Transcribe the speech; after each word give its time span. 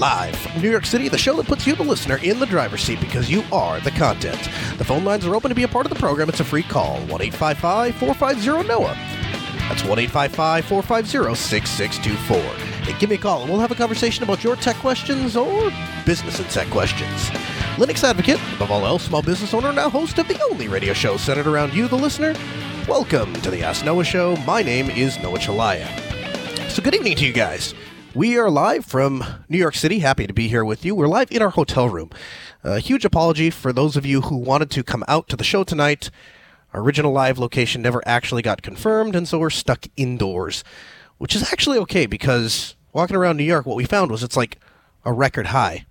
Live 0.00 0.34
from 0.34 0.62
New 0.62 0.70
York 0.70 0.86
City, 0.86 1.10
the 1.10 1.18
show 1.18 1.36
that 1.36 1.44
puts 1.44 1.66
you, 1.66 1.74
the 1.74 1.82
listener, 1.82 2.16
in 2.22 2.40
the 2.40 2.46
driver's 2.46 2.80
seat 2.80 3.00
because 3.00 3.30
you 3.30 3.44
are 3.52 3.80
the 3.80 3.90
content. 3.90 4.48
The 4.78 4.84
phone 4.84 5.04
lines 5.04 5.26
are 5.26 5.36
open 5.36 5.50
to 5.50 5.54
be 5.54 5.64
a 5.64 5.68
part 5.68 5.84
of 5.84 5.92
the 5.92 5.98
program. 5.98 6.30
It's 6.30 6.40
a 6.40 6.44
free 6.44 6.62
call 6.62 7.00
1 7.00 7.20
855 7.20 7.94
450 7.96 8.66
NOAH. 8.66 8.94
That's 9.68 9.84
1 9.84 9.98
855 9.98 10.64
450 10.64 11.34
6624. 11.34 12.98
Give 12.98 13.10
me 13.10 13.16
a 13.16 13.18
call 13.18 13.42
and 13.42 13.50
we'll 13.50 13.60
have 13.60 13.72
a 13.72 13.74
conversation 13.74 14.24
about 14.24 14.42
your 14.42 14.56
tech 14.56 14.76
questions 14.76 15.36
or 15.36 15.70
business 16.06 16.38
and 16.38 16.48
tech 16.48 16.68
questions. 16.68 17.28
Linux 17.76 18.02
advocate, 18.02 18.40
above 18.54 18.70
all 18.70 18.86
else, 18.86 19.02
small 19.02 19.20
business 19.20 19.52
owner, 19.52 19.70
now 19.70 19.90
host 19.90 20.18
of 20.18 20.26
the 20.28 20.42
only 20.50 20.66
radio 20.66 20.94
show 20.94 21.18
centered 21.18 21.46
around 21.46 21.74
you, 21.74 21.88
the 21.88 21.96
listener. 21.96 22.34
Welcome 22.88 23.34
to 23.42 23.50
the 23.50 23.62
Ask 23.62 23.84
Noah 23.84 24.04
Show. 24.04 24.36
My 24.46 24.62
name 24.62 24.88
is 24.88 25.18
Noah 25.18 25.38
Chelliah. 25.38 26.70
So, 26.70 26.80
good 26.82 26.94
evening 26.94 27.16
to 27.16 27.26
you 27.26 27.34
guys. 27.34 27.74
We 28.12 28.36
are 28.38 28.50
live 28.50 28.84
from 28.84 29.22
New 29.48 29.56
York 29.56 29.76
City. 29.76 30.00
Happy 30.00 30.26
to 30.26 30.32
be 30.32 30.48
here 30.48 30.64
with 30.64 30.84
you. 30.84 30.96
We're 30.96 31.06
live 31.06 31.30
in 31.30 31.42
our 31.42 31.50
hotel 31.50 31.88
room. 31.88 32.10
A 32.64 32.80
huge 32.80 33.04
apology 33.04 33.50
for 33.50 33.72
those 33.72 33.96
of 33.96 34.04
you 34.04 34.22
who 34.22 34.36
wanted 34.36 34.68
to 34.72 34.82
come 34.82 35.04
out 35.06 35.28
to 35.28 35.36
the 35.36 35.44
show 35.44 35.62
tonight. 35.62 36.10
Our 36.74 36.80
original 36.80 37.12
live 37.12 37.38
location 37.38 37.82
never 37.82 38.02
actually 38.04 38.42
got 38.42 38.62
confirmed, 38.62 39.14
and 39.14 39.28
so 39.28 39.38
we're 39.38 39.48
stuck 39.48 39.86
indoors, 39.96 40.64
which 41.18 41.36
is 41.36 41.52
actually 41.52 41.78
okay 41.78 42.06
because 42.06 42.74
walking 42.92 43.14
around 43.14 43.36
New 43.36 43.44
York, 43.44 43.64
what 43.64 43.76
we 43.76 43.84
found 43.84 44.10
was 44.10 44.24
it's 44.24 44.36
like 44.36 44.58
a 45.04 45.12
record 45.12 45.46
high. 45.46 45.86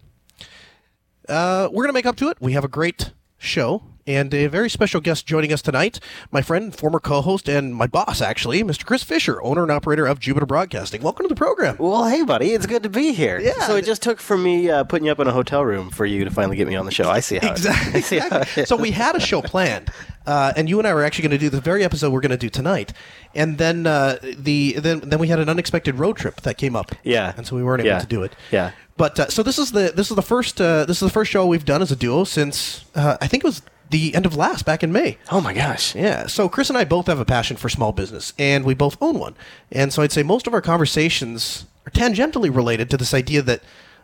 Uh, 1.29 1.69
we're 1.71 1.83
going 1.83 1.87
to 1.87 1.93
make 1.93 2.05
up 2.05 2.17
to 2.17 2.27
it. 2.27 2.37
We 2.41 2.51
have 2.51 2.65
a 2.65 2.69
great 2.69 3.13
show 3.37 3.83
and 4.09 4.33
a 4.33 4.47
very 4.47 4.69
special 4.71 4.99
guest 4.99 5.27
joining 5.27 5.53
us 5.53 5.61
tonight. 5.61 5.99
My 6.31 6.41
friend, 6.41 6.75
former 6.75 6.99
co 6.99 7.21
host, 7.21 7.47
and 7.47 7.75
my 7.75 7.85
boss, 7.85 8.21
actually, 8.21 8.63
Mr. 8.63 8.83
Chris 8.85 9.03
Fisher, 9.03 9.39
owner 9.43 9.61
and 9.61 9.71
operator 9.71 10.07
of 10.07 10.19
Jupiter 10.19 10.47
Broadcasting. 10.47 11.03
Welcome 11.03 11.25
to 11.25 11.29
the 11.29 11.35
program. 11.35 11.75
Well, 11.77 12.07
hey, 12.07 12.23
buddy, 12.23 12.53
it's 12.53 12.65
good 12.65 12.81
to 12.83 12.89
be 12.89 13.13
here. 13.13 13.39
Yeah. 13.39 13.53
So 13.67 13.75
it 13.75 13.85
just 13.85 14.01
took 14.01 14.19
for 14.19 14.35
me 14.37 14.69
uh, 14.69 14.83
putting 14.83 15.05
you 15.05 15.11
up 15.11 15.19
in 15.19 15.27
a 15.27 15.31
hotel 15.31 15.63
room 15.63 15.91
for 15.91 16.07
you 16.07 16.25
to 16.25 16.31
finally 16.31 16.57
get 16.57 16.67
me 16.67 16.75
on 16.75 16.85
the 16.85 16.91
show. 16.91 17.07
I 17.09 17.19
see 17.19 17.37
how. 17.37 17.53
it- 17.53 17.65
I 17.95 17.99
see 18.01 18.17
how 18.17 18.25
Exactly. 18.27 18.63
it 18.63 18.67
so 18.67 18.75
we 18.75 18.89
had 18.91 19.15
a 19.15 19.19
show 19.19 19.43
planned, 19.43 19.91
uh, 20.25 20.53
and 20.57 20.67
you 20.67 20.79
and 20.79 20.87
I 20.87 20.93
were 20.95 21.03
actually 21.03 21.27
going 21.29 21.37
to 21.39 21.45
do 21.45 21.49
the 21.49 21.61
very 21.61 21.83
episode 21.83 22.11
we're 22.11 22.21
going 22.21 22.31
to 22.31 22.37
do 22.37 22.49
tonight, 22.49 22.93
and 23.35 23.59
then 23.59 23.85
uh, 23.85 24.17
the 24.37 24.73
then 24.79 25.01
then 25.01 25.19
we 25.19 25.27
had 25.27 25.37
an 25.39 25.49
unexpected 25.49 25.99
road 25.99 26.17
trip 26.17 26.41
that 26.41 26.57
came 26.57 26.75
up. 26.75 26.95
Yeah. 27.03 27.33
and 27.37 27.45
so 27.45 27.55
we 27.55 27.63
weren't 27.63 27.81
able 27.81 27.89
Yeah. 27.91 27.99
to 27.99 28.07
do 28.07 28.23
it. 28.23 28.33
Yeah. 28.51 28.71
But 28.97 29.19
uh, 29.19 29.27
so 29.29 29.43
this 29.43 29.57
is 29.59 29.71
the 29.71 29.93
this 29.95 30.09
is 30.09 30.15
the 30.15 30.21
first 30.23 30.59
uh, 30.59 30.85
this 30.85 30.97
is 31.01 31.07
the 31.07 31.13
first 31.13 31.29
show 31.31 31.45
we've 31.45 31.63
done 31.63 31.81
as 31.83 31.91
a 31.91 31.95
duo 31.95 32.23
since 32.23 32.85
uh, 32.95 33.17
I 33.21 33.27
think 33.27 33.43
it 33.43 33.47
was 33.47 33.61
the 33.89 34.13
end 34.13 34.25
of 34.25 34.35
last 34.35 34.65
back 34.65 34.83
in 34.83 34.91
May. 34.91 35.17
Oh 35.31 35.41
my 35.41 35.53
gosh. 35.53 35.95
Yeah. 35.95 36.27
So 36.27 36.47
Chris 36.47 36.69
and 36.69 36.77
I 36.77 36.83
both 36.83 37.07
have 37.07 37.19
a 37.19 37.25
passion 37.25 37.57
for 37.57 37.69
small 37.69 37.91
business, 37.91 38.33
and 38.37 38.63
we 38.63 38.73
both 38.73 38.97
own 39.01 39.17
one. 39.17 39.35
And 39.71 39.91
so 39.91 40.01
I'd 40.01 40.11
say 40.11 40.23
most 40.23 40.47
of 40.47 40.53
our 40.53 40.61
conversations 40.61 41.65
are 41.85 41.91
tangentially 41.91 42.53
related 42.53 42.89
to 42.91 42.97
this 42.97 43.13
idea 43.13 43.41
that 43.41 43.61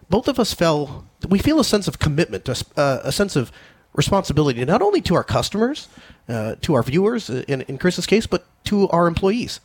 both 0.09 0.27
of 0.27 0.39
us 0.39 0.53
feel 0.53 1.05
we 1.27 1.39
feel 1.39 1.59
a 1.59 1.63
sense 1.63 1.87
of 1.87 1.99
commitment, 1.99 2.47
a, 2.49 2.65
uh, 2.77 3.01
a 3.03 3.11
sense 3.11 3.35
of 3.35 3.51
responsibility, 3.93 4.63
not 4.65 4.81
only 4.81 5.01
to 5.01 5.15
our 5.15 5.23
customers, 5.23 5.87
uh, 6.27 6.55
to 6.61 6.73
our 6.73 6.83
viewers, 6.83 7.29
uh, 7.29 7.43
in, 7.47 7.61
in 7.63 7.77
Chris's 7.77 8.05
case, 8.05 8.27
but 8.27 8.45
to 8.65 8.89
our 8.89 9.07
employees. 9.07 9.59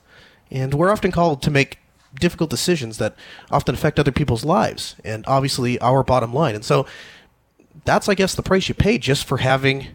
And 0.51 0.75
we're 0.75 0.91
often 0.91 1.12
called 1.12 1.43
to 1.43 1.51
make 1.51 1.79
difficult 2.15 2.51
decisions 2.51 2.99
that 2.99 3.15
often 3.51 3.75
affect 3.75 3.99
other 3.99 4.12
people's 4.12 4.45
lives, 4.45 4.97
and 5.05 5.25
obviously 5.27 5.78
our 5.81 6.03
bottom 6.03 6.34
line. 6.34 6.55
And 6.55 6.65
so 6.65 6.87
that's, 7.84 8.09
I 8.09 8.15
guess, 8.15 8.34
the 8.34 8.43
price 8.43 8.69
you 8.69 8.75
pay 8.75 8.99
just 8.99 9.25
for 9.27 9.39
having 9.39 9.89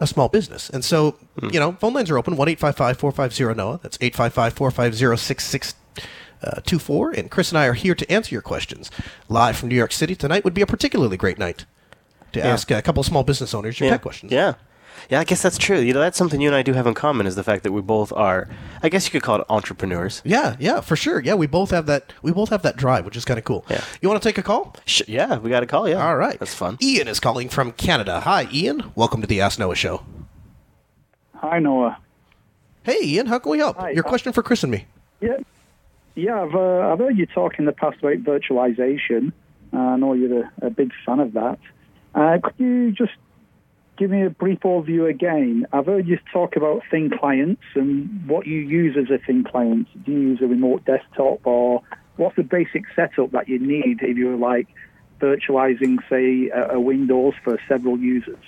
a 0.00 0.06
small 0.06 0.28
business. 0.28 0.70
And 0.70 0.84
so, 0.84 1.12
hmm. 1.38 1.48
you 1.52 1.60
know, 1.60 1.72
phone 1.72 1.94
lines 1.94 2.10
are 2.10 2.18
open 2.18 2.36
1 2.36 2.56
450 2.56 3.44
NOAH. 3.54 3.82
That's 3.82 3.98
855 4.00 4.52
450 4.54 5.16
6624. 5.16 7.08
Uh, 7.08 7.12
and 7.14 7.30
Chris 7.30 7.50
and 7.50 7.58
I 7.58 7.66
are 7.66 7.74
here 7.74 7.94
to 7.94 8.10
answer 8.10 8.34
your 8.34 8.42
questions. 8.42 8.90
Live 9.28 9.56
from 9.56 9.68
New 9.68 9.76
York 9.76 9.92
City 9.92 10.14
tonight 10.14 10.44
would 10.44 10.54
be 10.54 10.62
a 10.62 10.66
particularly 10.66 11.16
great 11.16 11.38
night 11.38 11.64
to 12.32 12.44
ask 12.44 12.70
a 12.70 12.82
couple 12.82 13.00
of 13.00 13.06
small 13.06 13.24
business 13.24 13.54
owners 13.54 13.80
your 13.80 13.86
Yeah. 13.86 13.94
tech 13.94 14.02
questions. 14.02 14.32
Yeah. 14.32 14.54
Yeah, 15.08 15.20
I 15.20 15.24
guess 15.24 15.42
that's 15.42 15.58
true. 15.58 15.78
You 15.78 15.92
know, 15.92 16.00
that's 16.00 16.18
something 16.18 16.40
you 16.40 16.48
and 16.48 16.56
I 16.56 16.62
do 16.62 16.72
have 16.72 16.86
in 16.86 16.94
common 16.94 17.26
is 17.26 17.36
the 17.36 17.42
fact 17.42 17.62
that 17.64 17.72
we 17.72 17.80
both 17.80 18.12
are, 18.12 18.48
I 18.82 18.88
guess 18.88 19.06
you 19.06 19.10
could 19.12 19.22
call 19.22 19.40
it 19.40 19.46
entrepreneurs. 19.48 20.22
Yeah, 20.24 20.56
yeah, 20.58 20.80
for 20.80 20.96
sure. 20.96 21.20
Yeah, 21.20 21.34
we 21.34 21.46
both 21.46 21.70
have 21.70 21.86
that. 21.86 22.12
We 22.22 22.32
both 22.32 22.50
have 22.50 22.62
that 22.62 22.76
drive, 22.76 23.04
which 23.04 23.16
is 23.16 23.24
kind 23.24 23.38
of 23.38 23.44
cool. 23.44 23.64
Yeah. 23.70 23.82
You 24.00 24.08
want 24.08 24.22
to 24.22 24.28
take 24.28 24.38
a 24.38 24.42
call? 24.42 24.74
Sh- 24.86 25.02
yeah, 25.08 25.38
we 25.38 25.50
got 25.50 25.62
a 25.62 25.66
call. 25.66 25.88
Yeah. 25.88 26.06
All 26.06 26.16
right. 26.16 26.38
That's 26.38 26.54
fun. 26.54 26.78
Ian 26.82 27.08
is 27.08 27.20
calling 27.20 27.48
from 27.48 27.72
Canada. 27.72 28.20
Hi, 28.20 28.48
Ian. 28.52 28.92
Welcome 28.94 29.20
to 29.20 29.26
the 29.26 29.40
Ask 29.40 29.58
Noah 29.58 29.74
Show. 29.74 30.02
Hi, 31.34 31.58
Noah. 31.58 31.98
Hey, 32.82 32.98
Ian. 33.02 33.26
How 33.26 33.38
can 33.38 33.52
we 33.52 33.58
help? 33.58 33.76
Hi. 33.76 33.90
Your 33.90 34.02
question 34.02 34.32
for 34.32 34.42
Chris 34.42 34.62
and 34.62 34.72
me. 34.72 34.86
Yeah, 35.20 35.36
yeah. 36.14 36.42
I've 36.42 36.54
uh, 36.54 36.92
I've 36.92 36.98
heard 36.98 37.18
you 37.18 37.26
talk 37.26 37.58
in 37.58 37.64
the 37.64 37.72
past 37.72 37.98
about 37.98 38.22
virtualization. 38.24 39.32
Uh, 39.72 39.76
I 39.78 39.96
know 39.96 40.14
you're 40.14 40.44
a, 40.44 40.52
a 40.62 40.70
big 40.70 40.92
fan 41.04 41.20
of 41.20 41.32
that. 41.34 41.58
Uh, 42.14 42.38
could 42.42 42.54
you 42.58 42.92
just 42.92 43.12
give 43.98 44.10
me 44.10 44.24
a 44.24 44.30
brief 44.30 44.60
overview 44.60 45.10
again? 45.10 45.66
I've 45.72 45.86
heard 45.86 46.06
you 46.06 46.18
talk 46.32 46.56
about 46.56 46.82
thin 46.90 47.10
clients 47.10 47.62
and 47.74 48.26
what 48.26 48.46
you 48.46 48.58
use 48.58 48.96
as 48.96 49.10
a 49.10 49.18
thin 49.24 49.44
client. 49.44 49.88
Do 50.04 50.12
you 50.12 50.20
use 50.20 50.38
a 50.40 50.46
remote 50.46 50.84
desktop, 50.84 51.46
or 51.46 51.82
what's 52.16 52.36
the 52.36 52.44
basic 52.44 52.84
setup 52.94 53.32
that 53.32 53.48
you 53.48 53.58
need 53.58 53.98
if 54.02 54.16
you're 54.16 54.36
like 54.36 54.68
virtualizing, 55.20 55.98
say, 56.08 56.48
a, 56.50 56.76
a 56.76 56.80
Windows 56.80 57.34
for 57.42 57.58
several 57.68 57.98
users? 57.98 58.38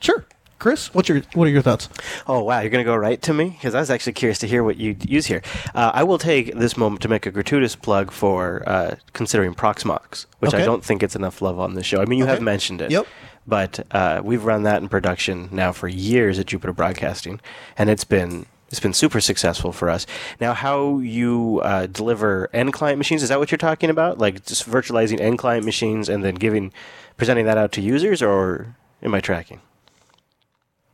Sure. 0.00 0.24
Chris, 0.58 0.94
what's 0.94 1.08
your 1.08 1.22
what 1.34 1.48
are 1.48 1.50
your 1.50 1.60
thoughts? 1.60 1.88
Oh 2.28 2.44
wow, 2.44 2.60
you're 2.60 2.70
going 2.70 2.84
to 2.84 2.88
go 2.88 2.94
right 2.94 3.20
to 3.22 3.34
me 3.34 3.48
because 3.48 3.74
I 3.74 3.80
was 3.80 3.90
actually 3.90 4.12
curious 4.12 4.38
to 4.38 4.46
hear 4.46 4.62
what 4.62 4.76
you 4.76 4.94
use 5.00 5.26
here. 5.26 5.42
Uh, 5.74 5.90
I 5.92 6.04
will 6.04 6.18
take 6.18 6.54
this 6.54 6.76
moment 6.76 7.02
to 7.02 7.08
make 7.08 7.26
a 7.26 7.32
gratuitous 7.32 7.74
plug 7.74 8.12
for 8.12 8.62
uh, 8.68 8.94
considering 9.12 9.56
Proxmox, 9.56 10.26
which 10.38 10.54
Okay. 10.54 10.62
I 10.62 10.64
don't 10.64 10.84
think 10.84 11.02
it's 11.02 11.16
enough 11.16 11.42
love 11.42 11.58
on 11.58 11.74
the 11.74 11.82
show. 11.82 12.00
I 12.00 12.04
mean, 12.04 12.20
you 12.20 12.26
have 12.26 12.40
mentioned 12.40 12.80
it. 12.80 12.92
Yep. 12.92 13.08
But 13.46 13.86
uh, 13.90 14.20
we've 14.22 14.44
run 14.44 14.62
that 14.62 14.82
in 14.82 14.88
production 14.88 15.48
now 15.50 15.72
for 15.72 15.88
years 15.88 16.38
at 16.38 16.46
Jupiter 16.46 16.72
Broadcasting, 16.72 17.40
and 17.76 17.90
it's 17.90 18.04
been 18.04 18.46
it's 18.68 18.80
been 18.80 18.94
super 18.94 19.20
successful 19.20 19.70
for 19.70 19.90
us. 19.90 20.06
Now, 20.40 20.54
how 20.54 20.98
you 20.98 21.60
uh, 21.62 21.86
deliver 21.86 22.48
end 22.54 22.72
client 22.72 22.96
machines 22.96 23.22
is 23.22 23.28
that 23.28 23.38
what 23.38 23.50
you're 23.50 23.58
talking 23.58 23.90
about? 23.90 24.18
Like 24.18 24.46
just 24.46 24.66
virtualizing 24.68 25.20
end 25.20 25.38
client 25.38 25.66
machines 25.66 26.08
and 26.08 26.24
then 26.24 26.36
giving 26.36 26.72
presenting 27.16 27.44
that 27.46 27.58
out 27.58 27.72
to 27.72 27.80
users, 27.82 28.22
or 28.22 28.74
am 29.02 29.14
I 29.14 29.20
tracking? 29.20 29.60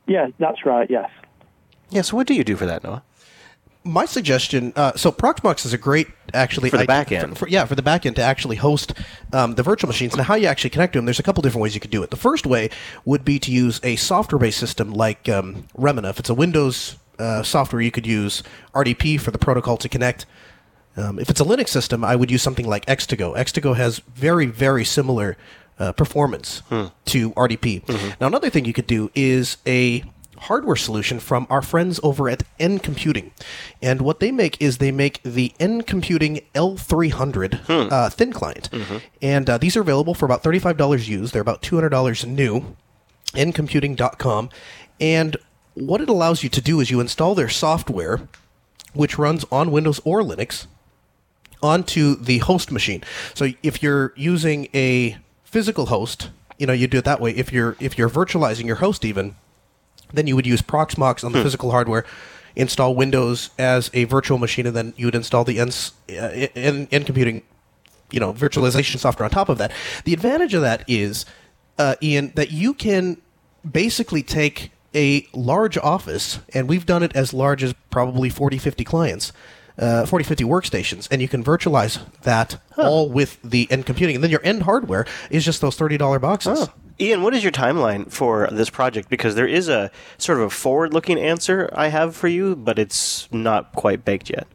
Yeah, 0.07 0.29
that's 0.39 0.67
right. 0.67 0.91
Yes. 0.91 1.11
Yeah. 1.91 2.03
So 2.03 2.17
what 2.17 2.27
do 2.27 2.35
you 2.35 2.45
do 2.45 2.57
for 2.57 2.67
that, 2.67 2.83
Noah? 2.83 3.03
My 3.85 4.05
suggestion 4.05 4.73
uh, 4.77 4.93
so 4.97 5.11
proxmox 5.11 5.65
is 5.65 5.73
a 5.73 5.79
great 5.79 6.09
actually 6.35 6.69
For 6.71 6.77
the 6.77 6.83
idea- 6.83 6.87
back 6.87 7.13
end. 7.13 7.31
for- 7.31 7.47
for- 7.47 7.49
yeah 7.49 7.65
for 7.65 7.75
the 7.75 7.83
back 7.83 8.05
end 8.05 8.17
to 8.17 8.23
actually 8.23 8.57
host 8.57 8.93
um, 9.33 9.55
the 9.55 9.63
virtual 9.63 9.89
machines 9.89 10.15
now 10.17 10.25
how 10.25 10.35
you 10.35 10.47
actually 10.47 10.71
connect 10.71 10.93
to 10.93 10.99
them. 10.99 11.07
There's 11.07 11.19
a 11.21 11.23
couple 11.23 11.43
different 11.43 11.63
ways 11.63 11.75
you 11.75 11.81
could 11.81 11.91
do 11.91 12.03
it. 12.03 12.11
The 12.11 12.17
first 12.17 12.45
way 12.47 12.71
would 13.05 13.25
be 13.25 13.39
to 13.39 13.51
use 13.51 13.81
a 13.83 13.97
software 13.97 14.39
based 14.39 14.59
system 14.59 14.93
like 14.93 15.29
um, 15.29 15.67
Remmina. 15.77 16.11
If 16.11 16.19
it's 16.19 16.29
a 16.29 16.35
windows 16.35 16.97
uh, 17.19 17.43
software 17.43 17.83
you 17.83 17.91
could 17.91 18.07
use 18.07 18.43
rdp 18.75 19.21
for 19.21 19.31
the 19.33 19.39
protocol 19.39 19.77
to 19.79 19.89
connect. 19.89 20.27
Um, 20.97 21.19
if 21.19 21.31
it's 21.31 21.41
a 21.41 21.45
linux 21.45 21.69
system 21.69 22.05
i 22.05 22.15
would 22.17 22.31
use 22.31 22.43
something 22.43 22.67
like 22.69 22.85
X2Go 22.87 23.37
X2Go 23.37 23.77
has 23.77 24.01
very 24.15 24.47
very 24.47 24.85
similar 24.85 25.37
uh, 25.79 25.93
performance 25.93 26.63
to 27.07 27.31
rdp 27.33 27.89
now 28.21 28.27
another 28.27 28.51
thing 28.51 28.65
you 28.65 28.73
could 28.73 28.87
do 28.89 29.11
is 29.15 29.57
a 29.67 30.03
hardware 30.39 30.77
solution 30.77 31.21
from 31.21 31.47
our 31.51 31.63
friends 31.63 32.01
over 32.03 32.29
at 32.29 32.43
NComputing. 32.59 33.31
And 33.83 34.01
what 34.03 34.21
they 34.21 34.31
make 34.33 34.61
is 34.61 34.79
they 34.79 34.93
make 34.93 35.23
the 35.23 35.53
NComputing 35.61 36.45
L300 36.55 37.69
uh, 37.93 38.11
thin 38.11 38.33
client. 38.33 38.69
And 39.23 39.49
uh, 39.51 39.59
these 39.59 39.77
are 39.77 39.81
available 39.81 40.15
for 40.15 40.25
about 40.25 40.43
$35 40.43 41.09
used. 41.09 41.33
They're 41.33 41.43
about 41.43 41.63
$200 41.63 42.27
new. 42.27 42.77
Ncomputing.com. 43.35 44.49
And 45.01 45.37
what 45.75 46.01
it 46.01 46.09
allows 46.09 46.43
you 46.43 46.49
to 46.49 46.61
do 46.61 46.81
is 46.81 46.91
you 46.91 47.01
install 47.01 47.35
their 47.35 47.49
software, 47.49 48.29
which 48.95 49.19
runs 49.19 49.45
on 49.53 49.71
Windows 49.71 50.01
or 50.05 50.23
Linux, 50.23 50.67
onto 51.63 52.17
the 52.17 52.39
host 52.39 52.73
machine. 52.73 53.03
So 53.35 53.49
if 53.63 53.83
you're 53.83 54.13
using 54.17 54.69
a 54.75 55.19
physical 55.45 55.87
host, 55.87 56.31
you 56.59 56.67
know, 56.67 56.73
you 56.73 56.87
do 56.87 56.99
it 56.99 57.05
that 57.05 57.21
way. 57.21 57.31
If 57.33 57.53
you're 57.53 57.77
if 57.81 57.97
you're 57.97 58.11
virtualizing 58.11 58.67
your 58.67 58.77
host 58.77 59.05
even, 59.05 59.37
then 60.13 60.27
you 60.27 60.37
would 60.37 60.47
use 60.47 60.63
Proxmox 60.63 61.25
on 61.25 61.33
the 61.33 61.43
physical 61.43 61.71
hardware, 61.71 62.05
install 62.57 62.95
Windows 62.95 63.51
as 63.59 63.91
a 63.95 64.05
virtual 64.05 64.39
machine, 64.39 64.67
and 64.67 64.77
then 64.77 64.95
you 64.97 65.07
would 65.07 65.15
install 65.15 65.45
the 65.45 65.59
N, 65.59 65.71
uh, 66.19 66.99
computing, 67.05 67.43
you 68.11 68.21
know, 68.21 68.33
virtualization 68.33 68.99
software 68.99 69.25
on 69.25 69.31
top 69.31 69.49
of 69.49 69.59
that. 69.59 69.73
The 70.05 70.13
advantage 70.13 70.55
of 70.55 70.63
that 70.63 70.85
is, 70.89 71.25
uh, 71.79 71.95
Ian, 72.03 72.33
that 72.35 72.51
you 72.51 72.75
can 72.75 73.19
basically 73.71 74.23
take 74.23 74.73
a 74.95 75.27
large 75.33 75.77
office, 75.79 76.41
and 76.55 76.69
we've 76.69 76.87
done 76.87 77.03
it 77.03 77.15
as 77.15 77.33
large 77.33 77.63
as 77.63 77.75
probably 77.91 78.31
40, 78.31 78.59
50 78.59 78.85
clients. 78.85 79.33
Uh, 79.79 80.05
40, 80.05 80.25
50 80.25 80.43
workstations, 80.43 81.07
and 81.09 81.23
you 81.23 81.29
can 81.29 81.45
virtualize 81.45 82.01
that 82.23 82.61
all 82.77 83.09
with 83.09 83.39
the 83.45 83.69
NComputing. 83.69 84.17
And 84.17 84.25
then 84.25 84.31
your 84.31 84.41
end 84.43 84.65
hardware 84.65 85.07
is 85.31 85.45
just 85.45 85.61
those 85.61 85.79
$30 85.79 86.21
boxes. 86.21 86.69
Oh. 86.69 86.73
Ian, 87.01 87.23
what 87.23 87.33
is 87.35 87.45
your 87.45 87.53
timeline 87.53 88.11
for 88.11 88.49
this 88.51 88.71
project? 88.71 89.09
Because 89.09 89.35
there 89.37 89.47
is 89.47 89.69
a 89.69 89.91
sort 90.17 90.39
of 90.39 90.45
a 90.47 90.51
forward 90.51 90.93
looking 90.93 91.19
answer 91.19 91.69
I 91.73 91.89
have 91.89 92.17
for 92.17 92.27
you, 92.29 92.57
but 92.57 92.79
it's 92.79 93.29
not 93.33 93.73
quite 93.73 94.05
baked 94.05 94.31
yet. 94.31 94.47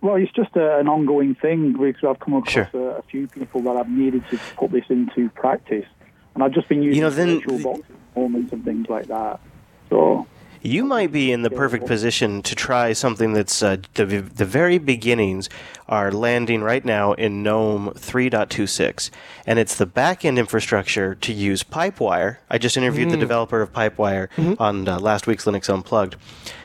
Well, 0.00 0.16
it's 0.16 0.32
just 0.32 0.56
a, 0.56 0.78
an 0.78 0.88
ongoing 0.88 1.34
thing 1.34 1.74
because 1.74 2.02
I've 2.08 2.18
come 2.18 2.34
across 2.34 2.52
Sure. 2.52 2.70
a, 2.74 2.98
a 2.98 3.02
few 3.02 3.28
people 3.28 3.60
that 3.62 3.76
I've 3.76 3.88
needed 3.90 4.24
to 4.30 4.38
put 4.56 4.72
this 4.72 4.84
into 4.88 5.28
practice, 5.30 5.86
and 6.34 6.42
I've 6.42 6.52
just 6.52 6.68
been 6.68 6.82
using 6.82 7.02
know, 7.02 7.10
then- 7.10 7.40
virtual 7.40 7.62
boxes, 7.62 7.96
moments, 8.16 8.52
and 8.52 8.64
things 8.64 8.88
like 8.88 9.06
that. 9.06 9.40
So, 9.90 10.26
You 10.62 10.84
might 10.84 11.10
be 11.10 11.32
in 11.32 11.42
the 11.42 11.50
perfect 11.50 11.86
position 11.86 12.42
to 12.42 12.54
try 12.54 12.92
something 12.92 13.32
that's 13.32 13.62
uh, 13.62 13.78
the 13.94 14.04
the 14.04 14.44
very 14.44 14.76
beginnings 14.78 15.48
are 15.88 16.12
landing 16.12 16.62
right 16.62 16.84
now 16.84 17.14
in 17.14 17.42
GNOME 17.42 17.90
3.26, 17.96 19.10
and 19.46 19.58
it's 19.58 19.74
the 19.74 19.86
back-end 19.86 20.38
infrastructure 20.38 21.14
to 21.16 21.32
use 21.32 21.64
Pipewire. 21.64 22.36
I 22.48 22.58
just 22.58 22.76
interviewed 22.76 23.10
the 23.10 23.16
developer 23.16 23.60
of 23.60 23.72
Pipewire 23.72 24.28
on 24.60 24.86
uh, 24.86 25.00
last 25.00 25.26
week's 25.26 25.46
Linux 25.46 25.68
Unplugged, 25.72 26.14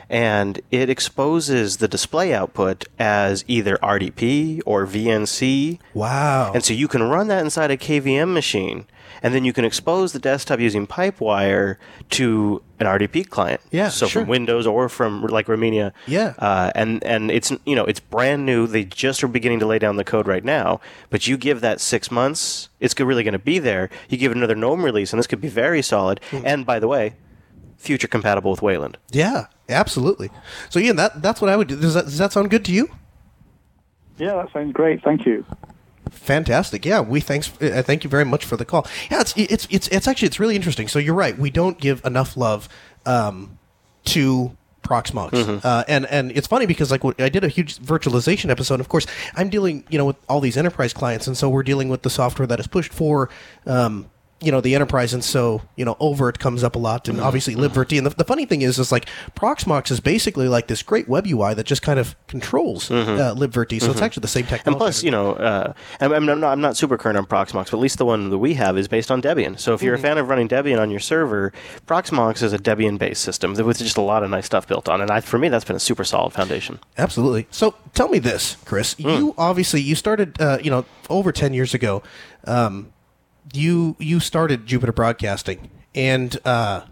and 0.08 0.60
it 0.70 0.88
exposes 0.90 1.78
the 1.78 1.88
display 1.88 2.32
output 2.32 2.84
as 2.98 3.44
either 3.48 3.78
RDP 3.78 4.60
or 4.64 4.86
VNC. 4.86 5.80
Wow. 5.94 6.52
And 6.54 6.64
so 6.64 6.72
you 6.72 6.86
can 6.86 7.02
run 7.02 7.26
that 7.28 7.42
inside 7.42 7.70
a 7.72 7.76
KVM 7.76 8.32
machine, 8.32 8.86
and 9.22 9.34
then 9.34 9.44
you 9.44 9.52
can 9.52 9.64
expose 9.64 10.12
the 10.12 10.18
desktop 10.18 10.60
using 10.60 10.86
Pipewire 10.86 11.76
to 12.10 12.62
an 12.80 12.86
RDP 12.86 13.28
client. 13.28 13.60
Yeah, 13.70 13.88
So 13.88 14.06
sure. 14.06 14.22
from 14.22 14.28
Windows 14.28 14.66
or 14.66 14.88
from 14.88 15.22
like 15.26 15.46
Remmina. 15.46 15.92
Yeah. 16.06 16.34
Uh, 16.38 16.70
and 16.74 17.02
and 17.04 17.30
it's 17.30 17.52
you 17.64 17.74
know 17.74 17.84
it's 17.84 18.00
brand 18.00 18.44
new. 18.46 18.66
They 18.66 18.84
just 18.84 19.22
are 19.24 19.28
beginning 19.28 19.60
to 19.60 19.66
lay 19.66 19.78
down 19.78 19.96
the 19.96 20.04
code 20.04 20.26
right 20.26 20.44
now. 20.44 20.80
But 21.10 21.26
you 21.26 21.36
give 21.36 21.60
that 21.62 21.80
six 21.80 22.10
months, 22.10 22.68
it's 22.80 22.98
really 22.98 23.22
going 23.24 23.32
to 23.32 23.38
be 23.38 23.58
there. 23.58 23.88
You 24.08 24.18
give 24.18 24.32
it 24.32 24.36
another 24.36 24.54
GNOME 24.56 24.84
release, 24.84 25.12
and 25.12 25.18
this 25.18 25.26
could 25.26 25.40
be 25.40 25.48
very 25.48 25.82
solid. 25.82 26.20
Hmm. 26.30 26.42
And 26.44 26.66
by 26.66 26.78
the 26.78 26.88
way, 26.88 27.14
future 27.76 28.08
compatible 28.08 28.50
with 28.50 28.62
Wayland. 28.62 28.98
yeah, 29.12 29.46
absolutely. 29.68 30.30
So, 30.70 30.80
Ian, 30.80 30.96
that, 30.96 31.22
that's 31.22 31.40
what 31.40 31.50
I 31.50 31.56
would 31.56 31.68
do. 31.68 31.76
Does 31.78 31.94
that, 31.94 32.04
does 32.06 32.18
that 32.18 32.32
sound 32.32 32.50
good 32.50 32.64
to 32.64 32.72
you? 32.72 32.88
yeah, 34.18 34.34
that 34.36 34.52
sounds 34.52 34.72
great. 34.72 35.02
Thank 35.02 35.26
you. 35.26 35.44
Fantastic. 36.16 36.84
Yeah, 36.84 37.00
we 37.00 37.20
thanks. 37.20 37.50
Uh, 37.60 37.82
thank 37.84 38.04
you 38.04 38.10
very 38.10 38.24
much 38.24 38.44
for 38.44 38.56
the 38.56 38.64
call. 38.64 38.86
Yeah, 39.10 39.20
it's 39.20 39.32
it's 39.36 39.66
it's 39.70 39.88
it's 39.88 40.08
actually 40.08 40.26
it's 40.26 40.40
really 40.40 40.56
interesting. 40.56 40.88
So 40.88 40.98
you're 40.98 41.14
right. 41.14 41.38
We 41.38 41.50
don't 41.50 41.78
give 41.78 42.04
enough 42.04 42.36
love 42.36 42.68
um, 43.04 43.58
to 44.06 44.56
Proxmox, 44.82 45.64
uh, 45.64 45.84
and 45.88 46.06
and 46.06 46.30
it's 46.32 46.46
funny 46.46 46.66
because 46.66 46.90
like 46.90 47.02
what- 47.04 47.20
I 47.20 47.28
did 47.28 47.42
a 47.44 47.48
huge 47.48 47.78
virtualization 47.78 48.50
episode. 48.50 48.78
Of 48.80 48.88
course, 48.88 49.06
I'm 49.34 49.48
dealing 49.48 49.84
you 49.90 49.98
know 49.98 50.04
with 50.06 50.16
all 50.28 50.40
these 50.40 50.56
enterprise 50.56 50.92
clients, 50.92 51.26
and 51.26 51.36
so 51.36 51.48
we're 51.48 51.62
dealing 51.64 51.88
with 51.88 52.02
the 52.02 52.10
software 52.10 52.46
that 52.46 52.60
is 52.60 52.66
pushed 52.66 52.92
for. 52.92 53.28
Um, 53.66 54.10
you 54.40 54.52
know 54.52 54.60
the 54.60 54.74
enterprise, 54.74 55.14
and 55.14 55.24
so 55.24 55.62
you 55.76 55.84
know 55.84 55.94
oVirt 55.96 56.38
comes 56.38 56.62
up 56.62 56.76
a 56.76 56.78
lot, 56.78 57.08
and 57.08 57.20
obviously 57.20 57.54
libvirt. 57.54 57.96
And 57.96 58.06
the, 58.06 58.10
the 58.10 58.24
funny 58.24 58.44
thing 58.44 58.62
is, 58.62 58.78
is 58.78 58.92
like 58.92 59.06
Proxmox 59.34 59.90
is 59.90 60.00
basically 60.00 60.48
like 60.48 60.66
this 60.66 60.82
great 60.82 61.08
web 61.08 61.26
UI 61.26 61.54
that 61.54 61.64
just 61.64 61.82
kind 61.82 61.98
of 61.98 62.14
controls 62.26 62.90
uh, 62.90 63.34
libvirt. 63.36 63.80
So 63.80 63.90
it's 63.90 64.02
actually 64.02 64.22
the 64.22 64.28
same 64.28 64.44
technology. 64.44 64.68
And 64.68 64.76
plus, 64.76 65.02
you 65.02 65.10
know, 65.10 65.32
uh, 65.32 65.72
I'm, 66.00 66.12
I'm, 66.12 66.26
not, 66.26 66.44
I'm 66.44 66.60
not 66.60 66.76
super 66.76 66.96
current 66.98 67.18
on 67.18 67.26
Proxmox, 67.26 67.66
but 67.66 67.74
at 67.74 67.78
least 67.78 67.98
the 67.98 68.04
one 68.04 68.30
that 68.30 68.38
we 68.38 68.54
have 68.54 68.78
is 68.78 68.88
based 68.88 69.10
on 69.10 69.22
Debian. 69.22 69.58
So 69.58 69.74
if 69.74 69.82
you're 69.82 69.94
a 69.94 69.98
fan 69.98 70.18
of 70.18 70.28
running 70.28 70.48
Debian 70.48 70.78
on 70.78 70.90
your 70.90 71.00
server, 71.00 71.52
Proxmox 71.86 72.42
is 72.42 72.52
a 72.52 72.58
Debian-based 72.58 73.20
system 73.20 73.54
with 73.54 73.78
just 73.78 73.96
a 73.96 74.02
lot 74.02 74.22
of 74.22 74.30
nice 74.30 74.46
stuff 74.46 74.66
built 74.68 74.88
on. 74.88 75.00
And 75.00 75.10
I, 75.10 75.20
for 75.20 75.38
me, 75.38 75.48
that's 75.48 75.64
been 75.64 75.76
a 75.76 75.80
super 75.80 76.04
solid 76.04 76.32
foundation. 76.32 76.78
Absolutely. 76.98 77.46
So 77.50 77.74
tell 77.94 78.08
me 78.08 78.18
this, 78.18 78.56
Chris. 78.64 78.94
Hmm. 78.94 79.08
You 79.08 79.34
obviously 79.38 79.80
you 79.80 79.94
started, 79.94 80.40
uh, 80.40 80.58
you 80.62 80.70
know, 80.70 80.84
over 81.08 81.32
ten 81.32 81.54
years 81.54 81.74
ago. 81.74 82.02
Um, 82.44 82.92
you 83.52 83.96
you 83.98 84.20
started 84.20 84.66
Jupiter 84.66 84.92
Broadcasting, 84.92 85.70
and 85.94 86.38
uh, 86.44 86.82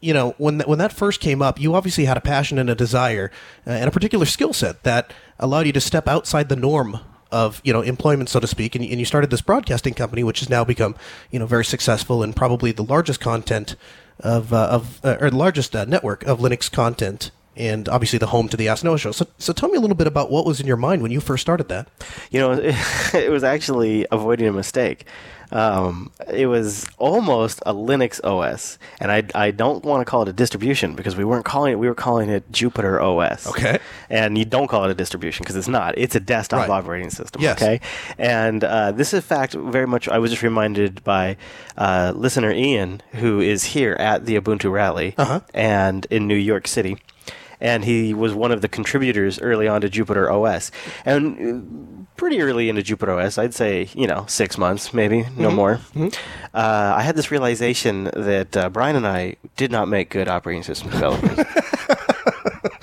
you 0.00 0.12
know 0.14 0.34
when 0.38 0.58
that, 0.58 0.68
when 0.68 0.78
that 0.78 0.92
first 0.92 1.20
came 1.20 1.42
up, 1.42 1.60
you 1.60 1.74
obviously 1.74 2.04
had 2.04 2.16
a 2.16 2.20
passion 2.20 2.58
and 2.58 2.70
a 2.70 2.74
desire 2.74 3.30
uh, 3.66 3.70
and 3.70 3.88
a 3.88 3.90
particular 3.90 4.26
skill 4.26 4.52
set 4.52 4.82
that 4.82 5.12
allowed 5.38 5.66
you 5.66 5.72
to 5.72 5.80
step 5.80 6.08
outside 6.08 6.48
the 6.48 6.56
norm 6.56 7.00
of 7.30 7.60
you 7.64 7.72
know 7.72 7.82
employment, 7.82 8.28
so 8.28 8.40
to 8.40 8.46
speak, 8.46 8.74
and, 8.74 8.84
and 8.84 8.98
you 8.98 9.04
started 9.04 9.30
this 9.30 9.40
broadcasting 9.40 9.94
company, 9.94 10.24
which 10.24 10.40
has 10.40 10.48
now 10.48 10.64
become 10.64 10.94
you 11.30 11.38
know 11.38 11.46
very 11.46 11.64
successful 11.64 12.22
and 12.22 12.34
probably 12.34 12.72
the 12.72 12.84
largest 12.84 13.20
content 13.20 13.76
of 14.20 14.52
uh, 14.52 14.66
of 14.66 15.04
uh, 15.04 15.16
or 15.20 15.30
the 15.30 15.36
largest 15.36 15.74
uh, 15.74 15.84
network 15.84 16.24
of 16.24 16.38
Linux 16.40 16.70
content. 16.70 17.30
And 17.58 17.88
obviously, 17.88 18.18
the 18.20 18.28
home 18.28 18.48
to 18.50 18.56
the 18.56 18.68
Ask 18.68 18.84
Noah 18.84 18.98
show. 18.98 19.10
So, 19.12 19.26
so 19.38 19.52
tell 19.52 19.68
me 19.68 19.76
a 19.76 19.80
little 19.80 19.96
bit 19.96 20.06
about 20.06 20.30
what 20.30 20.46
was 20.46 20.60
in 20.60 20.66
your 20.66 20.76
mind 20.76 21.02
when 21.02 21.10
you 21.10 21.20
first 21.20 21.40
started 21.42 21.68
that. 21.68 21.88
You 22.30 22.38
know, 22.40 22.52
it 23.14 23.30
was 23.30 23.42
actually 23.42 24.06
avoiding 24.12 24.46
a 24.46 24.52
mistake. 24.52 25.04
Um, 25.50 26.12
it 26.30 26.46
was 26.46 26.86
almost 26.98 27.62
a 27.64 27.72
Linux 27.72 28.22
OS, 28.22 28.78
and 29.00 29.10
I, 29.10 29.24
I 29.34 29.50
don't 29.50 29.82
want 29.82 30.02
to 30.02 30.04
call 30.10 30.20
it 30.22 30.28
a 30.28 30.32
distribution 30.34 30.94
because 30.94 31.16
we 31.16 31.24
weren't 31.24 31.46
calling 31.46 31.72
it. 31.72 31.76
We 31.78 31.88
were 31.88 31.94
calling 31.94 32.28
it 32.28 32.44
Jupiter 32.52 33.00
OS. 33.00 33.46
Okay. 33.46 33.78
And 34.10 34.36
you 34.36 34.44
don't 34.44 34.68
call 34.68 34.84
it 34.84 34.90
a 34.90 34.94
distribution 34.94 35.44
because 35.44 35.56
it's 35.56 35.66
not. 35.66 35.96
It's 35.96 36.14
a 36.14 36.20
desktop 36.20 36.60
Right. 36.60 36.70
operating 36.70 37.08
system. 37.10 37.40
Yes. 37.42 37.60
Okay. 37.62 37.80
And 38.18 38.62
uh, 38.62 38.92
this, 38.92 39.14
in 39.14 39.22
fact, 39.22 39.54
very 39.54 39.86
much. 39.86 40.06
I 40.06 40.18
was 40.18 40.30
just 40.30 40.42
reminded 40.42 41.02
by 41.02 41.36
uh, 41.78 42.12
listener 42.14 42.52
Ian, 42.52 43.00
who 43.14 43.40
is 43.40 43.64
here 43.64 43.94
at 43.94 44.26
the 44.26 44.38
Ubuntu 44.38 44.70
rally 44.70 45.14
Uh-huh. 45.16 45.40
and 45.54 46.06
in 46.10 46.28
New 46.28 46.36
York 46.36 46.68
City. 46.68 46.98
And 47.60 47.84
he 47.84 48.14
was 48.14 48.34
one 48.34 48.52
of 48.52 48.60
the 48.62 48.68
contributors 48.68 49.40
early 49.40 49.66
on 49.66 49.80
to 49.80 49.88
Jupiter 49.88 50.30
OS. 50.30 50.70
And 51.04 51.98
uh, 52.00 52.04
pretty 52.16 52.40
early 52.40 52.68
into 52.68 52.82
Jupiter 52.82 53.12
OS, 53.18 53.36
I'd 53.38 53.54
say, 53.54 53.88
you 53.94 54.06
know, 54.06 54.24
six 54.28 54.56
months, 54.58 54.94
maybe, 54.94 55.22
Mm-hmm. 55.22 55.42
no 55.42 55.50
more. 55.50 55.80
Uh, 55.96 56.08
I 56.54 57.02
had 57.02 57.16
this 57.16 57.30
realization 57.30 58.04
that 58.14 58.56
uh, 58.56 58.68
Bryan 58.68 58.96
and 58.96 59.06
I 59.06 59.36
did 59.56 59.70
not 59.72 59.88
make 59.88 60.10
good 60.10 60.28
operating 60.28 60.62
system 60.62 60.90
developers. 60.90 61.44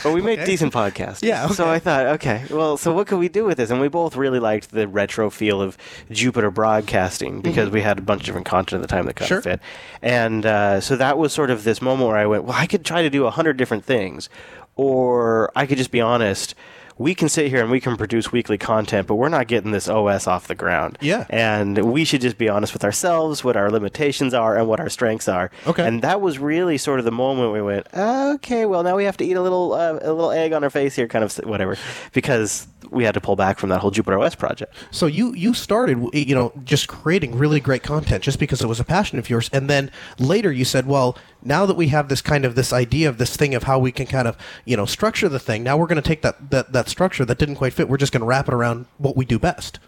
But 0.04 0.14
we 0.14 0.22
make 0.22 0.46
decent 0.46 0.72
podcasts. 0.72 1.24
Yeah, 1.24 1.48
So. 1.48 1.68
I 1.68 1.80
thought, 1.80 2.06
okay, 2.06 2.44
well, 2.52 2.78
so 2.78 2.94
what 2.94 3.08
could 3.08 3.18
we 3.18 3.28
do 3.28 3.44
with 3.44 3.58
this? 3.58 3.72
And 3.72 3.82
we 3.82 3.88
both 3.88 4.16
really 4.16 4.40
liked 4.40 4.70
the 4.70 4.88
retro 4.88 5.32
feel 5.32 5.62
of 5.64 5.78
Jupiter 6.12 6.52
Broadcasting 6.52 7.42
because 7.42 7.72
we 7.72 7.82
had 7.82 7.98
a 7.98 8.02
bunch 8.04 8.22
of 8.22 8.26
different 8.28 8.46
content 8.46 8.84
at 8.84 8.88
the 8.88 8.96
time 8.96 9.08
that 9.08 9.16
kind 9.16 9.26
Mm-hmm. 9.32 9.42
Sure. 9.42 9.54
of 9.54 9.60
fit. 9.60 9.60
And 10.04 10.46
uh, 10.46 10.80
so 10.80 10.96
that 10.96 11.18
was 11.18 11.34
sort 11.34 11.50
of 11.50 11.64
this 11.64 11.82
moment 11.82 12.08
where 12.08 12.18
I 12.18 12.28
went, 12.28 12.44
well, 12.44 12.56
I 12.56 12.68
could 12.68 12.86
try 12.86 13.02
to 13.02 13.10
do 13.10 13.26
a 13.26 13.32
hundred 13.32 13.58
different 13.58 13.84
things, 13.84 14.30
or 14.76 15.52
I 15.56 15.66
could 15.66 15.78
just 15.78 15.92
be 15.92 16.02
honest. 16.02 16.56
We 16.98 17.14
can 17.14 17.28
sit 17.28 17.50
here 17.50 17.62
and 17.62 17.70
we 17.70 17.82
can 17.82 17.98
produce 17.98 18.32
weekly 18.32 18.58
content, 18.58 19.06
but 19.08 19.16
we're 19.16 19.28
not 19.28 19.48
getting 19.48 19.72
this 19.72 19.90
OS 19.90 20.28
off 20.28 20.48
the 20.48 20.56
ground. 20.56 20.98
Yeah. 21.02 21.26
And 21.30 21.92
we 21.92 22.06
should 22.06 22.22
just 22.22 22.38
be 22.38 22.48
honest 22.48 22.72
with 22.72 22.86
ourselves, 22.86 23.44
what 23.44 23.58
our 23.58 23.70
limitations 23.70 24.34
are, 24.34 24.58
and 24.58 24.66
what 24.70 24.80
our 24.80 24.88
strengths 24.88 25.28
are. 25.28 25.52
Okay. 25.68 25.86
And 25.86 26.02
that 26.04 26.22
was 26.22 26.40
really 26.40 26.78
sort 26.78 27.00
of 27.00 27.06
the 27.06 27.12
moment 27.12 27.52
we 27.52 27.62
went, 27.62 27.88
okay, 27.94 28.66
well 28.66 28.82
now 28.82 28.96
we 28.96 29.04
have 29.04 29.18
to 29.18 29.26
eat 29.26 29.34
a 29.34 29.42
little 29.42 29.74
uh, 29.74 30.00
a 30.02 30.14
little 30.14 30.32
egg 30.32 30.54
on 30.54 30.64
our 30.64 30.70
face 30.70 30.96
here, 30.96 31.06
kind 31.06 31.26
of 31.26 31.36
whatever, 31.40 31.76
because 32.14 32.66
we 32.92 33.04
had 33.04 33.14
to 33.14 33.22
pull 33.22 33.36
back 33.36 33.60
from 33.60 33.70
that 33.70 33.80
whole 33.80 33.92
Jupiter 33.92 34.18
OS 34.18 34.36
project. 34.36 34.74
So 34.92 35.06
you 35.06 35.34
you 35.34 35.54
started 35.54 35.98
you 36.14 36.34
know 36.34 36.54
just 36.64 36.88
creating 36.88 37.38
really 37.38 37.60
great 37.60 37.84
content 37.84 38.24
just 38.24 38.40
because 38.40 38.62
it 38.62 38.68
was 38.68 38.80
a 38.80 38.86
passion 38.86 39.20
of 39.20 39.30
yours, 39.30 39.50
and 39.52 39.70
then 39.70 39.92
later 40.18 40.52
you 40.52 40.64
said, 40.64 40.88
well, 40.88 41.18
now 41.46 41.66
that 41.66 41.78
we 41.78 41.90
have 41.90 42.10
this 42.10 42.22
kind 42.22 42.44
of 42.44 42.56
this 42.56 42.74
idea 42.74 43.08
of 43.08 43.18
this 43.18 43.38
thing 43.38 43.56
of 43.56 43.64
how 43.64 43.80
we 43.80 43.92
can 43.92 44.08
kind 44.08 44.28
of 44.28 44.36
you 44.66 44.76
know 44.76 44.86
structure 44.86 45.30
the 45.30 45.40
thing, 45.40 45.64
now 45.64 45.78
we're 45.78 45.88
going 45.88 46.02
to 46.02 46.08
take 46.08 46.22
that 46.24 46.50
that 46.50 46.74
that 46.74 46.90
structure 46.90 47.24
that 47.24 47.38
didn't 47.38 47.56
quite 47.56 47.74
fit, 47.74 47.88
we're 47.88 47.98
just 47.98 48.12
going 48.12 48.22
to 48.22 48.28
wrap 48.28 48.48
it 48.48 48.54
around 48.54 48.88
what 48.98 49.16
we 49.16 49.24
do 49.24 49.40
best. 49.40 49.80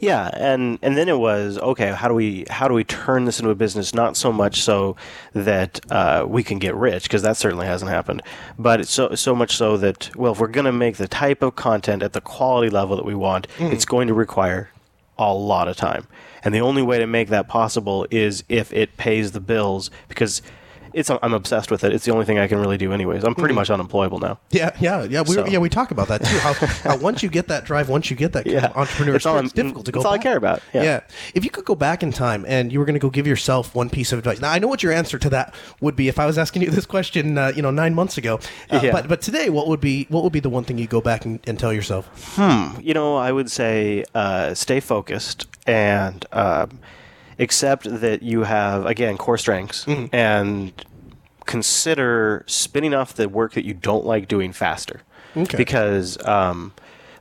Yeah, 0.00 0.30
and 0.34 0.78
and 0.82 0.96
then 0.96 1.08
it 1.08 1.18
was 1.18 1.58
okay. 1.58 1.92
How 1.92 2.08
do 2.08 2.14
we 2.14 2.46
how 2.50 2.66
do 2.66 2.74
we 2.74 2.84
turn 2.84 3.26
this 3.26 3.38
into 3.38 3.50
a 3.50 3.54
business? 3.54 3.94
Not 3.94 4.16
so 4.16 4.32
much 4.32 4.62
so 4.62 4.96
that 5.34 5.80
uh, 5.90 6.24
we 6.26 6.42
can 6.42 6.58
get 6.58 6.74
rich, 6.74 7.04
because 7.04 7.22
that 7.22 7.36
certainly 7.36 7.66
hasn't 7.66 7.90
happened, 7.90 8.22
but 8.58 8.80
it's 8.80 8.90
so 8.90 9.14
so 9.14 9.34
much 9.34 9.56
so 9.56 9.76
that 9.76 10.10
well, 10.16 10.32
if 10.32 10.40
we're 10.40 10.48
going 10.48 10.64
to 10.64 10.72
make 10.72 10.96
the 10.96 11.08
type 11.08 11.42
of 11.42 11.56
content 11.56 12.02
at 12.02 12.14
the 12.14 12.20
quality 12.20 12.70
level 12.70 12.96
that 12.96 13.04
we 13.04 13.14
want, 13.14 13.46
it's 13.58 13.84
going 13.84 14.08
to 14.08 14.14
require 14.14 14.70
a 15.18 15.32
lot 15.32 15.68
of 15.68 15.76
time, 15.76 16.06
and 16.42 16.54
the 16.54 16.60
only 16.60 16.82
way 16.82 16.98
to 16.98 17.06
make 17.06 17.28
that 17.28 17.48
possible 17.48 18.06
is 18.10 18.42
if 18.48 18.72
it 18.72 18.96
pays 18.96 19.32
the 19.32 19.40
bills, 19.40 19.90
because. 20.08 20.40
It's, 20.94 21.10
I'm 21.10 21.32
obsessed 21.34 21.70
with 21.70 21.84
it. 21.84 21.92
It's 21.92 22.04
the 22.04 22.12
only 22.12 22.24
thing 22.24 22.38
I 22.38 22.46
can 22.46 22.58
really 22.58 22.76
do, 22.78 22.92
anyways. 22.92 23.24
I'm 23.24 23.34
pretty 23.34 23.54
much 23.54 23.70
unemployable 23.70 24.18
now. 24.18 24.38
Yeah, 24.50 24.70
yeah, 24.80 25.04
yeah. 25.04 25.22
We 25.22 25.34
So- 25.34 25.46
yeah 25.46 25.58
we 25.58 25.68
talk 25.68 25.90
about 25.90 26.08
that 26.08 26.24
too. 26.24 26.38
How, 26.38 26.52
how 26.52 26.96
once 26.98 27.22
you 27.22 27.28
get 27.28 27.48
that 27.48 27.64
drive, 27.64 27.88
once 27.88 28.10
you 28.10 28.16
get 28.16 28.32
that 28.32 28.46
Yeah. 28.52 28.72
entrepreneur 28.74 29.16
It's 29.16 29.26
all 29.26 29.38
it's 29.38 29.52
difficult 29.52 29.86
to 29.86 29.92
go. 29.92 30.00
it's 30.00 30.06
all 30.06 30.12
I 30.14 30.18
care 30.18 30.36
about. 30.36 30.62
Yeah. 30.74 31.00
If 31.34 31.44
you 31.44 31.50
could 31.50 31.64
go 31.64 31.74
back 31.74 32.02
in 32.02 32.12
time 32.12 32.44
and 32.46 32.72
you 32.72 32.78
were 32.78 32.84
going 32.84 32.94
to 32.94 33.00
go 33.00 33.10
give 33.10 33.26
yourself 33.26 33.74
one 33.74 33.88
piece 33.90 34.12
of 34.12 34.18
advice. 34.18 34.40
Now 34.40 34.50
I 34.50 34.58
know 34.58 34.68
what 34.68 34.82
your 34.82 34.92
answer 34.92 35.18
to 35.18 35.30
that 35.30 35.54
would 35.80 35.96
be 35.96 36.08
if 36.08 36.18
I 36.18 36.26
was 36.26 36.38
asking 36.38 36.62
you 36.62 36.70
this 36.70 36.86
question, 36.86 37.38
uh, 37.38 37.52
you 37.56 37.62
know, 37.62 37.70
nine 37.70 37.94
months 37.94 38.18
ago. 38.18 38.38
Uh, 38.70 38.80
Yeah. 38.82 38.92
But 38.92 39.08
but 39.08 39.20
today, 39.22 39.48
what 39.50 39.68
would 39.68 39.80
be 39.80 40.06
what 40.10 40.22
would 40.24 40.32
be 40.32 40.40
the 40.40 40.50
one 40.50 40.64
thing 40.64 40.76
you 40.78 40.86
go 40.86 41.00
back 41.00 41.24
and, 41.24 41.40
and 41.46 41.58
tell 41.58 41.72
yourself? 41.72 42.08
Hmm. 42.36 42.78
You 42.80 42.94
know, 42.94 43.16
I 43.16 43.30
would 43.32 43.50
say 43.50 44.04
uh, 44.14 44.54
stay 44.54 44.80
focused 44.80 45.46
and 45.66 46.26
um, 46.32 46.78
accept 47.42 47.84
that 48.00 48.22
you 48.22 48.44
have 48.44 48.86
again 48.86 49.18
core 49.18 49.38
strengths, 49.38 49.86
and 50.12 50.72
consider 51.44 52.44
spinning 52.46 52.94
off 52.94 53.14
the 53.14 53.28
work 53.28 53.52
that 53.54 53.64
you 53.64 53.74
don't 53.74 54.06
like 54.06 54.28
doing 54.28 54.52
faster. 54.52 55.02
Okay. 55.36 55.56
Because 55.56 56.16
um, 56.26 56.72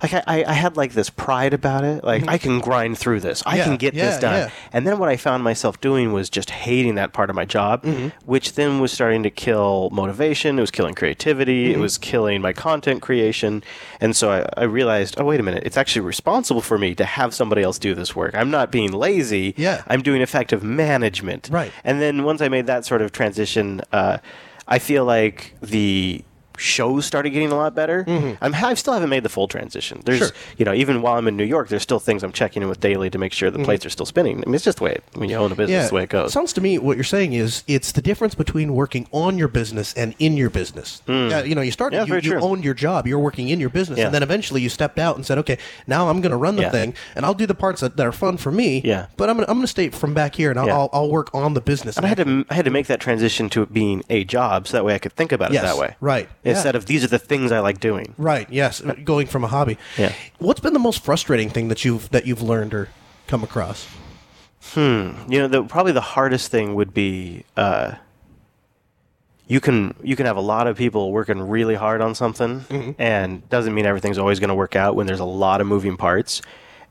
like 0.01 0.13
I, 0.13 0.23
I- 0.27 0.43
I 0.47 0.53
had 0.53 0.77
like 0.77 0.93
this 0.93 1.09
pride 1.09 1.53
about 1.53 1.83
it. 1.83 2.03
Like 2.03 2.27
I 2.27 2.37
can 2.37 2.59
grind 2.59 2.97
through 2.97 3.19
this. 3.21 3.43
I 3.45 3.51
Mm-hmm. 3.51 3.57
Yeah, 3.57 3.63
can 3.65 3.77
get 3.77 3.93
yeah, 3.93 4.05
this 4.05 4.19
done. 4.19 4.33
yeah. 4.33 4.49
And 4.73 4.87
then 4.87 4.97
what 4.99 5.09
I 5.09 5.17
found 5.17 5.43
myself 5.43 5.79
doing 5.81 6.11
was 6.13 6.29
just 6.29 6.49
hating 6.49 6.95
that 6.95 7.13
part 7.13 7.29
of 7.29 7.35
my 7.35 7.45
job, 7.45 7.83
Mm-hmm. 7.83 8.07
which 8.25 8.53
then 8.53 8.79
was 8.79 8.91
starting 8.91 9.23
to 9.23 9.29
kill 9.29 9.89
motivation. 9.91 10.57
It 10.57 10.61
was 10.61 10.71
killing 10.71 10.95
creativity. 10.95 11.65
Mm-hmm. 11.69 11.79
It 11.79 11.81
was 11.81 11.97
killing 11.97 12.41
my 12.41 12.53
content 12.53 13.01
creation. 13.01 13.63
And 13.99 14.15
so 14.15 14.31
I, 14.31 14.61
I 14.61 14.63
realized, 14.65 15.15
oh 15.19 15.25
wait 15.25 15.39
a 15.39 15.43
minute, 15.43 15.63
it's 15.65 15.77
actually 15.77 16.01
responsible 16.05 16.61
for 16.61 16.77
me 16.77 16.95
to 16.95 17.05
have 17.05 17.33
somebody 17.33 17.61
else 17.61 17.77
do 17.79 17.93
this 17.95 18.15
work. 18.15 18.33
I'm 18.35 18.49
not 18.51 18.71
being 18.71 18.91
lazy. 18.91 19.53
Yeah. 19.57 19.83
I'm 19.87 20.01
doing 20.01 20.21
effective 20.21 20.63
management. 20.63 21.49
Right. 21.51 21.71
And 21.83 22.01
then 22.01 22.23
once 22.23 22.41
I 22.41 22.49
made 22.49 22.65
that 22.67 22.85
sort 22.85 23.01
of 23.01 23.11
transition, 23.11 23.81
uh, 23.91 24.17
I 24.67 24.79
feel 24.79 25.05
like 25.05 25.53
the 25.61 26.23
shows 26.57 27.05
started 27.05 27.31
getting 27.31 27.51
a 27.51 27.55
lot 27.55 27.73
better. 27.75 28.05
I'm, 28.41 28.53
I 28.53 28.73
still 28.75 28.93
haven't 28.93 29.09
made 29.09 29.23
the 29.23 29.29
full 29.29 29.47
transition. 29.47 30.01
There's, 30.05 30.21
Mm-hmm. 30.21 30.25
Sure. 30.27 30.55
you 30.57 30.65
know, 30.65 30.73
even 30.73 31.01
while 31.01 31.17
I'm 31.17 31.27
in 31.27 31.35
New 31.35 31.43
York, 31.45 31.69
there's 31.69 31.81
still 31.81 31.99
things 31.99 32.21
I'm 32.23 32.31
checking 32.31 32.61
in 32.61 32.69
with 32.69 32.79
daily 32.79 33.09
to 33.09 33.17
make 33.17 33.33
sure 33.33 33.49
the 33.49 33.63
plates 33.63 33.85
are 33.85 33.89
still 33.89 34.05
spinning. 34.05 34.37
I 34.37 34.45
mean, 34.45 34.53
it's 34.55 34.63
just 34.63 34.77
the 34.77 34.83
way 34.83 34.91
it, 34.93 35.03
when 35.15 35.29
you 35.29 35.35
own 35.35 35.51
a 35.51 35.55
business, 35.55 35.81
it's 35.83 35.89
the 35.89 35.95
way 35.95 36.03
it 36.03 36.09
goes. 36.09 36.31
Sounds 36.33 36.53
to 36.53 36.61
me 36.61 36.77
what 36.77 36.95
you're 36.97 37.03
saying 37.03 37.33
is 37.33 37.63
it's 37.67 37.91
the 37.93 38.01
difference 38.01 38.35
between 38.35 38.75
working 38.75 39.07
on 39.11 39.37
your 39.37 39.47
business 39.47 39.93
and 39.95 40.13
in 40.19 40.37
your 40.37 40.49
business. 40.51 41.01
Uh, 41.07 41.43
you 41.45 41.55
know, 41.55 41.61
you 41.61 41.71
started, 41.71 42.03
Hmm. 42.05 42.11
Yeah, 42.13 42.19
you, 42.21 42.31
you 42.33 42.39
owned 42.39 42.63
your 42.63 42.73
job, 42.73 43.07
you're 43.07 43.19
working 43.19 43.49
in 43.49 43.59
your 43.59 43.69
business, 43.69 43.97
Yeah. 43.99 44.05
and 44.05 44.13
then 44.13 44.21
eventually 44.23 44.61
you 44.61 44.69
stepped 44.69 44.99
out 44.99 45.15
and 45.15 45.25
said, 45.25 45.37
okay, 45.39 45.57
now 45.87 46.09
I'm 46.09 46.21
going 46.21 46.31
to 46.31 46.37
run 46.37 46.55
the 46.55 46.63
Yeah. 46.63 46.69
thing 46.71 46.93
and 47.15 47.25
I'll 47.25 47.33
do 47.33 47.45
the 47.47 47.55
parts 47.55 47.81
that, 47.81 47.97
that 47.97 48.05
are 48.05 48.11
fun 48.11 48.37
for 48.37 48.51
me. 48.51 48.81
Yeah. 48.85 49.07
But 49.17 49.29
I'm 49.29 49.37
going 49.37 49.45
to 49.45 49.51
I'm 49.51 49.61
to 49.61 49.67
stay 49.67 49.89
from 49.89 50.13
back 50.13 50.35
here 50.35 50.49
and 50.51 50.59
I'll, 50.59 50.67
Yeah. 50.67 50.75
I'll, 50.77 50.89
I'll 50.93 51.09
work 51.09 51.33
on 51.33 51.53
the 51.53 51.61
business. 51.61 51.97
and 51.97 52.05
I 52.05 52.09
had 52.09 52.17
to 52.17 52.45
I 52.49 52.53
had 52.55 52.65
to 52.65 52.71
make 52.71 52.87
that 52.87 52.99
transition 52.99 53.49
to 53.49 53.61
it 53.63 53.73
being 53.73 54.03
a 54.09 54.23
job, 54.23 54.67
so 54.67 54.77
that 54.77 54.83
way 54.85 54.93
I 54.93 54.99
could 54.99 55.13
think 55.13 55.31
about 55.31 55.51
it 55.51 55.55
Yes, 55.55 55.63
that 55.63 55.77
way. 55.77 55.95
right. 56.01 56.29
Yeah. 56.53 56.69
of 56.75 56.85
these 56.85 57.03
are 57.03 57.07
the 57.07 57.19
things 57.19 57.51
I 57.51 57.59
like 57.59 57.79
doing. 57.79 58.13
Right. 58.17 58.47
Yes. 58.49 58.81
Going 59.03 59.27
from 59.27 59.43
a 59.43 59.47
hobby. 59.47 59.77
Yeah. 59.97 60.13
What's 60.39 60.59
been 60.59 60.73
the 60.73 60.79
most 60.79 61.03
frustrating 61.03 61.49
thing 61.49 61.67
that 61.69 61.83
you've 61.85 62.09
that 62.11 62.25
you've 62.25 62.41
learned 62.41 62.73
or 62.73 62.89
come 63.27 63.43
across? 63.43 63.87
Hmm. 64.73 65.13
You 65.27 65.39
know, 65.39 65.47
the, 65.47 65.63
probably 65.63 65.91
the 65.91 66.01
hardest 66.01 66.51
thing 66.51 66.75
would 66.75 66.93
be 66.93 67.45
uh, 67.57 67.95
you 69.47 69.59
can 69.59 69.93
you 70.03 70.15
can 70.15 70.25
have 70.25 70.37
a 70.37 70.41
lot 70.41 70.67
of 70.67 70.77
people 70.77 71.11
working 71.11 71.41
really 71.41 71.75
hard 71.75 72.01
on 72.01 72.15
something, 72.15 72.61
Mm-hmm. 72.61 73.01
and 73.01 73.47
doesn't 73.49 73.73
mean 73.73 73.85
everything's 73.85 74.17
always 74.17 74.39
going 74.39 74.49
to 74.49 74.55
work 74.55 74.75
out 74.75 74.95
when 74.95 75.07
there's 75.07 75.19
a 75.19 75.25
lot 75.25 75.61
of 75.61 75.67
moving 75.67 75.97
parts. 75.97 76.41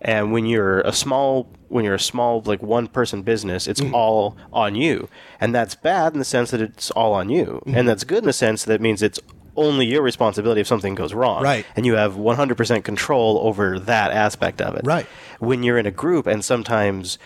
And 0.02 0.32
when 0.32 0.46
you're 0.46 0.80
a 0.80 0.92
small 0.92 1.46
when 1.68 1.84
you're 1.84 1.94
a 1.94 2.00
small 2.00 2.42
like 2.44 2.62
one 2.62 2.86
person 2.88 3.22
business, 3.22 3.66
it's 3.68 3.80
Mm-hmm. 3.80 3.94
all 3.94 4.36
on 4.52 4.74
you, 4.74 5.08
and 5.40 5.54
that's 5.54 5.74
bad 5.74 6.12
in 6.12 6.18
the 6.18 6.24
sense 6.24 6.50
that 6.50 6.60
it's 6.60 6.90
all 6.92 7.12
on 7.14 7.28
you, 7.30 7.62
Mm-hmm. 7.66 7.76
and 7.76 7.88
that's 7.88 8.04
good 8.04 8.18
in 8.18 8.24
the 8.24 8.32
sense 8.32 8.64
that 8.64 8.74
it 8.74 8.80
means 8.80 9.02
it's 9.02 9.20
only 9.60 9.86
your 9.86 10.02
responsibility 10.02 10.60
if 10.60 10.66
something 10.66 10.94
goes 10.94 11.12
wrong, 11.14 11.42
Right. 11.42 11.64
And 11.76 11.84
you 11.86 11.94
have 11.94 12.14
100% 12.16 12.82
control 12.84 13.38
over 13.42 13.78
that 13.80 14.10
aspect 14.10 14.60
of 14.60 14.74
it, 14.74 14.82
Right. 14.84 15.06
when 15.38 15.62
you're 15.62 15.78
in 15.78 15.86
a 15.86 15.90
group 15.90 16.26
and 16.26 16.44
sometimes 16.44 17.18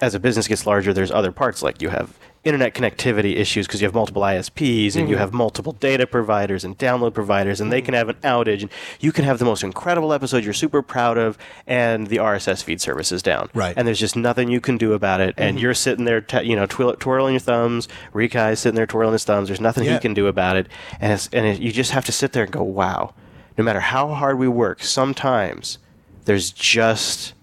as 0.00 0.14
a 0.14 0.20
business 0.20 0.46
gets 0.46 0.64
larger 0.66 0.92
there's 0.92 1.10
other 1.10 1.32
parts 1.32 1.60
like 1.62 1.82
you 1.82 1.88
have 1.88 2.16
internet 2.44 2.72
connectivity 2.74 3.36
issues 3.36 3.66
because 3.66 3.80
you 3.82 3.86
have 3.86 3.94
multiple 3.94 4.22
ISPs 4.22 4.94
and 4.96 5.08
you 5.08 5.14
Mm-hmm. 5.16 5.20
have 5.20 5.32
multiple 5.32 5.72
data 5.72 6.06
providers 6.06 6.64
and 6.64 6.78
download 6.78 7.12
providers 7.12 7.60
and 7.60 7.72
they 7.72 7.82
can 7.82 7.94
have 7.94 8.08
an 8.08 8.14
outage 8.22 8.62
and 8.62 8.70
you 9.00 9.10
can 9.12 9.24
have 9.24 9.38
the 9.38 9.44
most 9.44 9.64
incredible 9.64 10.12
episode 10.12 10.44
you're 10.44 10.52
super 10.54 10.80
proud 10.80 11.18
of 11.18 11.36
and 11.66 12.06
the 12.06 12.16
RSS 12.18 12.62
feed 12.62 12.80
service 12.80 13.10
is 13.12 13.22
down 13.22 13.50
Right. 13.54 13.70
Mm-hmm. 13.70 13.78
and 13.80 13.88
there's 13.88 13.98
just 13.98 14.14
nothing 14.16 14.48
you 14.48 14.60
can 14.60 14.78
do 14.78 14.92
about 14.92 15.20
it 15.20 15.34
and 15.36 15.60
you're 15.60 15.74
sitting 15.74 16.04
there 16.04 16.20
t- 16.20 16.42
you 16.44 16.54
know 16.56 16.66
twirl- 16.66 16.94
twirling 16.96 17.34
your 17.34 17.40
thumbs 17.40 17.88
Rikai's 18.14 18.60
sitting 18.60 18.76
there 18.76 18.86
twirling 18.86 19.12
his 19.14 19.24
thumbs 19.24 19.48
there's 19.48 19.60
nothing 19.60 19.84
Yeah. 19.84 19.94
he 19.94 19.98
can 19.98 20.14
do 20.14 20.26
about 20.28 20.56
it 20.56 20.68
and 21.00 21.12
it's, 21.12 21.28
and 21.32 21.44
it, 21.44 21.60
you 21.60 21.72
just 21.72 21.90
have 21.90 22.04
to 22.06 22.12
sit 22.12 22.32
there 22.32 22.44
and 22.44 22.52
go 22.52 22.62
wow 22.62 23.14
no 23.58 23.64
matter 23.64 23.80
how 23.80 24.08
hard 24.14 24.38
we 24.38 24.46
work 24.48 24.82
sometimes 24.84 25.78
there's 26.24 26.50
just 26.52 27.34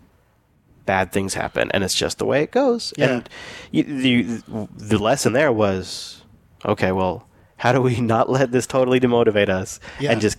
bad 0.85 1.11
things 1.11 1.33
happen, 1.33 1.71
and 1.71 1.83
it's 1.83 1.95
just 1.95 2.17
the 2.17 2.25
way 2.25 2.43
it 2.43 2.51
goes. 2.51 2.93
Yeah. 2.97 3.09
And 3.09 3.29
you, 3.71 3.83
the 3.83 4.67
the 4.75 4.97
lesson 4.97 5.33
there 5.33 5.51
was, 5.51 6.23
okay, 6.65 6.91
well, 6.91 7.27
how 7.57 7.71
do 7.71 7.81
we 7.81 7.99
not 8.01 8.29
let 8.29 8.51
this 8.51 8.67
totally 8.67 8.99
demotivate 8.99 9.49
us 9.49 9.79
Yeah. 9.99 10.11
and 10.11 10.21
just 10.21 10.37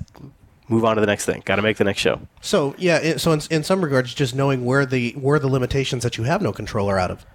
move 0.69 0.85
on 0.85 0.97
to 0.97 1.01
the 1.01 1.07
next 1.07 1.25
thing? 1.25 1.43
Got 1.45 1.57
to 1.57 1.63
make 1.63 1.77
the 1.77 1.85
next 1.85 2.01
show. 2.01 2.21
So 2.41 2.75
yeah, 2.79 2.99
it, 2.99 3.21
so 3.21 3.33
in, 3.33 3.41
in 3.51 3.65
some 3.65 3.83
regards, 3.83 4.15
just 4.15 4.35
knowing 4.35 4.65
where 4.65 4.87
the 4.87 5.13
where 5.13 5.39
the 5.39 5.49
limitations 5.49 6.03
that 6.03 6.17
you 6.17 6.25
have 6.25 6.43
no 6.43 6.53
control 6.53 6.91
are 6.91 6.99
out 6.99 7.11
of. 7.11 7.27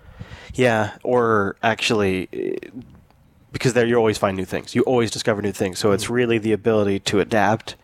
Yeah, 0.53 0.97
or 1.03 1.55
actually, 1.63 2.27
because 3.51 3.73
there 3.73 3.85
you 3.85 3.95
always 3.95 4.17
find 4.17 4.35
new 4.35 4.45
things. 4.45 4.75
You 4.75 4.81
always 4.83 5.11
discover 5.11 5.41
new 5.41 5.53
things. 5.53 5.79
So 5.79 5.91
it's 5.91 6.05
mm-hmm. 6.05 6.13
really 6.13 6.37
the 6.39 6.51
ability 6.51 6.99
to 6.99 7.19
adapt 7.19 7.75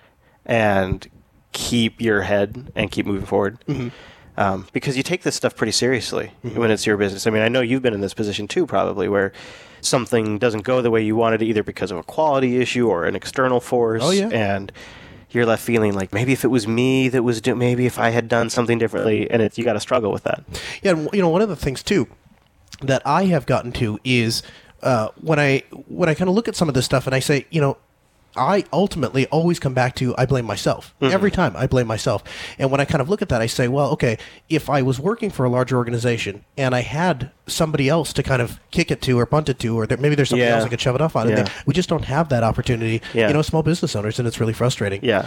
and 0.45 1.07
keep 1.53 2.01
your 2.01 2.21
head 2.21 2.71
and 2.75 2.91
keep 2.91 3.05
moving 3.05 3.25
forward. 3.25 3.57
Mm-hmm. 3.67 3.89
Um, 4.37 4.67
because 4.71 4.95
you 4.95 5.01
take 5.01 5.23
this 5.23 5.35
stuff 5.35 5.55
pretty 5.55 5.71
seriously 5.71 6.31
when 6.43 6.69
it's 6.69 6.85
your 6.85 6.95
business. 6.95 7.25
I 7.25 7.31
mean, 7.31 7.41
I 7.41 7.49
know 7.49 7.61
you've 7.61 7.81
been 7.81 7.95
in 7.95 8.01
this 8.01 8.13
position 8.13 8.47
too, 8.47 8.67
probably, 8.67 9.09
where 9.09 9.33
something 9.81 10.37
doesn't 10.37 10.61
go 10.61 10.81
the 10.81 10.91
way 10.91 11.03
you 11.03 11.15
wanted, 11.15 11.41
either 11.41 11.63
because 11.63 11.89
of 11.89 11.97
a 11.97 12.03
quality 12.03 12.61
issue 12.61 12.87
or 12.87 13.05
an 13.05 13.15
external 13.15 13.59
force. 13.59 14.03
Oh, 14.03 14.11
yeah. 14.11 14.29
And 14.31 14.71
you're 15.31 15.45
left 15.45 15.63
feeling 15.63 15.93
like 15.93 16.13
maybe 16.13 16.33
if 16.33 16.43
it 16.43 16.49
was 16.49 16.67
me 16.67 17.09
that 17.09 17.23
was 17.23 17.41
doing, 17.41 17.57
maybe 17.57 17.87
if 17.87 17.97
I 17.97 18.11
had 18.11 18.27
done 18.27 18.51
something 18.51 18.77
differently, 18.77 19.29
and 19.29 19.41
it's 19.41 19.57
you 19.57 19.63
got 19.63 19.73
to 19.73 19.79
struggle 19.79 20.11
with 20.11 20.23
that. 20.23 20.43
Yeah, 20.83 20.91
and, 20.91 21.09
you 21.11 21.21
know, 21.21 21.29
one 21.29 21.41
of 21.41 21.49
the 21.49 21.55
things 21.55 21.81
too 21.81 22.07
that 22.81 23.01
I 23.05 23.25
have 23.25 23.47
gotten 23.47 23.71
to 23.73 23.99
is 24.03 24.43
uh, 24.83 25.09
when 25.19 25.39
I 25.39 25.63
when 25.87 26.09
I 26.09 26.13
kind 26.13 26.29
of 26.29 26.35
look 26.35 26.47
at 26.47 26.55
some 26.55 26.69
of 26.69 26.75
this 26.75 26.85
stuff 26.85 27.07
and 27.07 27.15
I 27.15 27.19
say, 27.19 27.47
you 27.49 27.59
know, 27.59 27.77
I 28.37 28.63
ultimately 28.71 29.25
always 29.27 29.59
come 29.59 29.73
back 29.73 29.95
to 29.95 30.15
I 30.17 30.25
blame 30.25 30.45
myself 30.45 30.93
every 31.01 31.31
time. 31.31 31.55
I 31.57 31.67
blame 31.67 31.87
myself, 31.87 32.23
and 32.59 32.69
when 32.71 32.79
I 32.79 32.85
kind 32.85 33.01
of 33.01 33.09
look 33.09 33.21
at 33.21 33.29
that, 33.29 33.41
I 33.41 33.45
say, 33.47 33.67
well, 33.67 33.89
okay, 33.91 34.17
if 34.49 34.69
I 34.69 34.81
was 34.81 34.99
working 34.99 35.29
for 35.29 35.45
a 35.45 35.49
larger 35.49 35.77
organization 35.77 36.45
and 36.57 36.73
I 36.75 36.81
had 36.81 37.31
somebody 37.47 37.89
else 37.89 38.13
to 38.13 38.23
kind 38.23 38.41
of 38.41 38.59
kick 38.71 38.91
it 38.91 39.01
to 39.03 39.19
or 39.19 39.25
punt 39.25 39.49
it 39.49 39.59
to, 39.59 39.75
or 39.77 39.87
there, 39.87 39.97
maybe 39.97 40.15
there's 40.15 40.29
something 40.29 40.45
Yeah. 40.47 40.55
else 40.57 40.65
I 40.65 40.69
could 40.69 40.81
shove 40.81 40.95
it 40.95 41.01
off 41.01 41.15
on, 41.15 41.27
and 41.27 41.37
Yeah. 41.37 41.43
they, 41.43 41.51
we 41.65 41.73
just 41.73 41.89
don't 41.89 42.05
have 42.05 42.29
that 42.29 42.43
opportunity. 42.43 43.01
Yeah. 43.13 43.27
You 43.27 43.33
know, 43.33 43.41
small 43.41 43.63
business 43.63 43.95
owners, 43.95 44.19
and 44.19 44.27
it's 44.27 44.39
really 44.39 44.53
frustrating. 44.53 45.03
Yeah. 45.03 45.25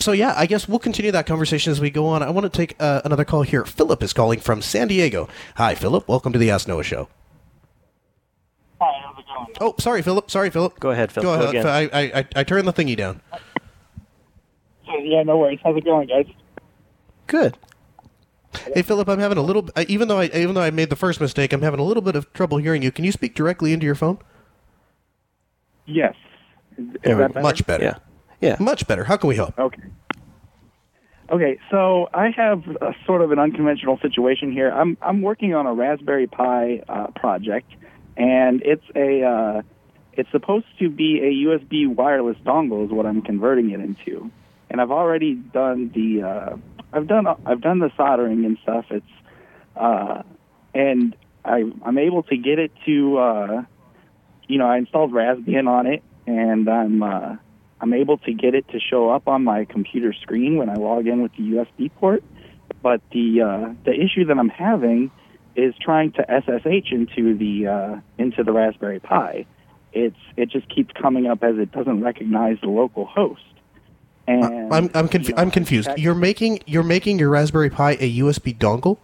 So 0.00 0.12
yeah, 0.12 0.32
I 0.36 0.46
guess 0.46 0.68
we'll 0.68 0.78
continue 0.78 1.10
that 1.10 1.26
conversation 1.26 1.72
as 1.72 1.80
we 1.80 1.90
go 1.90 2.06
on. 2.06 2.22
I 2.22 2.30
want 2.30 2.44
to 2.44 2.56
take 2.56 2.76
uh, 2.78 3.02
another 3.04 3.24
call 3.24 3.42
here. 3.42 3.64
Philip 3.64 4.00
is 4.04 4.12
calling 4.12 4.38
from 4.38 4.62
San 4.62 4.86
Diego. 4.86 5.28
Hi, 5.56 5.74
Philip. 5.74 6.06
Welcome 6.06 6.32
to 6.32 6.38
the 6.38 6.52
Ask 6.52 6.68
Noah 6.68 6.84
Show. 6.84 7.08
Hi, 8.80 8.92
how's 9.04 9.18
it 9.18 9.26
going? 9.26 9.27
Oh, 9.60 9.74
sorry, 9.78 10.02
Philip. 10.02 10.30
Sorry, 10.30 10.50
Philip. 10.50 10.78
Go 10.80 10.90
ahead, 10.90 11.10
Phil. 11.12 11.22
Go 11.22 11.36
Go 11.36 11.42
ahead. 11.42 11.54
again. 11.54 11.66
I, 11.66 11.80
I, 11.92 12.18
I, 12.20 12.26
I 12.36 12.44
turned 12.44 12.66
the 12.68 12.72
thingy 12.72 12.96
down. 12.96 13.20
Yeah, 15.02 15.22
no 15.22 15.36
worries. 15.38 15.58
How's 15.62 15.76
it 15.76 15.84
going, 15.84 16.08
guys? 16.08 16.26
Good. 17.26 17.58
Hey, 18.74 18.82
Philip. 18.82 19.08
I'm 19.08 19.18
having 19.18 19.38
a 19.38 19.42
little. 19.42 19.68
Even 19.86 20.08
though 20.08 20.18
I 20.20 20.26
even 20.34 20.54
though 20.54 20.62
I 20.62 20.70
made 20.70 20.88
the 20.90 20.96
first 20.96 21.20
mistake, 21.20 21.52
I'm 21.52 21.62
having 21.62 21.78
a 21.80 21.84
little 21.84 22.02
bit 22.02 22.16
of 22.16 22.32
trouble 22.32 22.56
hearing 22.58 22.82
you. 22.82 22.90
Can 22.90 23.04
you 23.04 23.12
speak 23.12 23.34
directly 23.34 23.72
into 23.72 23.84
your 23.86 23.94
phone? 23.94 24.18
Yes. 25.86 26.14
Is, 26.76 26.86
is 26.86 26.92
There 27.04 27.16
we 27.16 27.22
that 27.22 27.34
better? 27.34 27.42
Much 27.42 27.66
better. 27.66 27.84
Yeah. 27.84 27.94
Yeah. 28.40 28.56
Much 28.58 28.86
better. 28.86 29.04
How 29.04 29.16
can 29.16 29.28
we 29.28 29.36
help? 29.36 29.58
Okay. 29.58 29.82
Okay, 31.30 31.58
so 31.70 32.08
I 32.14 32.30
have 32.30 32.66
a 32.80 32.94
sort 33.04 33.20
of 33.20 33.32
an 33.32 33.38
unconventional 33.38 33.98
situation 34.00 34.50
here. 34.50 34.70
I'm 34.70 34.96
I'm 35.02 35.20
working 35.20 35.54
on 35.54 35.66
a 35.66 35.74
Raspberry 35.74 36.26
Pi 36.26 36.82
uh, 36.88 37.08
project, 37.08 37.70
and 38.18 38.62
it's 38.64 38.84
a 38.96 39.22
uh, 39.22 39.62
it's 40.12 40.30
supposed 40.32 40.66
to 40.80 40.90
be 40.90 41.20
a 41.20 41.48
USB 41.48 41.86
wireless 41.86 42.36
dongle 42.44 42.84
is 42.84 42.90
what 42.90 43.06
I'm 43.06 43.22
converting 43.22 43.70
it 43.70 43.80
into, 43.80 44.30
and 44.68 44.80
I've 44.80 44.90
already 44.90 45.34
done 45.34 45.90
the 45.94 46.22
uh, 46.22 46.56
I've 46.92 47.06
done 47.06 47.26
I've 47.46 47.60
done 47.60 47.78
the 47.78 47.90
soldering 47.96 48.44
and 48.44 48.58
stuff. 48.62 48.86
It's 48.90 49.06
uh, 49.76 50.22
and 50.74 51.16
I 51.44 51.62
I'm 51.84 51.96
able 51.96 52.24
to 52.24 52.36
get 52.36 52.58
it 52.58 52.72
to 52.86 53.18
uh, 53.18 53.62
you 54.48 54.58
know 54.58 54.66
I 54.66 54.78
installed 54.78 55.12
Raspbian 55.12 55.68
on 55.68 55.86
it, 55.86 56.02
and 56.26 56.68
I'm 56.68 57.02
uh, 57.02 57.36
I'm 57.80 57.94
able 57.94 58.18
to 58.18 58.32
get 58.32 58.56
it 58.56 58.66
to 58.70 58.80
show 58.80 59.10
up 59.10 59.28
on 59.28 59.44
my 59.44 59.64
computer 59.64 60.12
screen 60.12 60.56
when 60.56 60.68
I 60.68 60.74
log 60.74 61.06
in 61.06 61.22
with 61.22 61.32
the 61.36 61.44
USB 61.44 61.90
port. 62.00 62.24
But 62.82 63.00
the 63.12 63.42
uh, 63.42 63.74
the 63.84 63.92
issue 63.92 64.24
that 64.24 64.36
I'm 64.36 64.48
having 64.48 65.12
is 65.58 65.74
trying 65.80 66.12
to 66.12 66.22
SSH 66.22 66.92
into 66.92 67.36
the 67.36 67.66
uh, 67.66 68.00
into 68.16 68.44
the 68.44 68.52
Raspberry 68.52 69.00
Pi. 69.00 69.44
It's 69.92 70.16
it 70.36 70.50
just 70.50 70.68
keeps 70.68 70.92
coming 70.92 71.26
up 71.26 71.42
as 71.42 71.58
it 71.58 71.72
doesn't 71.72 72.02
recognize 72.02 72.58
the 72.62 72.68
local 72.68 73.04
host. 73.04 73.42
And 74.28 74.72
I'm 74.72 74.90
I'm, 74.94 75.08
confu- 75.08 75.30
you 75.30 75.34
know, 75.34 75.42
I'm 75.42 75.50
confused. 75.50 75.90
You're 75.96 76.14
making 76.14 76.60
you're 76.66 76.84
making 76.84 77.18
your 77.18 77.30
Raspberry 77.30 77.70
Pi 77.70 77.92
a 77.92 78.18
USB 78.18 78.56
dongle, 78.56 78.98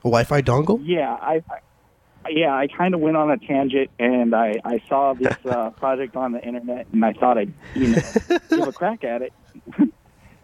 a 0.00 0.04
Wi-Fi 0.04 0.42
dongle. 0.42 0.80
Yeah, 0.84 1.10
I, 1.10 1.42
I 1.50 2.28
yeah, 2.30 2.54
I 2.54 2.68
kind 2.68 2.94
of 2.94 3.00
went 3.00 3.16
on 3.16 3.32
a 3.32 3.38
tangent, 3.38 3.90
and 3.98 4.36
I 4.36 4.54
I 4.64 4.80
saw 4.88 5.14
this 5.14 5.36
uh, 5.44 5.70
project 5.70 6.14
on 6.14 6.30
the 6.32 6.46
internet, 6.46 6.86
and 6.92 7.04
I 7.04 7.12
thought 7.12 7.38
I'd 7.38 7.52
you 7.74 7.88
know 7.88 8.02
give 8.50 8.68
a 8.68 8.72
crack 8.72 9.02
at 9.02 9.22
it. 9.22 9.32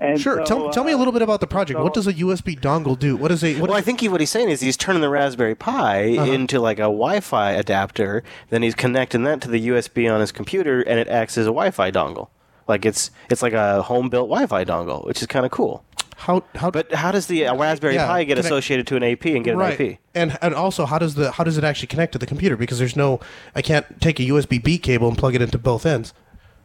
And 0.01 0.21
Sure. 0.21 0.39
so, 0.39 0.45
tell, 0.45 0.71
tell 0.71 0.85
me 0.85 0.93
a 0.93 0.95
uh, 0.95 0.99
little 0.99 1.13
bit 1.13 1.23
about 1.23 1.41
the 1.41 1.47
project. 1.49 1.81
what 1.81 1.93
does 1.93 2.07
a 2.07 2.13
USB 2.15 2.59
dongle 2.59 2.97
do? 2.99 3.17
What 3.17 3.33
is 3.33 3.43
a 3.43 3.59
what 3.61 3.71
Well, 3.71 3.79
I 3.79 3.81
think 3.81 4.01
he, 4.01 4.09
what 4.09 4.21
he's 4.21 4.31
saying 4.31 4.49
is 4.49 4.61
he's 4.61 4.77
turning 4.77 5.03
the 5.03 5.09
Raspberry 5.09 5.55
Pi 5.57 6.17
Uh-huh. 6.17 6.31
into 6.33 6.61
like 6.61 6.79
a 6.79 6.83
Wi-Fi 6.83 7.51
adapter. 7.53 8.23
Then 8.51 8.63
he's 8.63 8.75
connecting 8.77 9.25
that 9.25 9.41
to 9.41 9.49
the 9.49 9.69
USB 9.69 10.09
on 10.13 10.21
his 10.21 10.31
computer, 10.31 10.83
and 10.83 11.01
it 11.01 11.09
acts 11.09 11.37
as 11.37 11.47
a 11.47 11.51
Wi-Fi 11.51 11.91
dongle. 11.91 12.29
Like 12.69 12.85
it's 12.87 13.11
it's 13.31 13.43
like 13.43 13.55
a 13.55 13.83
home-built 13.83 14.29
Wi-Fi 14.29 14.65
dongle, 14.65 15.05
which 15.07 15.21
is 15.21 15.27
kind 15.27 15.45
of 15.47 15.51
cool. 15.51 15.83
how 16.19 16.45
how 16.55 16.71
But 16.71 16.93
how 16.95 17.11
does 17.11 17.27
the 17.27 17.47
uh, 17.47 17.57
Raspberry 17.57 17.95
Yeah, 17.95 18.07
Pi 18.07 18.25
get 18.25 18.35
connect- 18.37 18.45
associated 18.47 18.87
to 18.89 18.97
an 18.97 19.03
AP 19.03 19.25
and 19.27 19.43
get 19.45 19.57
right? 19.57 19.81
an 19.81 19.87
IP? 19.87 19.99
And 20.15 20.39
and 20.43 20.55
also 20.55 20.85
how 20.87 20.99
does 20.99 21.15
the 21.17 21.33
how 21.33 21.43
does 21.45 21.59
it 21.59 21.65
actually 21.65 21.87
connect 21.89 22.13
to 22.13 22.19
the 22.19 22.27
computer? 22.27 22.57
Because 22.57 22.79
there's 22.79 22.95
no 22.95 23.19
I 23.57 23.63
can't 23.63 24.01
take 24.01 24.21
a 24.21 24.23
USB 24.25 24.63
B 24.63 24.79
cable 24.79 25.09
and 25.09 25.17
plug 25.19 25.35
it 25.35 25.43
into 25.43 25.59
both 25.59 25.85
ends. 25.87 26.13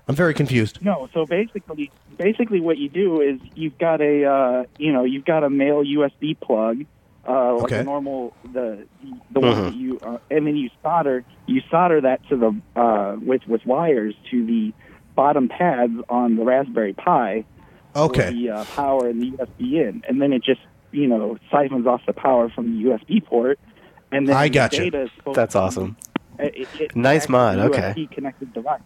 I'm 0.08 0.16
very 0.16 0.34
confused. 0.34 0.80
No, 0.84 1.08
so 1.14 1.26
basically, 1.26 1.90
basically 2.18 2.60
what 2.60 2.78
you 2.78 2.90
do 2.90 3.22
is 3.22 3.40
you've 3.56 3.78
got 3.78 4.02
a, 4.02 4.26
uh, 4.26 4.64
you 4.78 4.92
know, 4.92 5.04
you've 5.06 5.26
got 5.26 5.44
a 5.44 5.50
male 5.50 5.84
USB 5.84 6.38
plug, 6.40 6.86
uh, 7.28 7.54
like 7.56 7.64
Okay. 7.64 7.80
a 7.80 7.84
normal 7.84 8.34
the 8.52 8.86
the 9.32 9.40
one 9.40 9.64
that 9.64 9.74
you, 9.76 9.98
uh, 10.02 10.18
and 10.30 10.46
then 10.46 10.58
you 10.58 10.70
solder 10.82 11.24
you 11.46 11.62
solder 11.72 12.02
that 12.02 12.20
to 12.28 12.36
the 12.36 12.80
uh, 12.80 13.16
with 13.22 13.48
with 13.48 13.66
wires 13.66 14.14
to 14.32 14.46
the 14.46 14.74
bottom 15.16 15.48
pads 15.48 15.94
on 16.10 16.36
the 16.36 16.44
Raspberry 16.44 16.94
Pi. 16.94 17.46
Okay. 17.96 18.32
The 18.34 18.50
uh, 18.50 18.66
power 18.76 19.08
and 19.08 19.22
the 19.22 19.32
USB 19.38 19.74
in, 19.88 20.04
and 20.10 20.22
then 20.22 20.34
it 20.34 20.44
just 20.44 20.60
you 20.92 21.08
know 21.08 21.38
siphons 21.50 21.88
off 21.88 22.02
the 22.06 22.14
power 22.14 22.50
from 22.50 22.76
the 22.78 22.90
USB 22.90 23.24
port, 23.24 23.58
and 24.12 24.28
then 24.28 24.36
I 24.36 24.50
the 24.50 24.54
gotcha. 24.56 24.78
data 24.84 25.04
is 25.04 25.10
supposed 25.16 25.38
That's 25.38 25.56
awesome. 25.56 25.96
it- 26.40 26.56
it- 26.58 26.82
it 26.82 26.96
Nice 26.96 27.30
mod, 27.30 27.58
a 27.58 27.64
okay. 27.68 27.94
USB 27.96 28.12
connected 28.12 28.52
device. 28.54 28.82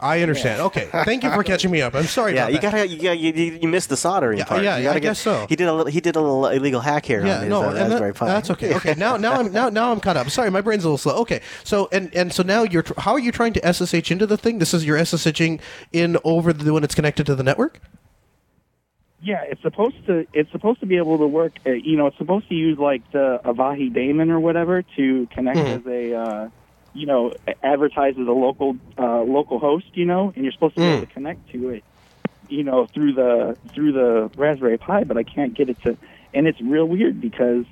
I 0.00 0.22
understand. 0.22 0.60
Okay. 0.62 0.86
Thank 1.04 1.22
you 1.24 1.30
for 1.32 1.42
catching 1.44 1.70
me 1.70 1.82
up. 1.82 1.94
I'm 1.94 2.04
sorry 2.04 2.34
Yeah, 2.34 2.42
about 2.48 2.52
you 2.54 2.58
that. 2.60 2.72
gotta 2.72 2.88
you, 2.88 3.12
you, 3.12 3.32
you 3.32 3.58
you 3.62 3.68
missed 3.68 3.88
the 3.88 3.96
soldering 3.96 4.38
Yeah, 4.38 4.44
part. 4.44 4.62
yeah, 4.62 4.76
you 4.78 4.84
gotta 4.84 4.96
I 4.96 5.00
get, 5.00 5.08
guess 5.10 5.20
so. 5.20 5.46
He 5.48 5.56
did 5.56 5.68
a 5.68 5.72
little 5.74 5.90
he 5.92 6.00
did 6.00 6.16
a 6.16 6.20
little 6.20 6.46
illegal 6.46 6.80
hack 6.80 7.04
here 7.06 7.24
yeah, 7.24 7.36
on 7.36 7.40
his 7.42 7.50
no, 7.50 7.62
uh, 7.62 7.68
and 7.68 7.76
that- 7.76 7.90
Raspberry 7.90 8.14
Pi. 8.14 8.26
that's 8.26 8.50
okay. 8.50 8.74
Okay, 8.76 8.94
now 8.96 9.16
now 9.16 9.34
I'm 9.34 9.52
now 9.52 9.68
now 9.68 9.92
I'm 9.92 10.00
caught 10.00 10.16
up. 10.16 10.28
Sorry, 10.30 10.50
my 10.50 10.60
brain's 10.60 10.84
a 10.84 10.88
little 10.88 10.98
slow. 10.98 11.16
Okay, 11.22 11.40
so 11.64 11.88
and 11.92 12.14
and 12.14 12.32
so 12.32 12.42
now 12.42 12.62
you're 12.62 12.82
tr- 12.82 12.94
how 12.98 13.12
are 13.12 13.18
you 13.20 13.32
trying 13.32 13.52
to 13.54 13.60
SSH 13.72 14.10
into 14.10 14.26
the 14.26 14.36
thing? 14.36 14.58
This 14.58 14.72
is 14.74 14.84
your 14.86 14.98
SSHing 14.98 15.60
in 15.92 16.16
over 16.24 16.52
the 16.52 16.72
when 16.72 16.84
it's 16.84 16.94
connected 16.94 17.26
to 17.26 17.34
the 17.34 17.42
network. 17.42 17.80
Yeah, 19.22 19.42
it's 19.42 19.60
supposed 19.60 19.96
to. 20.06 20.26
It's 20.32 20.50
supposed 20.50 20.80
to 20.80 20.86
be 20.86 20.96
able 20.96 21.18
to 21.18 21.26
work. 21.26 21.52
Uh, 21.66 21.72
you 21.72 21.98
know, 21.98 22.06
it's 22.06 22.16
supposed 22.16 22.48
to 22.48 22.54
use 22.54 22.78
like 22.78 23.02
the 23.12 23.38
Avahi 23.44 23.92
daemon 23.92 24.30
or 24.30 24.40
whatever 24.40 24.80
to 24.96 25.28
connect 25.34 25.58
as 25.58 25.86
a, 25.86 26.14
uh, 26.14 26.48
you 26.92 27.06
know, 27.06 27.32
advertise 27.62 28.14
as 28.20 28.26
a 28.26 28.32
local 28.32 28.76
uh, 28.98 29.22
local 29.22 29.58
host. 29.58 29.86
You 29.94 30.04
know, 30.06 30.32
and 30.34 30.44
you're 30.44 30.52
supposed 30.52 30.76
to 30.76 30.80
be 30.80 30.86
able 30.86 31.06
to 31.06 31.12
connect 31.12 31.50
to 31.50 31.70
it. 31.70 31.84
You 32.48 32.64
know, 32.64 32.86
through 32.86 33.14
the 33.14 33.56
through 33.74 33.92
the 33.92 34.30
Raspberry 34.36 34.78
Pi, 34.78 35.04
but 35.04 35.16
I 35.16 35.22
can't 35.22 35.54
get 35.54 35.68
it 35.68 35.80
to. 35.82 35.96
And 36.32 36.46
it's 36.46 36.60
real 36.60 36.86
weird 36.86 37.20
because 37.20 37.64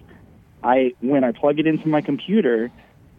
I 0.62 0.94
when 1.00 1.24
I 1.24 1.32
plug 1.32 1.58
it 1.58 1.66
into 1.66 1.88
my 1.88 2.00
computer, 2.00 2.70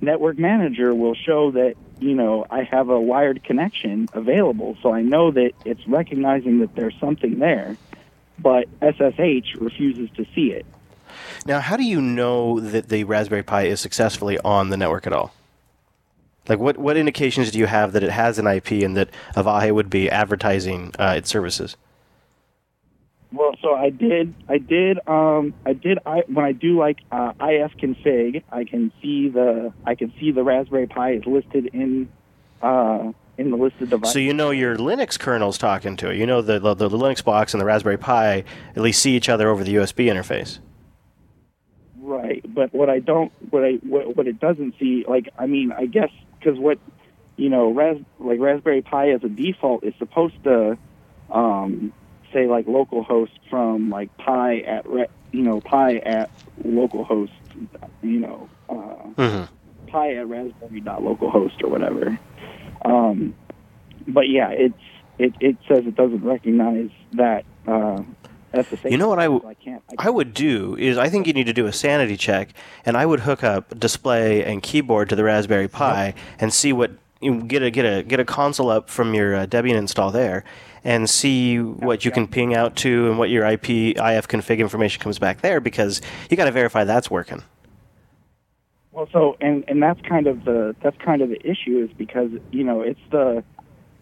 Network 0.01 0.37
Manager 0.37 0.93
will 0.95 1.15
show 1.15 1.51
that 1.51 1.75
you 1.99 2.15
know 2.15 2.45
I 2.49 2.63
have 2.63 2.89
a 2.89 2.99
wired 2.99 3.43
connection 3.43 4.07
available, 4.13 4.77
so 4.81 4.93
I 4.93 5.01
know 5.01 5.31
that 5.31 5.51
it's 5.65 5.85
recognizing 5.87 6.59
that 6.59 6.75
there's 6.75 6.95
something 6.99 7.39
there 7.39 7.77
but 8.41 8.67
SSH 8.81 9.55
refuses 9.59 10.09
to 10.15 10.25
see 10.33 10.51
it. 10.51 10.65
Now, 11.45 11.59
how 11.59 11.77
do 11.77 11.83
you 11.83 12.01
know 12.01 12.59
that 12.59 12.89
the 12.89 13.03
Raspberry 13.03 13.43
Pi 13.43 13.63
is 13.63 13.79
successfully 13.79 14.37
on 14.39 14.69
the 14.69 14.77
network 14.77 15.07
at 15.07 15.13
all? 15.13 15.33
Like, 16.49 16.59
what, 16.59 16.77
what 16.77 16.97
indications 16.97 17.51
do 17.51 17.59
you 17.59 17.67
have 17.67 17.93
that 17.93 18.03
it 18.03 18.09
has 18.09 18.39
an 18.39 18.47
IP 18.47 18.71
and 18.71 18.97
that 18.97 19.09
Avahi 19.35 19.71
would 19.71 19.89
be 19.89 20.09
advertising 20.09 20.93
uh, 20.97 21.13
its 21.15 21.29
services? 21.29 21.77
Well, 23.31 23.51
so 23.61 23.75
I 23.75 23.91
did, 23.91 24.33
I 24.47 24.57
did, 24.57 25.07
um, 25.07 25.53
I 25.63 25.73
did. 25.73 25.99
I 26.03 26.23
when 26.25 26.43
I 26.43 26.51
do 26.51 26.79
like 26.79 26.97
uh, 27.11 27.33
ifconfig, 27.33 28.41
I 28.51 28.63
can 28.63 28.91
see 29.03 29.29
the, 29.29 29.71
I 29.85 29.93
can 29.93 30.11
see 30.19 30.31
the 30.31 30.43
Raspberry 30.43 30.87
Pi 30.87 31.11
is 31.13 31.25
listed 31.27 31.67
in, 31.67 32.09
uh, 32.63 33.11
in 33.37 33.51
the 33.51 33.57
listed 33.57 33.91
device. 33.91 34.11
So 34.11 34.17
you 34.17 34.33
know 34.33 34.49
your 34.49 34.77
Linux 34.77 35.19
kernel's 35.19 35.59
talking 35.59 35.95
to 35.97 36.09
it. 36.09 36.17
You 36.17 36.25
know 36.25 36.41
the, 36.41 36.57
the, 36.57 36.73
the 36.73 36.89
Linux 36.89 37.23
box 37.23 37.53
and 37.53 37.61
the 37.61 37.65
Raspberry 37.65 37.99
Pi 37.99 38.43
at 38.75 38.81
least 38.81 38.99
see 38.99 39.15
each 39.15 39.29
other 39.29 39.47
over 39.49 39.63
the 39.63 39.75
USB 39.75 40.05
interface. 40.05 40.57
Right, 41.99 42.43
but 42.51 42.73
what 42.73 42.89
I 42.89 42.97
don't, 42.97 43.31
what 43.51 43.63
I, 43.63 43.73
what, 43.83 44.17
what 44.17 44.27
it 44.27 44.39
doesn't 44.39 44.73
see, 44.79 45.05
like, 45.07 45.29
I 45.37 45.45
mean, 45.45 45.71
I 45.71 45.85
guess 45.85 46.09
because 46.39 46.59
what, 46.59 46.79
you 47.37 47.49
know, 47.49 47.73
Ras, 47.73 47.97
like 48.19 48.39
Raspberry 48.39 48.81
Pi 48.81 49.11
as 49.11 49.23
a 49.23 49.29
default 49.29 49.83
is 49.83 49.93
supposed 49.99 50.35
to, 50.43 50.77
um, 51.33 51.93
say 52.33 52.47
like 52.47 52.65
localhost 52.65 53.31
from 53.49 53.89
like 53.89 54.09
Pi 54.17 54.59
at, 54.59 54.87
re, 54.87 55.07
you 55.31 55.41
know, 55.43 55.61
Pi 55.61 55.97
at 55.97 56.29
localhost, 56.65 57.31
you 58.01 58.19
know, 58.19 58.49
uh, 58.69 58.95
Mm-hmm. 59.19 59.53
Pi 59.91 60.15
at 60.15 60.27
Raspberry 60.27 60.81
dot 60.81 61.01
localhost 61.01 61.63
or 61.63 61.69
whatever. 61.69 62.19
Um, 62.85 63.33
but 64.07 64.29
yeah, 64.29 64.49
it's 64.51 64.75
it, 65.17 65.33
it 65.39 65.57
says 65.67 65.83
it 65.85 65.95
doesn't 65.95 66.23
recognize 66.23 66.89
that 67.13 67.43
uh, 67.67 68.03
You 68.85 68.97
know 68.97 69.07
what 69.09 69.19
I 69.19 69.25
w- 69.25 69.45
I 69.47 69.53
can't. 69.53 69.83
I 69.97 70.07
I 70.07 70.09
would 70.09 70.33
do 70.33 70.75
is 70.77 70.97
I 70.97 71.09
think 71.09 71.27
you 71.27 71.33
need 71.33 71.45
to 71.45 71.53
do 71.53 71.67
a 71.67 71.73
sanity 71.73 72.17
check, 72.17 72.49
and 72.85 72.97
I 72.97 73.05
would 73.05 73.21
hook 73.21 73.43
up 73.43 73.79
display 73.79 74.43
and 74.43 74.63
keyboard 74.63 75.09
to 75.09 75.15
the 75.15 75.23
Raspberry 75.23 75.67
Pi 75.67 76.13
and 76.39 76.53
see 76.53 76.73
what 76.73 76.91
you 77.21 77.43
get 77.43 77.61
a 77.61 77.69
get 77.69 77.85
a 77.85 78.03
get 78.03 78.19
a 78.19 78.25
console 78.25 78.69
up 78.69 78.89
from 78.89 79.13
your 79.13 79.35
uh, 79.35 79.45
Debian 79.45 79.75
install 79.75 80.11
there, 80.11 80.43
and 80.83 81.09
see 81.09 81.59
what 81.59 82.05
you 82.05 82.11
can 82.11 82.27
ping 82.27 82.55
out 82.55 82.75
to 82.77 83.09
and 83.09 83.19
what 83.19 83.29
your 83.29 83.45
IP 83.45 83.95
ifconfig 83.97 84.59
information 84.59 85.01
comes 85.01 85.19
back 85.19 85.41
there 85.41 85.59
because 85.59 86.01
you 86.29 86.37
got 86.37 86.45
to 86.45 86.51
verify 86.51 86.83
that's 86.83 87.11
working. 87.11 87.43
Well, 88.91 89.07
so 89.11 89.37
and 89.39 89.63
and 89.67 89.81
that's 89.81 90.01
kind 90.01 90.27
of 90.27 90.45
the 90.45 90.75
that's 90.81 90.97
kind 90.97 91.21
of 91.21 91.29
the 91.29 91.39
issue 91.47 91.85
is 91.87 91.89
because 91.97 92.31
you 92.51 92.63
know 92.63 92.81
it's 92.81 92.99
the 93.11 93.43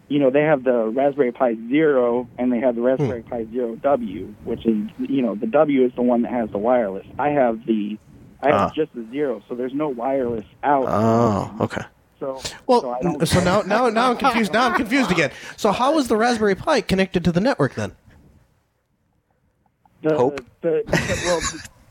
you 0.08 0.18
know 0.18 0.30
they 0.30 0.42
have 0.42 0.64
the 0.64 0.86
Raspberry 0.88 1.32
Pi 1.32 1.54
Zero 1.68 2.28
and 2.38 2.52
they 2.52 2.60
have 2.60 2.74
the 2.74 2.80
Raspberry 2.82 3.22
Pi 3.22 3.46
Zero 3.52 3.76
W, 3.76 4.34
which 4.44 4.64
is 4.66 4.76
you 4.98 5.22
know 5.22 5.34
the 5.34 5.46
W 5.46 5.84
is 5.84 5.92
the 5.94 6.02
one 6.02 6.22
that 6.22 6.32
has 6.32 6.50
the 6.50 6.58
wireless. 6.58 7.06
I 7.18 7.28
have 7.30 7.64
the 7.66 7.98
I 8.42 8.46
have 8.48 8.54
Ah. 8.54 8.72
just 8.74 8.94
the 8.94 9.04
zero, 9.10 9.42
so 9.48 9.54
there's 9.56 9.74
no 9.74 9.88
wireless 9.88 10.44
out. 10.62 10.84
Oh, 10.88 11.56
okay. 11.64 11.82
So 12.20 12.40
Well, 12.66 12.80
so, 12.82 12.90
I 12.90 12.98
n- 12.98 13.12
don't, 13.18 13.26
so 13.26 13.40
now 13.44 13.62
now 13.62 13.88
now 13.88 14.10
I'm 14.10 14.16
confused. 14.16 14.52
Now 14.52 14.66
I'm 14.66 14.74
confused 14.82 15.10
again. 15.10 15.30
So 15.56 15.72
how 15.72 15.98
is 15.98 16.08
the 16.08 16.16
Raspberry 16.16 16.54
Pi 16.54 16.80
connected 16.80 17.24
to 17.24 17.32
the 17.32 17.40
network 17.40 17.74
then? 17.74 17.92
the, 20.02 20.16
Hope? 20.16 20.40
The, 20.60 20.82
the- 20.86 21.22
well, 21.26 21.40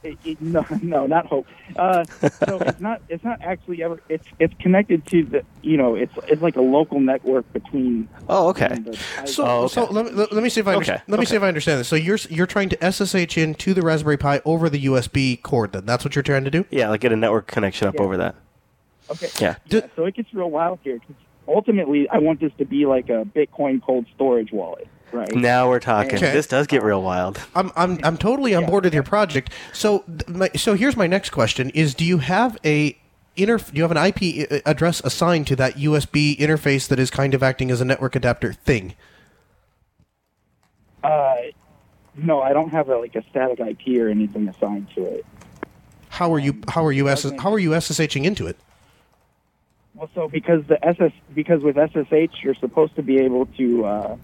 it, 0.03 0.17
it, 0.23 0.41
no, 0.41 0.65
no, 0.81 1.05
not 1.07 1.25
hope. 1.25 1.47
Uh, 1.75 2.03
so 2.05 2.57
it's 2.61 2.79
not. 2.79 3.01
It's 3.09 3.23
not 3.23 3.41
actually 3.41 3.83
ever. 3.83 3.99
It's 4.09 4.25
it's 4.39 4.53
connected 4.59 5.05
to 5.07 5.23
the. 5.23 5.43
You 5.61 5.77
know, 5.77 5.95
it's 5.95 6.13
it's 6.27 6.41
like 6.41 6.55
a 6.55 6.61
local 6.61 6.99
network 6.99 7.51
between. 7.53 8.07
Oh, 8.29 8.49
okay. 8.49 8.67
the 8.69 8.91
Pi- 9.17 9.25
So, 9.25 9.45
Oh, 9.45 9.63
okay. 9.63 9.73
so 9.73 9.85
let, 9.85 10.05
me- 10.05 10.11
let, 10.11 10.31
let 10.33 10.43
me 10.43 10.49
see 10.49 10.59
if 10.61 10.67
I 10.67 10.71
Okay, 10.71 10.77
understand. 10.77 11.01
let 11.07 11.19
me 11.19 11.25
see 11.25 11.35
if 11.35 11.43
I 11.43 11.47
understand 11.47 11.79
this. 11.79 11.87
So 11.87 11.95
you're 11.95 12.19
you're 12.29 12.47
trying 12.47 12.69
to 12.69 12.91
SSH 12.91 13.37
into 13.37 13.73
the 13.73 13.81
Raspberry 13.81 14.17
Pi 14.17 14.41
over 14.45 14.69
the 14.69 14.85
USB 14.85 15.41
cord. 15.41 15.73
Then 15.73 15.85
that's 15.85 16.03
what 16.05 16.15
you're 16.15 16.23
trying 16.23 16.43
to 16.45 16.51
do. 16.51 16.65
Yeah, 16.69 16.89
like 16.89 17.01
get 17.01 17.11
a 17.11 17.15
network 17.15 17.47
connection 17.47 17.87
up 17.87 17.95
Yeah. 17.95 18.01
over 18.01 18.17
that. 18.17 18.35
okay. 19.11 19.27
Yeah. 19.39 19.55
Do- 19.67 19.77
Yeah, 19.77 19.87
so 19.95 20.05
it 20.05 20.15
gets 20.15 20.33
real 20.33 20.49
wild 20.49 20.79
here. 20.83 20.99
'cause 20.99 21.15
ultimately, 21.47 22.09
I 22.09 22.17
want 22.19 22.39
this 22.41 22.51
to 22.57 22.65
be 22.65 22.85
like 22.85 23.09
a 23.09 23.25
Bitcoin 23.25 23.81
cold 23.81 24.05
storage 24.15 24.51
wallet, 24.51 24.87
right? 25.11 25.33
Now 25.33 25.69
we're 25.69 25.79
talking. 25.79 26.15
Okay. 26.15 26.33
This 26.33 26.47
does 26.47 26.67
get 26.67 26.83
real 26.83 27.01
wild. 27.01 27.39
I'm 27.55 27.71
I'm 27.75 27.99
I'm 28.03 28.17
totally 28.17 28.53
on 28.55 28.65
board 28.65 28.83
with 28.83 28.93
your 28.93 29.03
project. 29.03 29.51
So 29.73 30.03
my, 30.27 30.49
so 30.55 30.75
here's 30.75 30.97
my 30.97 31.07
next 31.07 31.29
question: 31.29 31.69
Is 31.71 31.93
do 31.93 32.05
you 32.05 32.19
have 32.19 32.57
a 32.65 32.97
inter 33.35 33.57
do 33.57 33.71
you 33.73 33.83
have 33.83 33.91
an 33.91 33.97
IP 33.97 34.61
address 34.65 35.01
assigned 35.03 35.47
to 35.47 35.55
that 35.55 35.75
USB 35.75 36.37
interface 36.37 36.87
that 36.87 36.99
is 36.99 37.09
kind 37.09 37.33
of 37.33 37.43
acting 37.43 37.71
as 37.71 37.81
a 37.81 37.85
network 37.85 38.15
adapter 38.15 38.53
thing? 38.53 38.95
Uh, 41.03 41.35
no, 42.15 42.41
I 42.41 42.51
don't 42.51 42.69
have 42.69 42.89
a, 42.89 42.97
like 42.97 43.15
a 43.15 43.23
static 43.29 43.59
IP 43.59 43.99
or 43.99 44.09
anything 44.09 44.47
assigned 44.47 44.87
to 44.95 45.05
it. 45.05 45.25
How 46.09 46.33
are 46.33 46.39
you 46.39 46.61
how 46.67 46.85
are 46.85 46.91
you 46.91 47.07
SS, 47.09 47.33
how 47.39 47.53
are 47.53 47.59
you 47.59 47.71
SSHing 47.71 48.25
into 48.25 48.47
it? 48.47 48.57
Well, 49.93 50.09
so 50.13 50.27
because 50.27 50.65
the 50.67 50.83
SS 50.85 51.11
because 51.33 51.61
with 51.61 51.75
SSH 51.75 52.43
you're 52.43 52.55
supposed 52.55 52.95
to 52.95 53.03
be 53.03 53.19
able 53.19 53.45
to 53.57 53.85
uh, 53.85 54.17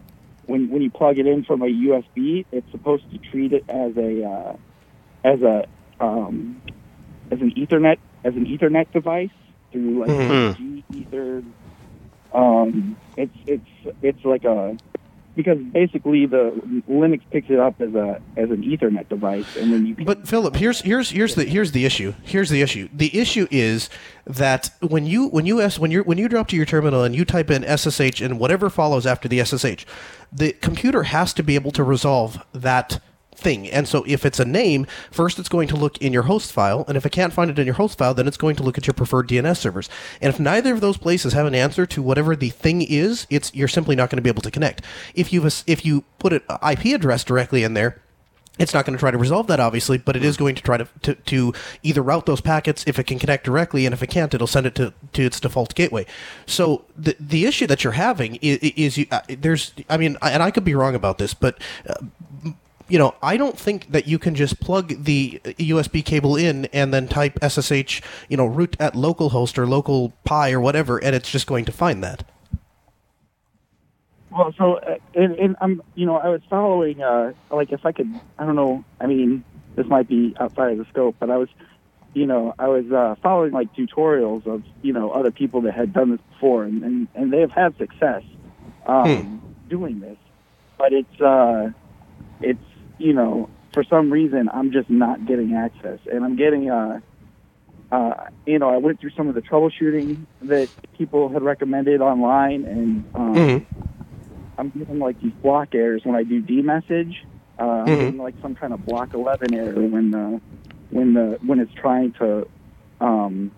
when 0.45 0.69
when 0.69 0.81
you 0.81 0.91
plug 0.91 1.17
it 1.17 1.27
in 1.27 1.43
from 1.43 1.61
a 1.61 1.65
USB, 1.67 2.45
it's 2.51 2.69
supposed 2.71 3.03
to 3.11 3.19
treat 3.19 3.53
it 3.53 3.63
as 3.69 3.95
a 3.97 4.23
uh, 4.23 4.53
as 5.23 5.41
a 5.41 5.65
um, 5.99 6.61
as 7.31 7.39
an 7.41 7.51
Ethernet 7.57 7.97
as 8.23 8.35
an 8.35 8.45
Ethernet 8.45 8.91
device 8.91 9.29
through 9.71 9.99
like 10.01 10.09
Mhm. 10.09 10.55
g_ether. 10.59 11.43
Um, 12.33 12.97
it's 13.15 13.35
it's 13.47 13.95
it's 14.01 14.25
like 14.25 14.43
a 14.43 14.77
because 15.35 15.57
basically 15.57 16.25
the 16.25 16.51
Linux 16.89 17.21
picks 17.31 17.49
it 17.49 17.59
up 17.59 17.81
as 17.81 17.93
a 17.95 18.21
as 18.37 18.51
an 18.51 18.63
Ethernet 18.63 19.09
device, 19.09 19.55
and 19.55 19.73
then 19.73 19.85
you. 19.85 19.95
But 20.05 20.27
Philip, 20.27 20.55
here's 20.55 20.81
here's 20.81 21.09
here's 21.09 21.35
the 21.35 21.45
here's 21.45 21.71
the 21.71 21.85
issue. 21.85 22.13
Here's 22.23 22.49
the 22.49 22.61
issue. 22.61 22.89
The 22.93 23.17
issue 23.17 23.47
is 23.49 23.89
that 24.25 24.71
when 24.81 25.05
you 25.05 25.27
when 25.29 25.45
you 25.45 25.61
s 25.61 25.79
when 25.79 25.91
you 25.91 26.03
when 26.03 26.17
you 26.17 26.27
drop 26.27 26.47
to 26.49 26.55
your 26.55 26.65
terminal 26.65 27.03
and 27.03 27.15
you 27.15 27.25
type 27.25 27.49
in 27.49 27.63
SSH 27.63 28.21
and 28.21 28.39
whatever 28.39 28.69
follows 28.69 29.05
after 29.05 29.27
the 29.27 29.43
SSH, 29.43 29.85
the 30.31 30.53
computer 30.53 31.03
has 31.03 31.33
to 31.33 31.43
be 31.43 31.55
able 31.55 31.71
to 31.71 31.83
resolve 31.83 32.43
that 32.53 32.99
thing. 33.43 33.69
And 33.69 33.87
so 33.87 34.03
if 34.07 34.25
it's 34.25 34.39
a 34.39 34.45
name, 34.45 34.87
first 35.11 35.37
it's 35.37 35.49
going 35.49 35.67
to 35.67 35.75
look 35.75 35.97
in 35.99 36.13
your 36.13 36.23
host 36.23 36.51
file, 36.51 36.85
and 36.87 36.97
if 36.97 37.05
it 37.05 37.11
can't 37.11 37.33
find 37.33 37.51
it 37.51 37.59
in 37.59 37.65
your 37.65 37.75
host 37.75 37.97
file, 37.97 38.13
then 38.13 38.27
it's 38.27 38.37
going 38.37 38.55
to 38.55 38.63
look 38.63 38.77
at 38.77 38.87
your 38.87 38.93
preferred 38.93 39.27
DNS 39.29 39.57
servers. 39.57 39.89
And 40.21 40.33
if 40.33 40.39
neither 40.39 40.73
of 40.73 40.81
those 40.81 40.97
places 40.97 41.33
have 41.33 41.45
an 41.45 41.55
answer 41.55 41.85
to 41.85 42.01
whatever 42.01 42.35
the 42.35 42.49
thing 42.49 42.81
is, 42.81 43.27
it's 43.29 43.53
you're 43.53 43.67
simply 43.67 43.95
not 43.95 44.09
going 44.09 44.17
to 44.17 44.23
be 44.23 44.29
able 44.29 44.41
to 44.41 44.51
connect. 44.51 44.81
If 45.13 45.31
you 45.31 45.45
if 45.67 45.85
you 45.85 46.03
put 46.19 46.33
an 46.33 46.41
IP 46.67 46.85
address 46.95 47.23
directly 47.23 47.63
in 47.63 47.73
there, 47.73 48.01
it's 48.59 48.73
not 48.73 48.85
going 48.85 48.95
to 48.95 48.99
try 48.99 49.09
to 49.09 49.17
resolve 49.17 49.47
that, 49.47 49.59
obviously, 49.59 49.97
but 49.97 50.15
it 50.15 50.23
is 50.23 50.37
going 50.37 50.53
to 50.53 50.61
try 50.61 50.77
to, 50.77 50.87
to, 51.01 51.15
to, 51.15 51.53
either 51.81 52.03
route 52.03 52.27
those 52.27 52.39
packets 52.39 52.83
if 52.85 52.99
it 52.99 53.05
can 53.05 53.17
connect 53.17 53.43
directly, 53.45 53.85
and 53.85 53.93
if 53.93 54.03
it 54.03 54.07
can't, 54.07 54.31
it'll 54.33 54.45
send 54.45 54.67
it 54.67 54.75
to, 54.75 54.93
to 55.13 55.23
its 55.23 55.39
default 55.39 55.73
gateway. 55.73 56.05
So 56.45 56.85
the 56.95 57.15
the 57.19 57.45
issue 57.45 57.65
that 57.67 57.83
you're 57.83 57.93
having 57.93 58.35
is, 58.35 58.59
is 58.59 58.97
you, 58.99 59.07
uh, 59.11 59.21
there's, 59.27 59.73
I 59.89 59.97
mean, 59.97 60.17
and 60.21 60.43
I 60.43 60.51
could 60.51 60.63
be 60.63 60.75
wrong 60.75 60.93
about 60.93 61.17
this, 61.17 61.33
but 61.33 61.59
uh, 61.89 61.95
you 62.93 62.99
know, 62.99 63.15
I 63.23 63.37
don't 63.37 63.57
think 63.57 63.91
that 63.91 64.05
you 64.05 64.19
can 64.19 64.35
just 64.35 64.59
plug 64.59 65.05
the 65.05 65.41
USB 65.43 66.05
cable 66.05 66.35
in 66.35 66.65
and 66.65 66.93
then 66.93 67.07
type 67.07 67.39
SSH, 67.43 68.01
you 68.29 68.37
know, 68.37 68.45
root 68.45 68.77
at 68.79 68.93
localhost 68.93 69.57
or 69.57 69.65
local 69.65 70.13
pi 70.25 70.51
or 70.51 70.59
whatever, 70.59 70.99
and 70.99 71.15
it's 71.15 71.31
just 71.31 71.47
going 71.47 71.65
to 71.65 71.71
find 71.71 72.03
that. 72.03 72.23
Well, 74.29 74.53
so 74.59 74.75
uh, 74.75 74.97
and, 75.15 75.33
and 75.39 75.55
I'm, 75.59 75.81
you 75.95 76.05
know, 76.05 76.17
I 76.17 76.27
was 76.27 76.41
following, 76.47 77.01
uh, 77.01 77.33
like, 77.49 77.71
if 77.71 77.83
I 77.83 77.93
could, 77.93 78.13
I 78.37 78.45
don't 78.45 78.55
know, 78.55 78.85
I 79.01 79.07
mean, 79.07 79.43
this 79.75 79.87
might 79.87 80.07
be 80.07 80.35
outside 80.39 80.73
of 80.73 80.77
the 80.77 80.85
scope, 80.91 81.15
but 81.19 81.31
I 81.31 81.37
was, 81.37 81.49
you 82.13 82.27
know, 82.27 82.53
I 82.59 82.67
was 82.67 82.91
uh, 82.91 83.15
following 83.23 83.53
like 83.53 83.73
tutorials 83.73 84.45
of, 84.45 84.61
you 84.83 84.93
know, 84.93 85.09
other 85.09 85.31
people 85.31 85.61
that 85.61 85.73
had 85.73 85.93
done 85.93 86.11
this 86.11 86.21
before, 86.33 86.65
and 86.65 86.83
and, 86.83 87.07
and 87.15 87.33
they 87.33 87.39
have 87.39 87.53
had 87.53 87.75
success 87.79 88.21
um, 88.85 89.41
doing 89.67 89.99
this, 89.99 90.17
but 90.77 90.93
it's, 90.93 91.19
uh, 91.19 91.71
it's, 92.39 92.59
you 92.97 93.13
know, 93.13 93.49
for 93.73 93.83
some 93.83 94.11
reason, 94.11 94.49
I'm 94.53 94.71
just 94.71 94.89
not 94.89 95.25
getting 95.25 95.53
access, 95.55 95.99
and 96.11 96.23
I'm 96.23 96.35
getting, 96.35 96.69
uh, 96.69 96.99
uh, 97.91 98.13
you 98.45 98.59
know, 98.59 98.69
I 98.69 98.77
went 98.77 98.99
through 99.01 99.11
some 99.17 99.27
of 99.29 99.35
the 99.35 99.41
troubleshooting 99.41 100.25
that 100.41 100.69
people 100.97 101.29
had 101.29 101.41
recommended 101.41 102.01
online, 102.01 102.65
and 102.65 103.05
um, 103.15 103.67
I'm 104.57 104.69
getting 104.69 104.99
like 104.99 105.19
these 105.21 105.33
block 105.41 105.69
errors 105.73 106.01
when 106.05 106.15
I 106.15 106.23
do 106.23 106.41
dmesg. 106.41 107.15
Uh, 107.59 107.63
I'm 107.63 107.97
getting 107.97 108.17
like 108.17 108.35
some 108.41 108.55
kind 108.55 108.73
of 108.73 108.85
block 108.85 109.13
11 109.13 109.53
error 109.53 109.81
when 109.81 110.11
the 110.11 110.41
when 110.89 111.13
the 111.13 111.37
when 111.45 111.59
it's 111.59 111.73
trying 111.73 112.13
to 112.19 112.47
um, 112.99 113.51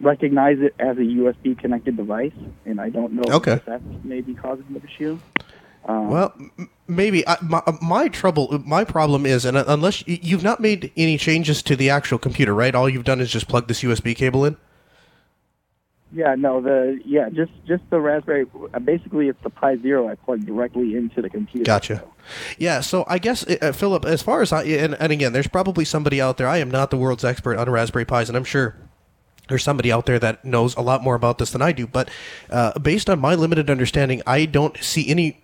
recognize 0.00 0.58
it 0.60 0.74
as 0.78 0.96
a 0.96 1.00
USB 1.00 1.58
connected 1.58 1.96
device, 1.96 2.32
and 2.64 2.80
I 2.80 2.90
don't 2.90 3.12
know 3.14 3.22
Okay. 3.34 3.54
if 3.54 3.64
that's 3.66 3.84
maybe 4.02 4.34
causing 4.34 4.66
the 4.72 4.80
issue. 4.82 5.20
Um, 5.88 6.08
Well, 6.10 6.32
m- 6.38 6.68
maybe 6.86 7.26
I, 7.26 7.36
my, 7.42 7.62
my 7.82 8.08
trouble, 8.08 8.62
my 8.64 8.84
problem 8.84 9.24
is, 9.26 9.44
and 9.44 9.56
unless 9.56 10.04
you've 10.06 10.42
not 10.44 10.60
made 10.60 10.92
any 10.96 11.16
changes 11.18 11.62
to 11.62 11.74
the 11.76 11.88
actual 11.90 12.18
computer, 12.18 12.54
right? 12.54 12.74
All 12.74 12.88
you've 12.88 13.04
done 13.04 13.20
is 13.20 13.30
just 13.30 13.48
plug 13.48 13.66
this 13.68 13.82
USB 13.82 14.14
cable 14.14 14.44
in. 14.44 14.56
yeah, 16.12 16.34
no, 16.36 16.60
the 16.60 17.00
yeah, 17.04 17.28
just 17.30 17.52
just 17.66 17.82
the 17.90 18.00
Raspberry. 18.00 18.46
uh, 18.74 18.78
Basically, 18.78 19.28
it's 19.28 19.42
the 19.42 19.50
Pi 19.50 19.76
Zero 19.78 20.08
I 20.08 20.14
plugged 20.14 20.46
directly 20.46 20.94
into 20.96 21.20
the 21.20 21.28
computer. 21.30 21.64
Gotcha. 21.64 22.02
Yeah, 22.58 22.80
so 22.80 23.04
I 23.08 23.18
guess 23.18 23.46
uh, 23.46 23.72
Philip, 23.72 24.04
as 24.04 24.22
far 24.22 24.40
as 24.42 24.52
I 24.52 24.62
and, 24.64 24.94
and 25.00 25.12
again, 25.12 25.32
there's 25.32 25.48
probably 25.48 25.84
somebody 25.84 26.20
out 26.20 26.36
there. 26.38 26.46
I 26.48 26.58
am 26.58 26.70
not 26.70 26.90
the 26.90 26.96
world's 26.98 27.24
expert 27.24 27.56
on 27.58 27.68
Raspberry 27.70 28.04
Pis, 28.06 28.28
and 28.28 28.36
I'm 28.36 28.44
sure 28.44 28.76
there's 29.48 29.64
somebody 29.64 29.90
out 29.92 30.04
there 30.06 30.18
that 30.18 30.44
knows 30.44 30.76
a 30.76 30.82
lot 30.82 31.02
more 31.02 31.14
about 31.14 31.38
this 31.38 31.50
than 31.52 31.62
I 31.62 31.72
do. 31.72 31.86
But 31.86 32.10
uh, 32.50 32.78
based 32.78 33.08
on 33.08 33.18
my 33.20 33.34
limited 33.34 33.70
understanding, 33.70 34.20
I 34.26 34.44
don't 34.46 34.76
see 34.82 35.08
any. 35.08 35.40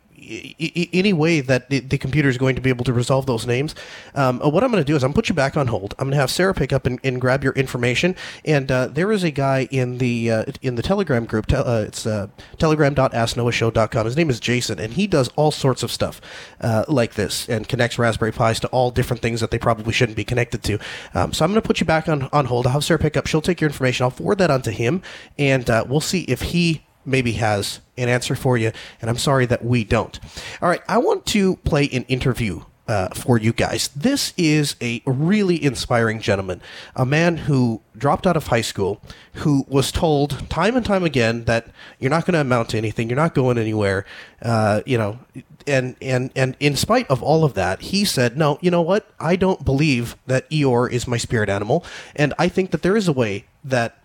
Any 0.92 1.12
way 1.12 1.40
that 1.40 1.70
the, 1.70 1.80
the 1.80 1.98
computer 1.98 2.28
is 2.28 2.38
going 2.38 2.54
to 2.56 2.62
be 2.62 2.70
able 2.70 2.84
to 2.84 2.92
resolve 2.92 3.26
those 3.26 3.46
names, 3.46 3.74
um, 4.14 4.40
uh, 4.42 4.48
what 4.48 4.64
I'm 4.64 4.70
going 4.70 4.82
to 4.82 4.86
do 4.86 4.96
is 4.96 5.02
I'm 5.02 5.08
going 5.08 5.14
to 5.14 5.18
put 5.18 5.28
you 5.28 5.34
back 5.34 5.56
on 5.56 5.68
hold. 5.68 5.94
I'm 5.98 6.06
going 6.06 6.12
to 6.12 6.20
have 6.20 6.30
Sarah 6.30 6.54
pick 6.54 6.72
up 6.72 6.86
and, 6.86 6.98
and 7.04 7.20
grab 7.20 7.44
your 7.44 7.52
information. 7.54 8.16
And 8.44 8.70
uh, 8.70 8.86
there 8.88 9.12
is 9.12 9.24
a 9.24 9.30
guy 9.30 9.68
in 9.70 9.98
the 9.98 10.30
uh, 10.30 10.44
in 10.62 10.74
the 10.74 10.82
Telegram 10.82 11.24
group. 11.24 11.46
Te- 11.46 11.56
uh, 11.56 11.80
it's 11.80 12.06
uh, 12.06 12.28
telegram.asknoahshow.com. 12.58 14.06
His 14.06 14.16
name 14.16 14.30
is 14.30 14.40
Jason, 14.40 14.78
and 14.78 14.94
he 14.94 15.06
does 15.06 15.28
all 15.36 15.50
sorts 15.50 15.82
of 15.82 15.90
stuff 15.90 16.20
uh, 16.60 16.84
like 16.88 17.14
this 17.14 17.48
and 17.48 17.68
connects 17.68 17.98
Raspberry 17.98 18.32
Pis 18.32 18.60
to 18.60 18.68
all 18.68 18.90
different 18.90 19.22
things 19.22 19.40
that 19.40 19.50
they 19.50 19.58
probably 19.58 19.92
shouldn't 19.92 20.16
be 20.16 20.24
connected 20.24 20.62
to. 20.64 20.78
Um, 21.14 21.32
so 21.32 21.44
I'm 21.44 21.50
going 21.50 21.60
to 21.60 21.66
put 21.66 21.80
you 21.80 21.86
back 21.86 22.08
on, 22.08 22.28
on 22.32 22.46
hold. 22.46 22.66
I'll 22.66 22.74
have 22.74 22.84
Sarah 22.84 22.98
pick 22.98 23.16
up. 23.16 23.26
She'll 23.26 23.42
take 23.42 23.60
your 23.60 23.68
information. 23.68 24.04
I'll 24.04 24.10
forward 24.10 24.38
that 24.38 24.50
on 24.50 24.62
to 24.62 24.70
him, 24.70 25.02
and 25.38 25.68
uh, 25.68 25.84
we'll 25.88 26.00
see 26.00 26.22
if 26.22 26.42
he 26.42 26.82
maybe 27.04 27.32
has 27.32 27.80
an 27.96 28.08
answer 28.08 28.34
for 28.34 28.56
you. 28.56 28.72
And 29.00 29.10
I'm 29.10 29.18
sorry 29.18 29.46
that 29.46 29.64
we 29.64 29.84
don't. 29.84 30.18
All 30.60 30.68
right, 30.68 30.82
I 30.88 30.98
want 30.98 31.26
to 31.26 31.56
play 31.56 31.88
an 31.92 32.04
interview 32.04 32.62
uh, 32.86 33.08
for 33.08 33.38
you 33.38 33.52
guys. 33.52 33.88
This 33.88 34.34
is 34.36 34.76
a 34.80 35.02
really 35.06 35.62
inspiring 35.62 36.20
gentleman, 36.20 36.60
a 36.94 37.06
man 37.06 37.38
who 37.38 37.80
dropped 37.96 38.26
out 38.26 38.36
of 38.36 38.48
high 38.48 38.60
school, 38.60 39.00
who 39.34 39.64
was 39.68 39.90
told 39.90 40.48
time 40.50 40.76
and 40.76 40.84
time 40.84 41.04
again 41.04 41.44
that 41.44 41.68
you're 41.98 42.10
not 42.10 42.26
going 42.26 42.34
to 42.34 42.40
amount 42.40 42.70
to 42.70 42.78
anything, 42.78 43.08
you're 43.08 43.16
not 43.16 43.34
going 43.34 43.56
anywhere, 43.56 44.04
uh, 44.42 44.82
you 44.84 44.98
know, 44.98 45.18
and 45.66 45.96
and 46.02 46.30
and 46.36 46.56
in 46.60 46.76
spite 46.76 47.10
of 47.10 47.22
all 47.22 47.44
of 47.44 47.54
that, 47.54 47.80
he 47.80 48.04
said, 48.04 48.36
"No, 48.36 48.58
you 48.60 48.70
know 48.70 48.82
what? 48.82 49.10
I 49.18 49.36
don't 49.36 49.64
believe 49.64 50.16
that 50.26 50.48
Eeyore 50.50 50.90
is 50.90 51.08
my 51.08 51.16
spirit 51.16 51.48
animal, 51.48 51.84
and 52.14 52.34
I 52.38 52.48
think 52.48 52.70
that 52.72 52.82
there 52.82 52.96
is 52.96 53.08
a 53.08 53.12
way 53.12 53.46
that." 53.64 54.03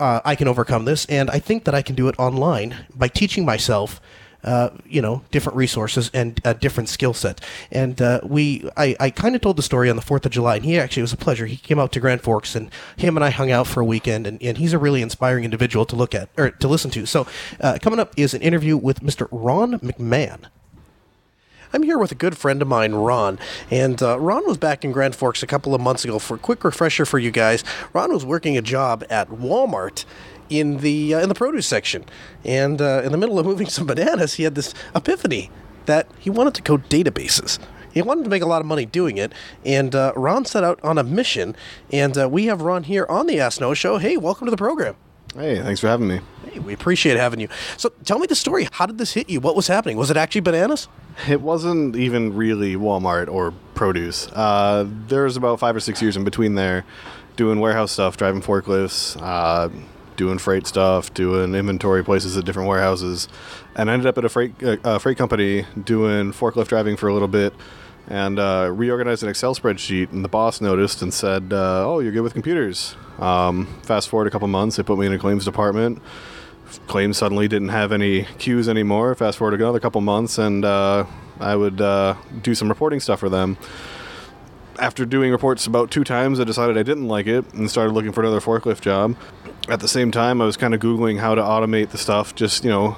Uh, 0.00 0.20
I 0.24 0.34
can 0.34 0.48
overcome 0.48 0.84
this, 0.84 1.06
and 1.06 1.30
I 1.30 1.38
think 1.38 1.64
that 1.64 1.74
I 1.74 1.82
can 1.82 1.94
do 1.94 2.08
it 2.08 2.14
online 2.18 2.86
by 2.94 3.08
teaching 3.08 3.44
myself, 3.44 4.00
uh, 4.42 4.70
you 4.84 5.00
know, 5.00 5.22
different 5.30 5.56
resources 5.56 6.10
and 6.12 6.40
a 6.44 6.52
different 6.54 6.88
skill 6.88 7.14
set. 7.14 7.40
And 7.70 8.00
uh, 8.02 8.20
we, 8.24 8.68
I, 8.76 8.96
I 8.98 9.10
kind 9.10 9.34
of 9.34 9.40
told 9.40 9.56
the 9.56 9.62
story 9.62 9.88
on 9.88 9.96
the 9.96 10.02
Fourth 10.02 10.26
of 10.26 10.32
July, 10.32 10.56
and 10.56 10.64
he 10.64 10.78
actually 10.78 11.02
was 11.02 11.12
a 11.12 11.16
pleasure. 11.16 11.46
He 11.46 11.56
came 11.56 11.78
out 11.78 11.92
to 11.92 12.00
Grand 12.00 12.22
Forks, 12.22 12.54
and 12.54 12.70
him 12.96 13.16
and 13.16 13.24
I 13.24 13.30
hung 13.30 13.50
out 13.50 13.66
for 13.66 13.80
a 13.80 13.84
weekend, 13.84 14.26
and, 14.26 14.42
and 14.42 14.58
he's 14.58 14.72
a 14.72 14.78
really 14.78 15.00
inspiring 15.00 15.44
individual 15.44 15.86
to 15.86 15.96
look 15.96 16.14
at 16.14 16.28
or 16.36 16.50
to 16.50 16.68
listen 16.68 16.90
to. 16.92 17.06
So, 17.06 17.26
uh, 17.60 17.78
coming 17.80 18.00
up 18.00 18.12
is 18.16 18.34
an 18.34 18.42
interview 18.42 18.76
with 18.76 19.00
Mr. 19.00 19.28
Ron 19.30 19.78
McMahon. 19.80 20.46
I'm 21.74 21.82
here 21.82 21.98
with 21.98 22.12
a 22.12 22.14
good 22.14 22.38
friend 22.38 22.62
of 22.62 22.68
mine, 22.68 22.94
Ron. 22.94 23.36
And 23.68 24.00
uh, 24.00 24.20
Ron 24.20 24.46
was 24.46 24.58
back 24.58 24.84
in 24.84 24.92
Grand 24.92 25.16
Forks 25.16 25.42
a 25.42 25.46
couple 25.48 25.74
of 25.74 25.80
months 25.80 26.04
ago. 26.04 26.20
For 26.20 26.36
a 26.36 26.38
quick 26.38 26.62
refresher 26.62 27.04
for 27.04 27.18
you 27.18 27.32
guys, 27.32 27.64
Ron 27.92 28.12
was 28.12 28.24
working 28.24 28.56
a 28.56 28.62
job 28.62 29.02
at 29.10 29.28
Walmart 29.28 30.04
in 30.48 30.76
the 30.78 31.14
uh, 31.14 31.20
in 31.20 31.28
the 31.28 31.34
produce 31.34 31.66
section, 31.66 32.04
and 32.44 32.80
uh, 32.80 33.02
in 33.04 33.10
the 33.10 33.18
middle 33.18 33.40
of 33.40 33.46
moving 33.50 33.66
some 33.66 33.88
bananas, 33.88 34.34
he 34.34 34.44
had 34.44 34.54
this 34.54 34.72
epiphany 34.94 35.50
that 35.86 36.06
he 36.20 36.30
wanted 36.30 36.54
to 36.54 36.62
code 36.62 36.88
databases. 36.88 37.58
He 37.92 38.02
wanted 38.02 38.22
to 38.22 38.30
make 38.30 38.42
a 38.42 38.46
lot 38.46 38.60
of 38.60 38.66
money 38.66 38.86
doing 38.86 39.16
it, 39.16 39.32
and 39.64 39.96
uh, 39.96 40.12
Ron 40.14 40.44
set 40.44 40.62
out 40.62 40.78
on 40.84 40.96
a 40.96 41.02
mission. 41.02 41.56
And 41.92 42.16
uh, 42.16 42.28
we 42.28 42.44
have 42.44 42.62
Ron 42.62 42.84
here 42.84 43.04
on 43.08 43.26
the 43.26 43.40
Ask 43.40 43.60
Noah 43.60 43.74
Show. 43.74 43.98
Hey, 43.98 44.16
welcome 44.16 44.44
to 44.44 44.52
the 44.52 44.56
program. 44.56 44.94
Hey, 45.34 45.60
thanks 45.60 45.80
for 45.80 45.88
having 45.88 46.06
me. 46.06 46.20
Hey, 46.48 46.60
we 46.60 46.72
appreciate 46.72 47.16
having 47.16 47.40
you. 47.40 47.48
So, 47.76 47.90
tell 48.04 48.20
me 48.20 48.28
the 48.28 48.36
story. 48.36 48.68
How 48.70 48.86
did 48.86 48.98
this 48.98 49.14
hit 49.14 49.28
you? 49.28 49.40
What 49.40 49.56
was 49.56 49.66
happening? 49.66 49.96
Was 49.96 50.12
it 50.12 50.16
actually 50.16 50.42
bananas? 50.42 50.86
It 51.28 51.40
wasn't 51.40 51.96
even 51.96 52.34
really 52.34 52.74
Walmart 52.74 53.28
or 53.28 53.52
produce. 53.74 54.28
Uh, 54.28 54.86
there 55.08 55.24
was 55.24 55.36
about 55.36 55.60
five 55.60 55.74
or 55.74 55.80
six 55.80 56.02
years 56.02 56.16
in 56.16 56.24
between 56.24 56.54
there, 56.54 56.84
doing 57.36 57.60
warehouse 57.60 57.92
stuff, 57.92 58.16
driving 58.16 58.42
forklifts, 58.42 59.16
uh, 59.22 59.68
doing 60.16 60.38
freight 60.38 60.66
stuff, 60.66 61.12
doing 61.14 61.54
inventory 61.54 62.04
places 62.04 62.36
at 62.36 62.44
different 62.44 62.68
warehouses, 62.68 63.28
and 63.74 63.90
I 63.90 63.94
ended 63.94 64.06
up 64.06 64.18
at 64.18 64.24
a 64.24 64.28
freight 64.28 64.54
uh, 64.62 64.98
freight 64.98 65.16
company 65.16 65.66
doing 65.82 66.32
forklift 66.32 66.68
driving 66.68 66.96
for 66.96 67.08
a 67.08 67.12
little 67.12 67.28
bit, 67.28 67.54
and 68.08 68.38
uh, 68.38 68.70
reorganized 68.72 69.22
an 69.22 69.28
Excel 69.28 69.54
spreadsheet. 69.54 70.12
And 70.12 70.24
the 70.24 70.28
boss 70.28 70.60
noticed 70.60 71.02
and 71.02 71.12
said, 71.12 71.52
uh, 71.52 71.88
"Oh, 71.88 72.00
you're 72.00 72.12
good 72.12 72.22
with 72.22 72.34
computers." 72.34 72.96
Um, 73.18 73.66
fast 73.82 74.08
forward 74.08 74.26
a 74.26 74.30
couple 74.30 74.48
months, 74.48 74.76
they 74.76 74.82
put 74.82 74.98
me 74.98 75.06
in 75.06 75.12
a 75.12 75.18
claims 75.18 75.44
department. 75.44 76.02
Claims 76.86 77.16
suddenly 77.16 77.48
didn't 77.48 77.68
have 77.68 77.92
any 77.92 78.24
queues 78.38 78.68
anymore. 78.68 79.14
Fast 79.14 79.38
forward 79.38 79.60
another 79.60 79.80
couple 79.80 80.00
months, 80.00 80.38
and 80.38 80.64
uh, 80.64 81.06
I 81.40 81.56
would 81.56 81.80
uh, 81.80 82.14
do 82.42 82.54
some 82.54 82.68
reporting 82.68 83.00
stuff 83.00 83.20
for 83.20 83.28
them. 83.28 83.56
After 84.78 85.06
doing 85.06 85.30
reports 85.30 85.66
about 85.66 85.90
two 85.90 86.02
times, 86.04 86.40
I 86.40 86.44
decided 86.44 86.76
I 86.76 86.82
didn't 86.82 87.06
like 87.06 87.26
it 87.26 87.52
and 87.54 87.70
started 87.70 87.92
looking 87.92 88.12
for 88.12 88.22
another 88.22 88.40
forklift 88.40 88.80
job. 88.80 89.16
At 89.68 89.80
the 89.80 89.88
same 89.88 90.10
time, 90.10 90.42
I 90.42 90.46
was 90.46 90.56
kind 90.56 90.74
of 90.74 90.80
Googling 90.80 91.20
how 91.20 91.34
to 91.34 91.40
automate 91.40 91.90
the 91.90 91.98
stuff, 91.98 92.34
just, 92.34 92.64
you 92.64 92.70
know, 92.70 92.96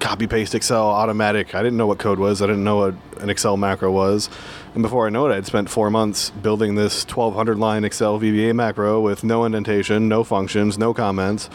copy 0.00 0.26
paste 0.26 0.54
Excel 0.54 0.88
automatic. 0.88 1.54
I 1.54 1.62
didn't 1.62 1.78
know 1.78 1.86
what 1.86 1.98
code 1.98 2.18
was, 2.18 2.42
I 2.42 2.46
didn't 2.46 2.64
know 2.64 2.76
what 2.76 2.94
an 3.22 3.30
Excel 3.30 3.56
macro 3.56 3.92
was. 3.92 4.28
And 4.74 4.82
before 4.82 5.06
I 5.06 5.10
know 5.10 5.28
it, 5.28 5.34
I'd 5.34 5.46
spent 5.46 5.70
four 5.70 5.90
months 5.90 6.30
building 6.30 6.74
this 6.74 7.04
1200 7.04 7.58
line 7.58 7.84
Excel 7.84 8.18
VBA 8.18 8.54
macro 8.54 9.00
with 9.00 9.22
no 9.22 9.44
indentation, 9.44 10.08
no 10.08 10.24
functions, 10.24 10.76
no 10.76 10.92
comments. 10.92 11.48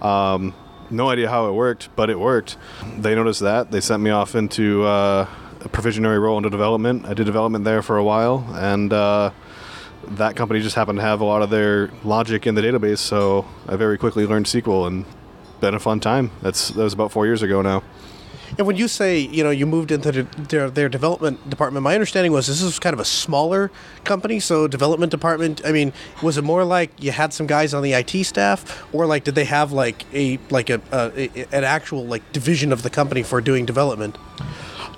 Um, 0.00 0.54
no 0.90 1.10
idea 1.10 1.28
how 1.28 1.48
it 1.48 1.52
worked, 1.52 1.88
but 1.96 2.10
it 2.10 2.18
worked. 2.18 2.56
They 2.98 3.14
noticed 3.14 3.40
that. 3.40 3.70
They 3.70 3.80
sent 3.80 4.02
me 4.02 4.10
off 4.10 4.34
into 4.34 4.84
uh, 4.84 5.28
a 5.60 5.68
provisionary 5.68 6.20
role 6.20 6.36
into 6.36 6.50
development. 6.50 7.06
I 7.06 7.14
did 7.14 7.24
development 7.24 7.64
there 7.64 7.82
for 7.82 7.96
a 7.96 8.04
while, 8.04 8.46
and 8.54 8.92
uh, 8.92 9.30
that 10.08 10.36
company 10.36 10.60
just 10.60 10.76
happened 10.76 10.98
to 10.98 11.02
have 11.02 11.20
a 11.20 11.24
lot 11.24 11.42
of 11.42 11.50
their 11.50 11.90
logic 12.04 12.46
in 12.46 12.54
the 12.54 12.62
database, 12.62 12.98
so 12.98 13.46
I 13.66 13.76
very 13.76 13.98
quickly 13.98 14.26
learned 14.26 14.46
SQL 14.46 14.86
and 14.86 15.04
been 15.60 15.74
a 15.74 15.80
fun 15.80 16.00
time. 16.00 16.30
That's 16.42 16.68
that 16.68 16.82
was 16.82 16.92
about 16.92 17.12
four 17.12 17.26
years 17.26 17.42
ago 17.42 17.62
now. 17.62 17.82
And 18.58 18.66
when 18.66 18.76
you 18.76 18.88
say 18.88 19.18
you 19.18 19.44
know 19.44 19.50
you 19.50 19.66
moved 19.66 19.90
into 19.90 20.12
the, 20.12 20.22
their, 20.22 20.70
their 20.70 20.88
development 20.88 21.48
department, 21.50 21.82
my 21.82 21.94
understanding 21.94 22.32
was 22.32 22.46
this 22.46 22.62
is 22.62 22.78
kind 22.78 22.94
of 22.94 23.00
a 23.00 23.04
smaller 23.04 23.70
company. 24.04 24.40
So 24.40 24.66
development 24.66 25.10
department. 25.10 25.60
I 25.64 25.72
mean, 25.72 25.92
was 26.22 26.38
it 26.38 26.42
more 26.42 26.64
like 26.64 26.90
you 27.02 27.10
had 27.10 27.34
some 27.34 27.46
guys 27.46 27.74
on 27.74 27.82
the 27.82 27.92
IT 27.92 28.24
staff, 28.24 28.86
or 28.94 29.06
like 29.06 29.24
did 29.24 29.34
they 29.34 29.44
have 29.44 29.72
like 29.72 30.04
a 30.14 30.38
like 30.50 30.70
a, 30.70 30.80
a, 30.90 31.30
a 31.38 31.46
an 31.52 31.64
actual 31.64 32.06
like 32.06 32.32
division 32.32 32.72
of 32.72 32.82
the 32.82 32.90
company 32.90 33.22
for 33.22 33.40
doing 33.40 33.66
development? 33.66 34.16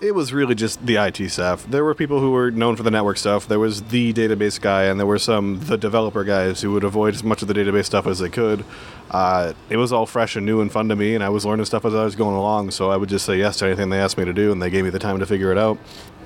It 0.01 0.15
was 0.15 0.33
really 0.33 0.55
just 0.55 0.87
the 0.87 0.95
IT 0.95 1.29
staff. 1.29 1.67
There 1.69 1.85
were 1.85 1.93
people 1.93 2.21
who 2.21 2.31
were 2.31 2.53
known 2.53 2.77
for 2.77 2.85
the 2.85 2.91
network 2.91 3.17
stuff. 3.17 3.49
There 3.49 3.59
was 3.59 3.83
the 3.83 4.13
database 4.13 4.61
guy, 4.61 4.85
and 4.85 5.01
there 5.01 5.07
were 5.09 5.19
some 5.19 5.59
the 5.59 5.77
developer 5.77 6.23
guys 6.23 6.61
who 6.61 6.71
would 6.73 6.85
avoid 6.85 7.15
as 7.15 7.25
much 7.25 7.43
of 7.43 7.49
the 7.49 7.55
database 7.55 7.87
stuff 7.87 8.07
as 8.07 8.21
they 8.21 8.29
could. 8.29 8.65
Uh, 9.11 9.55
it 9.69 9.77
was 9.77 9.93
all 9.93 10.07
fresh 10.07 10.37
and 10.37 10.47
new 10.47 10.61
and 10.61 10.71
fun 10.71 10.89
to 10.89 10.95
me, 10.95 11.17
and 11.17 11.25
I 11.25 11.31
was 11.31 11.45
learning 11.45 11.67
stuff 11.67 11.85
as 11.85 11.97
I 11.97 12.05
was 12.05 12.15
going 12.15 12.37
along. 12.37 12.71
So 12.71 12.93
I 12.93 12.97
would 12.97 13.09
just 13.09 13.27
say 13.27 13.39
yes 13.39 13.57
to 13.57 13.67
anything 13.67 13.91
they 13.91 13.99
asked 13.99 14.17
me 14.17 14.25
to 14.25 14.33
do, 14.33 14.53
and 14.53 14.63
they 14.63 14.71
gave 14.71 14.85
me 14.85 14.91
the 14.91 15.01
time 15.01 15.19
to 15.19 15.27
figure 15.27 15.51
it 15.51 15.59
out. 15.59 15.79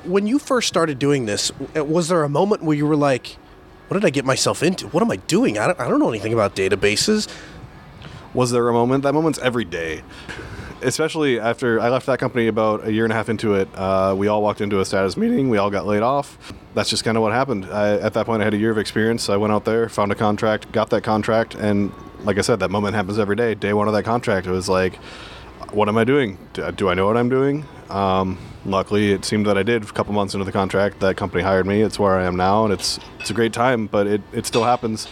When 0.04 0.26
you 0.26 0.38
first 0.38 0.68
started 0.68 0.98
doing 0.98 1.24
this, 1.24 1.50
was 1.74 2.08
there 2.08 2.24
a 2.24 2.28
moment 2.28 2.62
where 2.62 2.76
you 2.76 2.86
were 2.86 2.96
like, 2.96 3.38
"What 3.88 3.94
did 3.94 4.04
I 4.04 4.10
get 4.10 4.26
myself 4.26 4.62
into? 4.62 4.88
What 4.88 5.02
am 5.02 5.10
I 5.10 5.16
doing? 5.16 5.56
I 5.56 5.68
don't, 5.68 5.80
I 5.80 5.88
don't 5.88 5.98
know 5.98 6.10
anything 6.10 6.34
about 6.34 6.54
databases." 6.54 7.26
Was 8.34 8.50
there 8.50 8.68
a 8.68 8.72
moment? 8.72 9.02
That 9.02 9.14
moment's 9.14 9.38
every 9.38 9.64
day 9.64 10.02
especially 10.82 11.40
after 11.40 11.80
I 11.80 11.88
left 11.88 12.06
that 12.06 12.18
company 12.18 12.46
about 12.46 12.86
a 12.86 12.92
year 12.92 13.04
and 13.04 13.12
a 13.12 13.16
half 13.16 13.28
into 13.28 13.54
it, 13.54 13.68
uh, 13.74 14.14
we 14.16 14.28
all 14.28 14.42
walked 14.42 14.60
into 14.60 14.80
a 14.80 14.84
status 14.84 15.16
meeting. 15.16 15.48
We 15.48 15.58
all 15.58 15.70
got 15.70 15.86
laid 15.86 16.02
off. 16.02 16.52
That's 16.74 16.90
just 16.90 17.04
kind 17.04 17.16
of 17.16 17.22
what 17.22 17.32
happened. 17.32 17.66
I, 17.66 17.98
at 17.98 18.14
that 18.14 18.26
point, 18.26 18.42
I 18.42 18.44
had 18.44 18.54
a 18.54 18.58
year 18.58 18.70
of 18.70 18.78
experience. 18.78 19.28
I 19.28 19.36
went 19.36 19.52
out 19.52 19.64
there, 19.64 19.88
found 19.88 20.12
a 20.12 20.14
contract, 20.14 20.72
got 20.72 20.90
that 20.90 21.02
contract, 21.02 21.54
and 21.54 21.92
like 22.24 22.38
I 22.38 22.42
said, 22.42 22.60
that 22.60 22.70
moment 22.70 22.94
happens 22.94 23.18
every 23.18 23.36
day. 23.36 23.54
Day 23.54 23.72
one 23.72 23.88
of 23.88 23.94
that 23.94 24.04
contract, 24.04 24.46
it 24.46 24.50
was 24.50 24.68
like, 24.68 24.96
what 25.72 25.88
am 25.88 25.96
I 25.96 26.04
doing? 26.04 26.38
Do, 26.52 26.70
do 26.72 26.88
I 26.88 26.94
know 26.94 27.06
what 27.06 27.16
I'm 27.16 27.28
doing? 27.28 27.64
Um, 27.88 28.38
luckily, 28.64 29.12
it 29.12 29.24
seemed 29.24 29.46
that 29.46 29.58
I 29.58 29.62
did. 29.62 29.82
A 29.82 29.86
couple 29.86 30.12
months 30.12 30.34
into 30.34 30.44
the 30.44 30.52
contract, 30.52 31.00
that 31.00 31.16
company 31.16 31.42
hired 31.42 31.66
me. 31.66 31.82
It's 31.82 31.98
where 31.98 32.18
I 32.18 32.24
am 32.24 32.36
now, 32.36 32.64
and 32.64 32.72
it's 32.72 32.98
it's 33.20 33.30
a 33.30 33.34
great 33.34 33.52
time. 33.52 33.86
But 33.86 34.06
it, 34.06 34.22
it 34.32 34.46
still 34.46 34.64
happens 34.64 35.08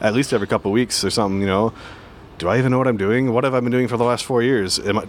at 0.00 0.14
least 0.14 0.32
every 0.32 0.46
couple 0.46 0.72
weeks 0.72 1.04
or 1.04 1.10
something. 1.10 1.40
You 1.40 1.46
know, 1.46 1.74
do 2.44 2.50
I 2.50 2.58
even 2.58 2.70
know 2.70 2.78
what 2.78 2.86
I'm 2.86 2.98
doing? 2.98 3.32
What 3.32 3.44
have 3.44 3.54
I 3.54 3.60
been 3.60 3.72
doing 3.72 3.88
for 3.88 3.96
the 3.96 4.04
last 4.04 4.26
four 4.26 4.42
years? 4.42 4.78
Am 4.78 4.98
I, 4.98 5.06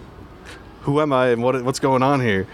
who 0.82 1.02
am 1.02 1.12
I 1.12 1.28
and 1.28 1.42
what, 1.42 1.62
what's 1.64 1.78
going 1.78 2.02
on 2.02 2.20
here? 2.20 2.46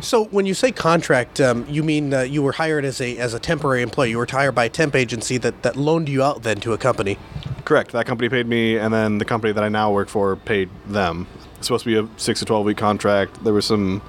So 0.00 0.24
when 0.24 0.44
you 0.44 0.54
say 0.54 0.72
contract, 0.72 1.40
um, 1.40 1.64
you 1.68 1.84
mean 1.84 2.12
uh, 2.12 2.22
you 2.22 2.42
were 2.42 2.50
hired 2.50 2.84
as 2.84 3.00
a 3.00 3.16
as 3.18 3.32
a 3.32 3.38
temporary 3.38 3.82
employee. 3.82 4.10
You 4.10 4.18
were 4.18 4.26
hired 4.28 4.56
by 4.56 4.64
a 4.64 4.68
temp 4.68 4.96
agency 4.96 5.38
that, 5.38 5.62
that 5.62 5.76
loaned 5.76 6.08
you 6.08 6.20
out 6.20 6.42
then 6.42 6.58
to 6.62 6.72
a 6.72 6.78
company. 6.78 7.16
Correct. 7.64 7.92
That 7.92 8.06
company 8.06 8.28
paid 8.28 8.48
me, 8.48 8.76
and 8.76 8.92
then 8.92 9.18
the 9.18 9.24
company 9.24 9.52
that 9.52 9.62
I 9.62 9.68
now 9.68 9.92
work 9.92 10.08
for 10.08 10.34
paid 10.34 10.68
them. 10.86 11.28
It's 11.58 11.68
supposed 11.68 11.84
to 11.84 11.90
be 11.90 11.96
a 11.96 12.20
six 12.20 12.40
to 12.40 12.44
twelve 12.44 12.64
week 12.64 12.78
contract. 12.78 13.44
There 13.44 13.52
were 13.52 13.62
some 13.62 14.02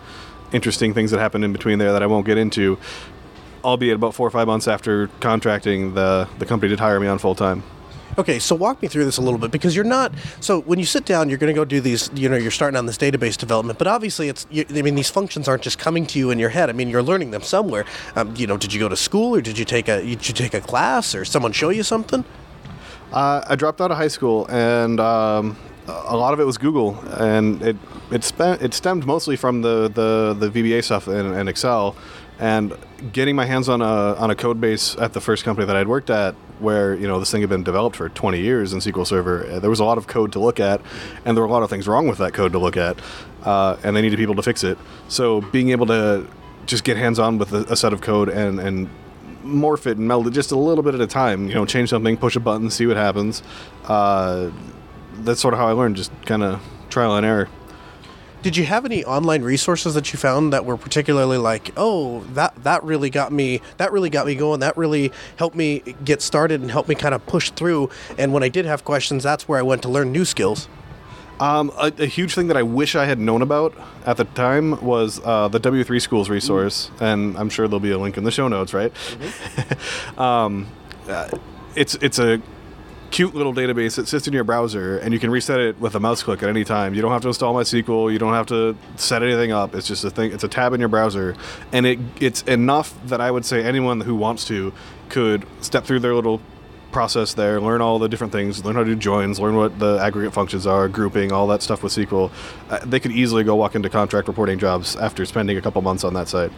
interesting 0.51 0.95
things 0.95 1.11
that 1.11 1.19
happened 1.19 1.45
in 1.45 1.53
between 1.53 1.77
there 1.77 1.91
that 1.91 2.01
I 2.01 2.07
won't 2.07 2.25
get 2.25 2.39
into. 2.39 2.79
Albeit 3.63 3.95
about 3.95 4.15
four 4.15 4.25
or 4.25 4.31
five 4.31 4.47
months 4.47 4.67
after 4.67 5.09
contracting, 5.19 5.93
the 5.93 6.27
the 6.39 6.47
company 6.47 6.69
did 6.69 6.79
hire 6.79 6.99
me 6.99 7.05
on 7.05 7.19
full 7.19 7.35
time. 7.35 7.61
Okay, 8.17 8.37
so 8.37 8.53
walk 8.53 8.81
me 8.81 8.87
through 8.87 9.05
this 9.05 9.17
a 9.17 9.21
little 9.21 9.39
bit 9.39 9.49
because 9.49 9.75
you're 9.75 9.85
not. 9.85 10.13
So 10.39 10.61
when 10.61 10.77
you 10.77 10.85
sit 10.85 11.05
down, 11.05 11.29
you're 11.29 11.39
going 11.39 11.53
to 11.53 11.59
go 11.59 11.65
do 11.65 11.81
these. 11.81 12.11
You 12.13 12.29
know, 12.29 12.35
you're 12.35 12.51
starting 12.51 12.77
on 12.77 12.85
this 12.85 12.97
database 12.97 13.37
development, 13.37 13.79
but 13.79 13.87
obviously, 13.87 14.29
it's. 14.29 14.45
You, 14.51 14.65
I 14.69 14.81
mean, 14.83 14.95
these 14.95 15.09
functions 15.09 15.47
aren't 15.47 15.63
just 15.63 15.79
coming 15.79 16.05
to 16.07 16.19
you 16.19 16.29
in 16.29 16.37
your 16.37 16.49
head. 16.49 16.69
I 16.69 16.73
mean, 16.73 16.89
you're 16.89 17.03
learning 17.03 17.31
them 17.31 17.41
somewhere. 17.41 17.85
Um, 18.15 18.35
you 18.35 18.45
know, 18.45 18.57
did 18.57 18.71
you 18.73 18.79
go 18.79 18.87
to 18.87 18.95
school 18.95 19.35
or 19.35 19.41
did 19.41 19.57
you 19.57 19.65
take 19.65 19.87
a 19.87 20.01
did 20.01 20.27
you 20.27 20.33
take 20.33 20.53
a 20.53 20.61
class 20.61 21.15
or 21.15 21.25
someone 21.25 21.53
show 21.53 21.69
you 21.69 21.83
something? 21.83 22.23
Uh, 23.11 23.43
I 23.47 23.55
dropped 23.55 23.81
out 23.81 23.91
of 23.91 23.97
high 23.97 24.07
school, 24.07 24.47
and 24.49 24.99
um, 24.99 25.57
a 25.87 26.15
lot 26.15 26.33
of 26.33 26.39
it 26.39 26.45
was 26.45 26.57
Google, 26.57 26.99
and 27.17 27.61
it 27.61 27.77
it, 28.11 28.23
spent, 28.23 28.61
it 28.61 28.73
stemmed 28.73 29.05
mostly 29.05 29.35
from 29.35 29.61
the 29.61 29.89
the, 29.89 30.35
the 30.37 30.49
VBA 30.49 30.83
stuff 30.83 31.07
and, 31.07 31.35
and 31.35 31.49
Excel, 31.49 31.95
and 32.39 32.73
getting 33.11 33.35
my 33.35 33.45
hands 33.45 33.69
on 33.69 33.81
a 33.81 34.15
on 34.15 34.29
a 34.31 34.35
code 34.35 34.61
base 34.61 34.95
at 34.97 35.13
the 35.13 35.21
first 35.21 35.43
company 35.43 35.65
that 35.65 35.75
I'd 35.75 35.87
worked 35.87 36.09
at, 36.09 36.35
where 36.63 36.95
you 36.95 37.07
know 37.07 37.19
this 37.19 37.29
thing 37.31 37.41
had 37.41 37.49
been 37.49 37.63
developed 37.63 37.95
for 37.95 38.09
20 38.09 38.39
years 38.39 38.73
in 38.73 38.79
SQL 38.79 39.05
Server. 39.05 39.45
Uh, 39.45 39.59
there 39.59 39.69
was 39.69 39.79
a 39.79 39.85
lot 39.85 39.97
of 39.97 40.07
code 40.07 40.31
to 40.31 40.39
look 40.39 40.59
at, 40.59 40.81
and 41.25 41.37
there 41.37 41.43
were 41.43 41.49
a 41.49 41.51
lot 41.51 41.61
of 41.61 41.69
things 41.69 41.87
wrong 41.87 42.07
with 42.07 42.17
that 42.17 42.33
code 42.33 42.53
to 42.53 42.59
look 42.59 42.77
at, 42.77 42.99
uh, 43.43 43.77
and 43.83 43.95
they 43.95 44.01
needed 44.01 44.17
people 44.17 44.35
to 44.35 44.41
fix 44.41 44.63
it. 44.63 44.77
So 45.07 45.41
being 45.41 45.69
able 45.69 45.85
to 45.87 46.27
just 46.65 46.83
get 46.83 46.97
hands 46.97 47.19
on 47.19 47.37
with 47.37 47.53
a, 47.53 47.65
a 47.71 47.75
set 47.75 47.93
of 47.93 48.01
code 48.01 48.29
and 48.29 48.59
and 48.59 48.89
morph 49.43 49.85
it 49.85 49.97
and 49.97 50.07
meld 50.07 50.25
it 50.25 50.31
just 50.31 50.51
a 50.51 50.57
little 50.57 50.83
bit 50.83 50.95
at 50.95 51.01
a 51.01 51.07
time. 51.07 51.47
You 51.47 51.55
know, 51.55 51.65
change 51.65 51.89
something, 51.89 52.17
push 52.17 52.35
a 52.35 52.39
button, 52.39 52.69
see 52.69 52.87
what 52.87 52.97
happens. 52.97 53.43
Uh, 53.85 54.51
that's 55.15 55.41
sort 55.41 55.53
of 55.53 55.59
how 55.59 55.67
I 55.67 55.73
learned, 55.73 55.95
just 55.97 56.11
kind 56.25 56.43
of 56.43 56.61
trial 56.89 57.15
and 57.15 57.25
error. 57.25 57.49
Did 58.43 58.57
you 58.57 58.65
have 58.65 58.83
any 58.83 59.05
online 59.05 59.41
resources 59.41 59.93
that 59.93 60.11
you 60.11 60.19
found 60.19 60.51
that 60.51 60.65
were 60.65 60.75
particularly 60.75 61.37
like, 61.37 61.71
oh, 61.77 62.19
that 62.33 62.53
that 62.63 62.83
really 62.83 63.09
got 63.09 63.31
me, 63.31 63.61
that 63.77 63.93
really 63.93 64.09
got 64.09 64.25
me 64.25 64.35
going, 64.35 64.59
that 64.59 64.75
really 64.75 65.13
helped 65.37 65.55
me 65.55 65.81
get 66.03 66.21
started 66.21 66.59
and 66.59 66.69
helped 66.69 66.89
me 66.89 66.95
kind 66.95 67.15
of 67.15 67.25
push 67.25 67.51
through. 67.51 67.89
And 68.17 68.33
when 68.33 68.43
I 68.43 68.49
did 68.49 68.65
have 68.65 68.83
questions, 68.83 69.23
that's 69.23 69.47
where 69.47 69.57
I 69.57 69.61
went 69.61 69.81
to 69.83 69.89
learn 69.89 70.11
new 70.11 70.25
skills. 70.25 70.67
Um, 71.39 71.71
a, 71.77 71.93
a, 71.99 72.05
huge 72.05 72.35
thing 72.35 72.47
that 72.47 72.57
I 72.57 72.63
wish 72.63 72.95
I 72.95 73.05
had 73.05 73.17
known 73.17 73.41
about 73.41 73.73
at 74.05 74.17
the 74.17 74.25
time 74.25 74.79
was 74.83 75.21
uh, 75.23 75.47
the 75.47 75.59
W3 75.59 76.01
Schools 76.01 76.29
resource, 76.29 76.87
mm-hmm. 76.95 77.03
and 77.03 77.37
I'm 77.37 77.49
sure 77.49 77.69
there'll 77.69 77.79
be 77.79 77.91
a 77.91 77.97
link 77.97 78.17
in 78.17 78.25
the 78.25 78.31
show 78.31 78.49
notes, 78.49 78.73
right? 78.73 78.93
Mm-hmm. 78.93 80.19
um, 80.19 80.67
uh, 81.07 81.29
it's 81.75 81.95
it's 81.95 82.19
a 82.19 82.41
cute 83.13 83.35
little 83.35 83.53
database 83.53 83.95
that 83.95 84.07
sits 84.07 84.27
in 84.27 84.33
your 84.33 84.43
browser 84.43 84.97
and 84.97 85.13
you 85.13 85.19
can 85.19 85.29
reset 85.29 85.59
it 85.59 85.79
with 85.79 85.93
a 85.93 85.99
mouse 85.99 86.23
click 86.23 86.41
at 86.41 86.49
any 86.49 86.63
time. 86.63 86.95
You 86.95 87.01
don't 87.03 87.11
have 87.11 87.21
to 87.21 87.27
install 87.27 87.53
MySQL. 87.53 88.11
You 88.11 88.17
don't 88.17 88.33
have 88.33 88.47
to 88.47 88.75
set 88.95 89.21
anything 89.21 89.51
up. 89.51 89.75
It's 89.75 89.87
just 89.87 90.03
a 90.03 90.09
thing. 90.09 90.31
It's 90.31 90.43
a 90.43 90.47
tab 90.47 90.73
in 90.73 90.79
your 90.79 90.89
browser, 90.89 91.35
and 91.71 91.85
it 91.85 91.99
it's 92.19 92.41
enough 92.43 92.93
that 93.05 93.21
I 93.21 93.29
would 93.29 93.45
say 93.45 93.63
anyone 93.63 94.01
who 94.01 94.15
wants 94.15 94.45
to 94.45 94.73
could 95.09 95.45
step 95.61 95.85
through 95.85 95.99
their 95.99 96.15
little 96.15 96.41
process 96.91 97.33
there, 97.33 97.59
learn 97.59 97.81
all 97.81 97.99
the 97.99 98.07
different 98.07 98.31
things, 98.31 98.63
learn 98.63 98.75
how 98.75 98.83
to 98.83 98.89
do 98.89 98.95
joins, 98.95 99.39
learn 99.39 99.55
what 99.55 99.77
the 99.79 99.97
aggregate 99.97 100.33
functions 100.33 100.65
are, 100.65 100.87
grouping, 100.87 101.31
all 101.31 101.47
that 101.47 101.61
stuff 101.61 101.83
with 101.83 101.91
SQL. 101.91 102.31
Uh, 102.69 102.79
they 102.85 102.99
could 102.99 103.11
easily 103.11 103.43
go 103.43 103.55
walk 103.55 103.75
into 103.75 103.89
contract 103.89 104.27
reporting 104.27 104.57
jobs 104.57 104.95
after 104.95 105.25
spending 105.25 105.57
a 105.57 105.61
couple 105.61 105.81
months 105.81 106.03
on 106.03 106.13
that 106.13 106.29
site. 106.29 106.51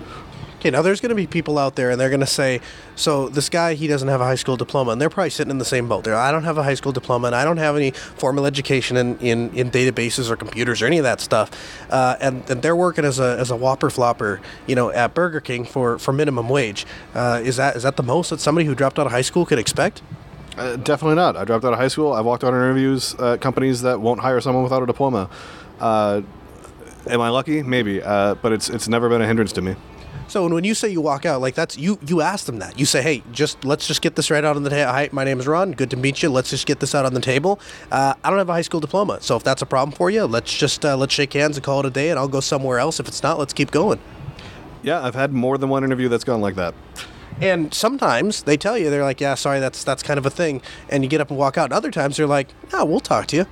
Okay, 0.60 0.72
now 0.72 0.82
there's 0.82 1.00
going 1.00 1.10
to 1.10 1.16
be 1.16 1.28
people 1.28 1.60
out 1.60 1.76
there 1.76 1.92
and 1.92 2.00
they're 2.00 2.10
going 2.10 2.22
to 2.22 2.26
say, 2.26 2.60
so 2.96 3.30
this 3.30 3.50
guy, 3.50 3.76
he 3.76 3.88
doesn't 3.88 4.08
have 4.08 4.22
a 4.22 4.24
high 4.24 4.36
school 4.36 4.58
diploma, 4.58 4.92
and 4.92 5.02
they're 5.02 5.10
probably 5.10 5.30
sitting 5.30 5.52
in 5.52 5.58
the 5.58 5.66
same 5.66 5.88
boat. 5.88 6.06
They're, 6.06 6.16
I 6.16 6.32
don't 6.32 6.44
have 6.44 6.58
a 6.58 6.64
high 6.64 6.74
school 6.74 6.92
diploma, 6.92 7.28
and 7.28 7.36
I 7.36 7.44
don't 7.44 7.58
have 7.58 7.76
any 7.76 7.92
formal 7.92 8.46
education 8.46 8.98
in, 8.98 9.18
in, 9.20 9.52
in 9.54 9.70
databases 9.70 10.30
or 10.30 10.36
computers 10.36 10.82
or 10.82 10.88
any 10.88 10.98
of 10.98 11.04
that 11.04 11.22
stuff. 11.22 11.52
Uh, 11.92 12.16
and, 12.20 12.50
and 12.50 12.62
they're 12.62 12.76
working 12.76 13.06
as 13.06 13.20
a, 13.20 13.38
as 13.38 13.52
a 13.52 13.56
whopper 13.56 13.90
flopper, 13.90 14.42
you 14.66 14.76
know, 14.76 14.92
at 14.92 15.14
Burger 15.14 15.42
King 15.42 15.66
for, 15.66 16.00
for 16.00 16.14
minimum 16.14 16.50
wage. 16.50 16.86
Uh, 17.14 17.42
is, 17.44 17.58
that, 17.58 17.76
is 17.76 17.84
that 17.84 17.98
the 17.98 18.04
most 18.04 18.30
that 18.30 18.40
somebody 18.40 18.66
who 18.66 18.74
dropped 18.74 18.98
out 18.98 19.06
of 19.06 19.12
high 19.12 19.22
school 19.22 19.46
could 19.46 19.60
expect? 19.60 20.02
Uh, 20.58 20.78
definitely 20.78 21.16
not. 21.16 21.36
I 21.36 21.44
dropped 21.44 21.66
out 21.66 21.74
of 21.74 21.80
high 21.80 21.90
school. 21.90 22.14
I've 22.14 22.26
walked 22.26 22.44
on 22.44 22.54
interviews 22.54 23.14
at 23.16 23.42
companies 23.42 23.82
that 23.82 24.00
won't 24.00 24.22
hire 24.22 24.40
someone 24.40 24.64
without 24.64 24.82
a 24.82 24.86
diploma. 24.86 25.30
Uh, 25.80 26.22
am 27.08 27.20
I 27.20 27.30
lucky? 27.30 27.62
Maybe, 27.62 28.02
uh, 28.02 28.36
but 28.36 28.54
it's 28.54 28.70
it's 28.70 28.88
never 28.88 29.10
been 29.10 29.22
a 29.22 29.28
hindrance 29.28 29.52
to 29.54 29.62
me. 29.62 29.76
So 30.36 30.50
when 30.50 30.66
you 30.66 30.76
say 30.76 30.90
you 30.90 31.00
walk 31.00 31.26
out, 31.26 31.40
like 31.40 31.56
that's 31.56 31.78
you 31.78 31.98
you 32.06 32.20
ask 32.20 32.46
them 32.46 32.60
that. 32.60 32.78
You 32.78 32.86
say, 32.86 33.02
"Hey, 33.02 33.24
just 33.32 33.64
let's 33.64 33.88
just 33.88 34.02
get 34.02 34.18
this 34.18 34.30
right 34.30 34.44
out 34.44 34.58
on 34.58 34.64
the 34.64 34.70
table. 34.70 34.92
Hi, 34.92 35.08
my 35.14 35.24
name 35.24 35.40
is 35.40 35.48
Ron. 35.48 35.72
Good 35.72 35.90
to 35.92 35.96
meet 35.96 36.22
you. 36.22 36.30
Let's 36.30 36.50
just 36.50 36.66
get 36.66 36.82
this 36.82 36.94
out 36.94 37.06
on 37.06 37.14
the 37.14 37.22
table. 37.22 37.58
Uh, 37.90 38.16
I 38.22 38.30
don't 38.30 38.40
have 38.40 38.50
a 38.50 38.52
high 38.52 38.62
school 38.62 38.82
diploma, 38.82 39.20
so 39.22 39.38
if 39.38 39.44
that's 39.44 39.62
a 39.62 39.66
problem 39.66 39.96
for 39.96 40.10
you, 40.10 40.26
let's 40.26 40.54
just 40.54 40.84
uh, 40.84 40.98
let's 40.98 41.14
shake 41.14 41.32
hands 41.32 41.56
and 41.56 41.64
call 41.64 41.80
it 41.80 41.86
a 41.86 41.90
day, 41.90 42.10
and 42.10 42.20
I'll 42.20 42.28
go 42.28 42.42
somewhere 42.42 42.80
else. 42.80 43.00
If 43.00 43.08
it's 43.08 43.24
not, 43.24 43.40
let's 43.40 43.54
keep 43.54 43.72
going." 43.72 44.02
Yeah, 44.84 45.02
I've 45.02 45.16
had 45.16 45.32
more 45.32 45.58
than 45.58 45.70
one 45.70 45.86
interview 45.86 46.10
that's 46.10 46.26
gone 46.26 46.42
like 46.42 46.56
that. 46.56 46.74
And 47.40 47.74
sometimes 47.74 48.44
they 48.44 48.58
tell 48.58 48.78
you 48.78 48.90
they're 48.90 49.04
like, 49.04 49.22
"Yeah, 49.22 49.36
sorry, 49.36 49.62
that's 49.62 49.86
that's 49.86 50.04
kind 50.04 50.18
of 50.18 50.26
a 50.26 50.30
thing," 50.30 50.62
and 50.90 51.02
you 51.02 51.10
get 51.10 51.22
up 51.22 51.30
and 51.30 51.40
walk 51.40 51.58
out. 51.58 51.68
And 51.68 51.74
other 51.74 51.92
times 51.92 52.18
they're 52.18 52.28
like, 52.28 52.50
"Yeah, 52.74 52.84
we'll 52.84 53.00
talk 53.00 53.28
to 53.28 53.38
you." 53.38 53.46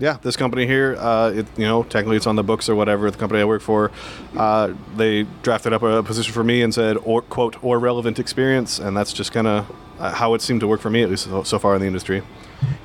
Yeah, 0.00 0.16
this 0.22 0.36
company 0.36 0.66
here, 0.66 0.96
uh, 0.98 1.30
it, 1.30 1.46
you 1.56 1.66
know, 1.66 1.82
technically 1.82 2.16
it's 2.16 2.26
on 2.26 2.36
the 2.36 2.42
books 2.42 2.68
or 2.68 2.74
whatever. 2.74 3.10
The 3.10 3.18
company 3.18 3.40
I 3.40 3.44
work 3.44 3.62
for, 3.62 3.92
uh, 4.36 4.72
they 4.96 5.24
drafted 5.42 5.72
up 5.72 5.82
a 5.82 6.02
position 6.02 6.32
for 6.32 6.42
me 6.42 6.62
and 6.62 6.74
said, 6.74 6.96
or 7.04 7.22
quote, 7.22 7.62
or 7.62 7.78
relevant 7.78 8.18
experience, 8.18 8.78
and 8.78 8.96
that's 8.96 9.12
just 9.12 9.30
kind 9.30 9.46
of 9.46 9.70
uh, 9.98 10.12
how 10.12 10.34
it 10.34 10.40
seemed 10.40 10.60
to 10.60 10.66
work 10.66 10.80
for 10.80 10.90
me, 10.90 11.02
at 11.02 11.10
least 11.10 11.24
so, 11.24 11.42
so 11.42 11.58
far 11.58 11.74
in 11.74 11.80
the 11.80 11.86
industry. 11.86 12.22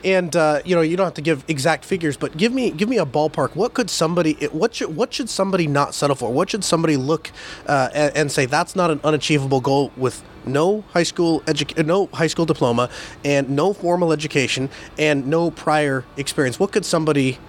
And 0.03 0.35
uh, 0.35 0.61
you 0.65 0.75
know, 0.75 0.81
you 0.81 0.95
don't 0.97 1.05
have 1.05 1.15
to 1.15 1.21
give 1.21 1.43
exact 1.47 1.85
figures, 1.85 2.17
but 2.17 2.37
give 2.37 2.53
me 2.53 2.71
give 2.71 2.89
me 2.89 2.97
a 2.97 3.05
ballpark. 3.05 3.55
What 3.55 3.73
could 3.73 3.89
somebody 3.89 4.33
what 4.47 4.75
should 4.75 4.95
what 4.95 5.13
should 5.13 5.29
somebody 5.29 5.67
not 5.67 5.95
settle 5.95 6.15
for? 6.15 6.31
What 6.31 6.49
should 6.49 6.63
somebody 6.63 6.97
look 6.97 7.31
uh, 7.67 7.89
and, 7.93 8.15
and, 8.15 8.31
say 8.31 8.45
that's 8.45 8.75
not 8.75 8.91
an 8.91 8.99
unachievable 9.03 9.61
goal 9.61 9.91
with 9.97 10.23
no 10.45 10.81
high 10.93 11.03
school 11.03 11.41
edu- 11.41 11.85
no 11.85 12.07
high 12.13 12.27
school 12.27 12.45
diploma 12.45 12.89
and 13.23 13.49
no 13.49 13.73
formal 13.73 14.11
education 14.11 14.69
and 14.97 15.27
no 15.27 15.51
prior 15.51 16.05
experience? 16.17 16.59
What 16.59 16.71
could 16.71 16.85
somebody 16.85 17.39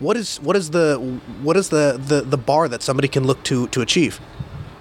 What 0.00 0.16
is 0.16 0.38
what 0.40 0.56
is 0.56 0.70
the 0.70 0.98
what 1.42 1.56
is 1.56 1.68
the, 1.68 2.00
the, 2.06 2.22
the 2.22 2.36
bar 2.36 2.68
that 2.68 2.82
somebody 2.82 3.08
can 3.08 3.24
look 3.24 3.42
to 3.44 3.68
to 3.68 3.80
achieve? 3.80 4.20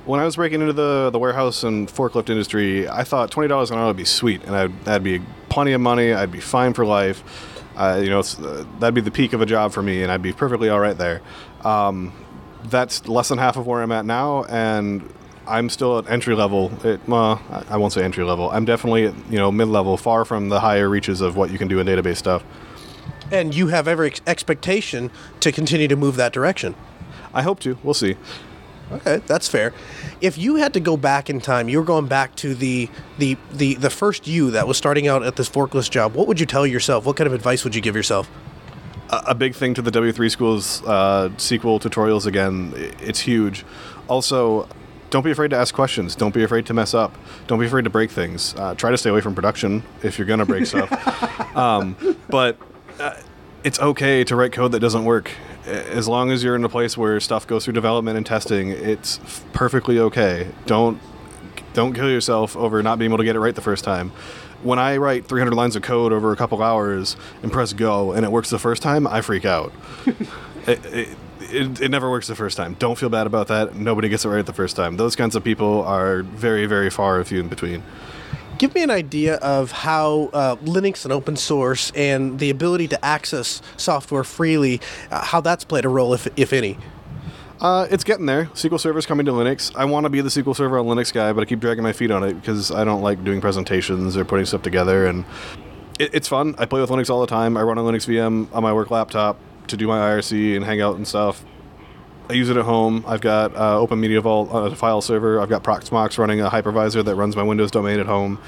When 0.06 0.20
I 0.20 0.26
was 0.26 0.36
breaking 0.36 0.60
into 0.60 0.74
the, 0.74 1.10
the 1.12 1.20
warehouse 1.20 1.64
and 1.64 1.88
forklift 1.88 2.30
industry, 2.30 2.90
I 2.90 3.06
thought 3.06 3.32
twenty 3.32 3.48
dollars 3.48 3.72
an 3.72 3.78
hour 3.78 3.88
would 3.88 3.98
be 3.98 4.04
sweet, 4.06 4.44
and 4.44 4.54
I'd, 4.56 4.86
that'd 4.86 5.04
be 5.04 5.22
plenty 5.48 5.72
of 5.72 5.80
money. 5.80 6.14
I'd 6.14 6.32
be 6.32 6.42
fine 6.42 6.74
for 6.74 6.86
life. 6.86 7.24
Uh, 7.78 8.02
you 8.04 8.10
know, 8.10 8.20
uh, 8.20 8.66
that'd 8.80 8.94
be 8.94 9.02
the 9.02 9.12
peak 9.12 9.32
of 9.34 9.42
a 9.42 9.46
job 9.46 9.72
for 9.72 9.82
me, 9.82 10.04
and 10.04 10.12
I'd 10.12 10.22
be 10.22 10.34
perfectly 10.34 10.68
all 10.70 10.80
right 10.80 10.98
there. 10.98 11.22
Um, 11.64 12.12
that's 12.66 13.08
less 13.08 13.30
than 13.30 13.38
half 13.38 13.56
of 13.56 13.66
where 13.66 13.82
I'm 13.82 13.92
at 13.94 14.06
now, 14.06 14.44
and 14.44 15.12
I'm 15.48 15.70
still 15.70 15.98
at 16.00 16.10
entry 16.10 16.36
level. 16.36 16.72
It, 16.84 17.00
well, 17.08 17.42
I 17.70 17.78
won't 17.78 17.94
say 17.94 18.04
entry 18.04 18.26
level. 18.26 18.52
I'm 18.52 18.66
definitely 18.66 19.06
at, 19.06 19.16
you 19.32 19.38
know 19.38 19.52
mid 19.54 19.70
level, 19.70 19.96
far 19.96 20.26
from 20.26 20.50
the 20.50 20.60
higher 20.60 20.90
reaches 20.90 21.22
of 21.22 21.38
what 21.38 21.50
you 21.50 21.58
can 21.58 21.70
do 21.70 21.80
in 21.80 21.88
database 21.88 22.18
stuff. 22.18 22.44
And 23.32 23.56
you 23.56 23.68
have 23.68 23.88
every 23.88 24.08
ex- 24.08 24.22
expectation 24.28 25.12
to 25.40 25.52
continue 25.52 25.88
to 25.88 25.96
move 25.96 26.18
that 26.18 26.34
direction. 26.34 26.76
I 27.34 27.42
hope 27.42 27.60
to. 27.62 27.78
We'll 27.84 27.94
see. 27.94 28.18
Okay, 28.92 29.22
that's 29.26 29.48
fair. 29.48 29.74
If 30.22 30.38
you 30.38 30.56
had 30.56 30.74
to 30.74 30.80
go 30.80 30.98
back 30.98 31.30
in 31.30 31.40
time, 31.40 31.70
you 31.70 31.80
were 31.80 31.86
going 31.86 32.08
back 32.08 32.36
to 32.38 32.54
the 32.54 32.90
the 33.18 33.38
the 33.52 33.76
the 33.76 33.90
first 33.90 34.28
you 34.28 34.52
that 34.52 34.68
was 34.68 34.78
starting 34.78 35.08
out 35.08 35.24
at 35.24 35.36
this 35.36 35.50
forklift 35.50 35.90
job. 35.90 36.14
What 36.16 36.28
would 36.28 36.40
you 36.40 36.46
tell 36.46 36.68
yourself? 36.68 37.06
What 37.06 37.16
kind 37.16 37.28
of 37.28 37.34
advice 37.34 37.64
would 37.64 37.76
you 37.76 37.82
give 37.82 37.96
yourself? 37.96 38.30
A, 39.10 39.24
a 39.28 39.36
big 39.36 39.56
thing 39.56 39.74
to 39.74 39.82
the 39.82 39.92
W3 39.92 40.30
schools 40.30 40.84
uh, 40.84 41.30
SQL 41.38 41.82
tutorials 41.82 42.26
again. 42.26 42.74
It's 43.02 43.22
huge. 43.22 43.66
Also, 44.08 44.68
don't 45.10 45.24
be 45.24 45.32
afraid 45.32 45.52
to 45.52 45.58
ask 45.58 45.74
questions. 45.74 46.16
Don't 46.16 46.34
be 46.34 46.44
afraid 46.44 46.66
to 46.68 46.74
mess 46.74 46.94
up. 46.94 47.16
Don't 47.48 47.60
be 47.60 47.66
afraid 47.66 47.84
to 47.86 47.90
break 47.90 48.12
things. 48.12 48.54
Uh, 48.56 48.76
try 48.76 48.92
to 48.92 48.98
stay 48.98 49.10
away 49.10 49.22
from 49.22 49.34
production 49.34 49.84
if 50.04 50.18
you're 50.18 50.28
gonna 50.28 50.46
break 50.46 50.66
stuff. 50.66 50.90
Um, 51.54 51.96
but 52.30 52.58
uh, 53.00 53.14
it's 53.64 53.80
okay 53.80 54.24
to 54.24 54.36
write 54.36 54.54
code 54.54 54.72
that 54.72 54.80
doesn't 54.80 55.06
work. 55.06 55.30
As 55.66 56.08
long 56.08 56.32
as 56.32 56.44
you're 56.44 56.56
in 56.56 56.64
a 56.64 56.70
place 56.70 56.98
where 56.98 57.20
stuff 57.20 57.48
goes 57.48 57.64
through 57.64 57.74
development 57.74 58.18
and 58.18 58.26
testing, 58.26 58.70
it's 58.70 59.20
perfectly 59.54 60.00
okay. 60.00 60.50
Don't 60.66 61.00
don't 61.74 61.94
kill 61.94 62.10
yourself 62.10 62.56
over 62.56 62.84
not 62.84 63.00
being 63.00 63.12
able 63.12 63.18
to 63.18 63.24
get 63.24 63.36
it 63.36 63.40
right 63.40 63.56
the 63.56 63.62
first 63.62 63.84
time. 63.84 64.12
When 64.62 64.80
I 64.80 64.98
write 64.98 65.26
300 65.26 65.54
lines 65.54 65.76
of 65.76 65.82
code 65.82 66.14
over 66.14 66.32
a 66.32 66.36
couple 66.36 66.62
hours 66.62 67.18
and 67.42 67.52
press 67.52 67.74
go 67.74 68.12
and 68.12 68.26
it 68.26 68.32
works 68.32 68.50
the 68.50 68.60
first 68.60 68.82
time, 68.82 69.08
I 69.08 69.22
freak 69.22 69.44
out. 69.44 69.74
it, 70.68 70.86
it, 70.86 71.18
it, 71.42 71.82
it 71.82 71.90
never 71.90 72.10
works 72.10 72.28
the 72.28 72.36
first 72.36 72.56
time. 72.56 72.76
Don't 72.76 72.98
feel 72.98 73.10
bad 73.10 73.28
about 73.28 73.48
that. 73.48 73.76
Nobody 73.76 74.08
gets 74.08 74.24
it 74.24 74.30
right 74.30 74.46
the 74.46 74.54
first 74.54 74.76
time. 74.76 74.98
Those 74.98 75.16
kinds 75.16 75.36
of 75.36 75.44
people 75.44 75.84
are 75.84 76.24
very, 76.24 76.66
very 76.66 76.90
far 76.90 77.18
and 77.18 77.28
few 77.28 77.40
in 77.40 77.50
between. 77.50 77.84
Give 78.58 78.74
me 78.76 78.84
an 78.84 78.92
idea 78.92 79.36
of 79.36 79.72
how 79.72 80.30
uh, 80.34 80.56
Linux 80.58 81.04
and 81.04 81.12
open 81.12 81.36
source 81.36 81.92
and 81.96 82.40
the 82.40 82.50
ability 82.50 82.88
to 82.90 83.04
access 83.06 83.62
software 83.78 84.24
freely, 84.24 84.80
uh, 85.12 85.24
how 85.24 85.42
that's 85.42 85.64
played 85.64 85.86
a 85.86 85.90
role, 85.90 86.14
if 86.14 86.28
if 86.38 86.54
any. 86.54 86.78
Uh, 87.60 87.88
it's 87.90 88.04
getting 88.04 88.26
there. 88.26 88.46
SQL 88.48 88.80
Server's 88.80 89.06
coming 89.06 89.26
to 89.26 89.32
Linux. 89.32 89.74
I 89.76 89.86
want 89.86 90.04
to 90.04 90.10
be 90.10 90.20
the 90.20 90.30
SQL 90.30 90.56
Server 90.56 90.78
on 90.78 90.86
Linux 90.86 91.14
guy, 91.14 91.32
but 91.32 91.42
I 91.42 91.46
keep 91.46 91.62
dragging 91.62 91.84
my 91.84 91.94
feet 91.94 92.12
on 92.12 92.24
it 92.24 92.34
because 92.34 92.72
I 92.72 92.84
don't 92.84 93.02
like 93.02 93.24
doing 93.24 93.40
presentations 93.40 94.18
or 94.18 94.26
putting 94.26 94.46
stuff 94.46 94.62
together. 94.62 95.08
And 95.08 95.24
it, 95.98 96.14
it's 96.14 96.28
fun. 96.28 96.56
I 96.58 96.66
play 96.66 96.82
with 96.82 96.90
Linux 96.90 97.10
all 97.10 97.22
the 97.22 97.28
time. 97.28 97.56
I 97.56 97.62
run 97.62 97.78
a 97.78 97.82
Linux 97.82 98.06
VM 98.06 98.54
on 98.54 98.64
my 98.64 98.74
work 98.74 98.92
laptop 98.92 99.40
to 99.68 99.78
do 99.78 99.88
my 99.88 99.98
IRC 99.98 100.58
and 100.58 100.66
hang 100.66 100.82
out 100.82 100.98
and 100.98 101.08
stuff. 101.08 101.44
I 102.30 102.34
use 102.34 102.50
it 102.50 102.56
at 102.58 102.64
home. 102.64 103.04
I've 103.06 103.22
got 103.22 103.56
uh, 103.56 103.78
Open 103.80 104.00
Media 104.00 104.22
Vault 104.22 104.50
on 104.52 104.72
a 104.72 104.76
file 104.76 105.02
server. 105.02 105.42
I've 105.42 105.50
got 105.50 105.64
Proxmox 105.64 106.18
running 106.18 106.40
a 106.40 106.50
hypervisor 106.50 107.04
that 107.04 107.16
runs 107.16 107.36
my 107.36 107.44
Windows 107.44 107.70
domain 107.70 108.00
at 108.00 108.06
home. 108.06 108.40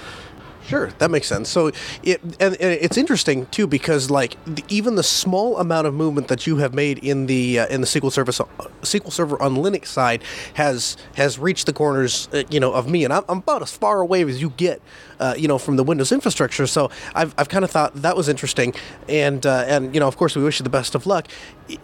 Sure, 0.67 0.88
that 0.97 1.12
makes 1.12 1.28
sense. 1.28 1.47
So, 1.47 1.67
it 2.01 2.21
and, 2.39 2.56
and 2.56 2.60
it's 2.60 2.97
interesting 2.97 3.45
too 3.47 3.67
because 3.67 4.10
like 4.10 4.36
the, 4.45 4.63
even 4.67 4.95
the 4.95 5.04
small 5.04 5.60
amount 5.60 5.86
of 5.86 5.93
movement 5.93 6.28
that 6.30 6.47
you 6.47 6.58
have 6.58 6.73
made 6.73 6.97
in 6.99 7.28
the 7.28 7.60
uh, 7.60 7.67
in 7.67 7.82
the 7.82 7.88
SQL 7.88 8.12
Server 8.12 8.32
SQL 8.32 9.12
Server 9.12 9.39
on 9.41 9.56
Linux 9.56 9.88
side 9.88 10.23
has 10.56 10.97
has 11.15 11.38
reached 11.38 11.67
the 11.67 11.73
corners, 11.73 12.28
uh, 12.34 12.43
you 12.49 12.60
know, 12.60 12.73
of 12.73 12.89
me, 12.89 13.04
and 13.04 13.13
I'm, 13.13 13.23
I'm, 13.30 13.38
about 13.38 13.62
as 13.62 13.78
far 13.78 14.01
away 14.01 14.23
as 14.23 14.41
you 14.41 14.49
get, 14.51 14.82
uh, 15.19 15.36
you 15.38 15.47
know, 15.47 15.60
from 15.60 15.75
the 15.75 15.84
Windows 15.84 16.12
infrastructure. 16.12 16.65
So 16.65 16.89
I've, 17.13 17.36
I've 17.38 17.49
kind 17.49 17.63
of 17.63 17.69
thought 17.69 17.93
that 18.01 18.17
was 18.17 18.28
interesting, 18.28 18.73
and 19.08 19.45
uh, 19.45 19.65
and 19.67 19.93
you 19.93 19.99
know, 19.99 20.08
of 20.08 20.17
course, 20.17 20.36
we 20.36 20.43
wish 20.43 20.60
you 20.60 20.63
the 20.63 20.71
best 20.71 20.95
of 20.95 21.06
luck. 21.06 21.28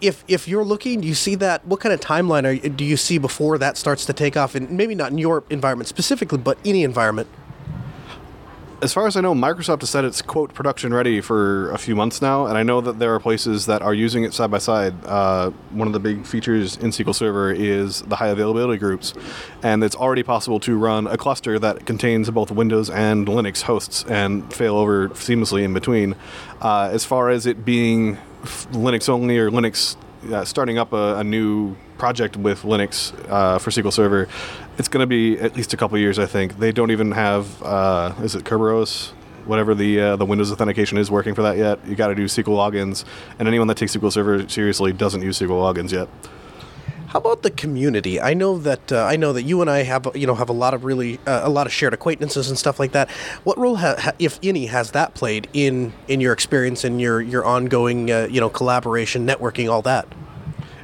If 0.00 0.24
if 0.26 0.48
you're 0.48 0.64
looking, 0.64 1.04
you 1.04 1.14
see 1.14 1.36
that? 1.36 1.64
What 1.66 1.78
kind 1.78 1.92
of 1.92 2.00
timeline 2.00 2.44
are, 2.44 2.68
do 2.68 2.84
you 2.84 2.96
see 2.96 3.18
before 3.18 3.58
that 3.58 3.76
starts 3.76 4.04
to 4.06 4.12
take 4.12 4.36
off? 4.36 4.56
And 4.56 4.70
maybe 4.72 4.96
not 4.96 5.12
in 5.12 5.18
your 5.18 5.44
environment 5.50 5.86
specifically, 5.86 6.38
but 6.38 6.58
any 6.64 6.82
environment 6.82 7.28
as 8.82 8.92
far 8.92 9.06
as 9.06 9.16
I 9.16 9.20
know, 9.20 9.32
Microsoft 9.32 9.80
has 9.80 9.90
said 9.90 10.04
it's 10.04 10.20
quote 10.20 10.54
production 10.54 10.92
ready 10.92 11.20
for 11.20 11.70
a 11.70 11.78
few 11.78 11.94
months 11.94 12.20
now, 12.20 12.46
and 12.46 12.58
I 12.58 12.64
know 12.64 12.80
that 12.80 12.98
there 12.98 13.14
are 13.14 13.20
places 13.20 13.66
that 13.66 13.80
are 13.80 13.94
using 13.94 14.24
it 14.24 14.34
side 14.34 14.50
by 14.50 14.58
side. 14.58 14.92
Uh, 15.04 15.50
one 15.70 15.86
of 15.86 15.92
the 15.92 16.00
big 16.00 16.26
features 16.26 16.76
in 16.78 16.90
SQL 16.90 17.14
Server 17.14 17.52
is 17.52 18.02
the 18.02 18.16
high 18.16 18.28
availability 18.28 18.78
groups, 18.78 19.14
and 19.62 19.84
it's 19.84 19.94
already 19.94 20.24
possible 20.24 20.58
to 20.60 20.76
run 20.76 21.06
a 21.06 21.16
cluster 21.16 21.60
that 21.60 21.86
contains 21.86 22.28
both 22.30 22.50
Windows 22.50 22.90
and 22.90 23.28
Linux 23.28 23.62
hosts 23.62 24.04
and 24.08 24.52
fail 24.52 24.74
over 24.74 25.10
seamlessly 25.10 25.62
in 25.62 25.72
between. 25.72 26.16
Uh, 26.60 26.90
as 26.92 27.04
far 27.04 27.30
as 27.30 27.46
it 27.46 27.64
being 27.64 28.18
Linux 28.72 29.08
only 29.08 29.38
or 29.38 29.48
Linux 29.52 29.96
uh, 30.30 30.44
starting 30.44 30.78
up 30.78 30.92
a, 30.92 31.18
a, 31.18 31.24
new 31.24 31.74
project 31.98 32.36
with 32.36 32.62
Linux 32.62 33.12
uh, 33.28 33.58
for 33.58 33.70
SQL 33.70 33.92
Server, 33.92 34.28
it's 34.78 34.88
going 34.88 35.02
to 35.02 35.06
be 35.06 35.38
at 35.38 35.56
least 35.56 35.72
a 35.72 35.76
couple 35.76 35.98
years, 35.98 36.18
I 36.18 36.26
think. 36.26 36.58
They 36.58 36.72
don't 36.72 36.90
even 36.90 37.12
have, 37.12 37.62
uh, 37.62 38.14
is 38.22 38.34
it 38.34 38.44
Kerberos? 38.44 39.12
Whatever 39.44 39.74
the 39.74 40.00
uh, 40.00 40.16
the 40.16 40.24
Windows 40.24 40.52
authentication 40.52 40.98
is 40.98 41.10
working 41.10 41.34
for 41.34 41.42
that 41.42 41.56
yet. 41.56 41.84
You 41.84 41.96
got 41.96 42.08
to 42.08 42.14
do 42.14 42.26
SQL 42.26 42.56
logins, 42.56 43.04
and 43.40 43.48
anyone 43.48 43.66
that 43.66 43.76
takes 43.76 43.96
SQL 43.96 44.12
Server 44.12 44.48
seriously 44.48 44.92
doesn't 44.92 45.20
use 45.20 45.36
SQL 45.40 45.74
logins 45.74 45.90
yet. 45.90 46.08
How 47.12 47.18
about 47.18 47.42
the 47.42 47.50
community? 47.50 48.18
I 48.18 48.32
know 48.32 48.56
that 48.56 48.90
uh, 48.90 49.04
I 49.04 49.16
know 49.16 49.34
that 49.34 49.42
you 49.42 49.60
and 49.60 49.68
I 49.68 49.82
have 49.82 50.08
you 50.14 50.26
know 50.26 50.34
have 50.34 50.48
a 50.48 50.54
lot 50.54 50.72
of 50.72 50.82
really 50.82 51.20
uh, 51.26 51.42
a 51.44 51.50
lot 51.50 51.66
of 51.66 51.72
shared 51.72 51.92
acquaintances 51.92 52.48
and 52.48 52.58
stuff 52.58 52.80
like 52.80 52.92
that. 52.92 53.10
What 53.44 53.58
role, 53.58 53.76
ha- 53.76 53.96
ha- 53.98 54.12
if 54.18 54.38
any, 54.42 54.64
has 54.64 54.92
that 54.92 55.12
played 55.12 55.46
in 55.52 55.92
in 56.08 56.22
your 56.22 56.32
experience 56.32 56.84
and 56.84 57.02
your 57.02 57.20
your 57.20 57.44
ongoing 57.44 58.10
uh, 58.10 58.28
you 58.30 58.40
know 58.40 58.48
collaboration, 58.48 59.26
networking, 59.26 59.70
all 59.70 59.82
that? 59.82 60.08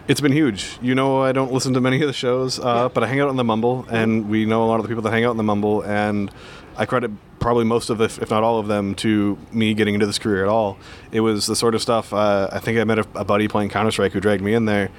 It's 0.06 0.20
been 0.20 0.32
huge. 0.32 0.78
You 0.82 0.94
know, 0.94 1.22
I 1.22 1.32
don't 1.32 1.50
listen 1.50 1.72
to 1.72 1.80
many 1.80 2.02
of 2.02 2.06
the 2.06 2.12
shows, 2.12 2.58
uh, 2.58 2.62
yeah. 2.62 2.88
but 2.88 3.02
I 3.02 3.06
hang 3.06 3.20
out 3.20 3.30
in 3.30 3.36
the 3.36 3.44
Mumble, 3.44 3.86
and 3.90 4.28
we 4.28 4.44
know 4.44 4.64
a 4.64 4.66
lot 4.66 4.76
of 4.76 4.82
the 4.82 4.88
people 4.88 5.02
that 5.04 5.10
hang 5.10 5.24
out 5.24 5.30
in 5.30 5.38
the 5.38 5.42
Mumble, 5.42 5.80
and 5.80 6.30
I 6.76 6.84
credit 6.84 7.10
probably 7.40 7.64
most 7.64 7.88
of, 7.88 7.98
the, 7.98 8.04
if 8.04 8.30
not 8.30 8.42
all 8.42 8.58
of 8.58 8.68
them, 8.68 8.94
to 8.96 9.38
me 9.52 9.74
getting 9.74 9.94
into 9.94 10.06
this 10.06 10.18
career 10.18 10.42
at 10.42 10.48
all. 10.48 10.78
It 11.12 11.20
was 11.20 11.46
the 11.46 11.56
sort 11.56 11.74
of 11.74 11.82
stuff. 11.82 12.12
Uh, 12.12 12.48
I 12.52 12.58
think 12.58 12.78
I 12.78 12.84
met 12.84 12.98
a, 12.98 13.06
a 13.14 13.24
buddy 13.24 13.48
playing 13.48 13.70
Counter 13.70 13.90
Strike 13.90 14.12
who 14.12 14.20
dragged 14.20 14.42
me 14.42 14.54
in 14.54 14.64
there, 14.64 14.90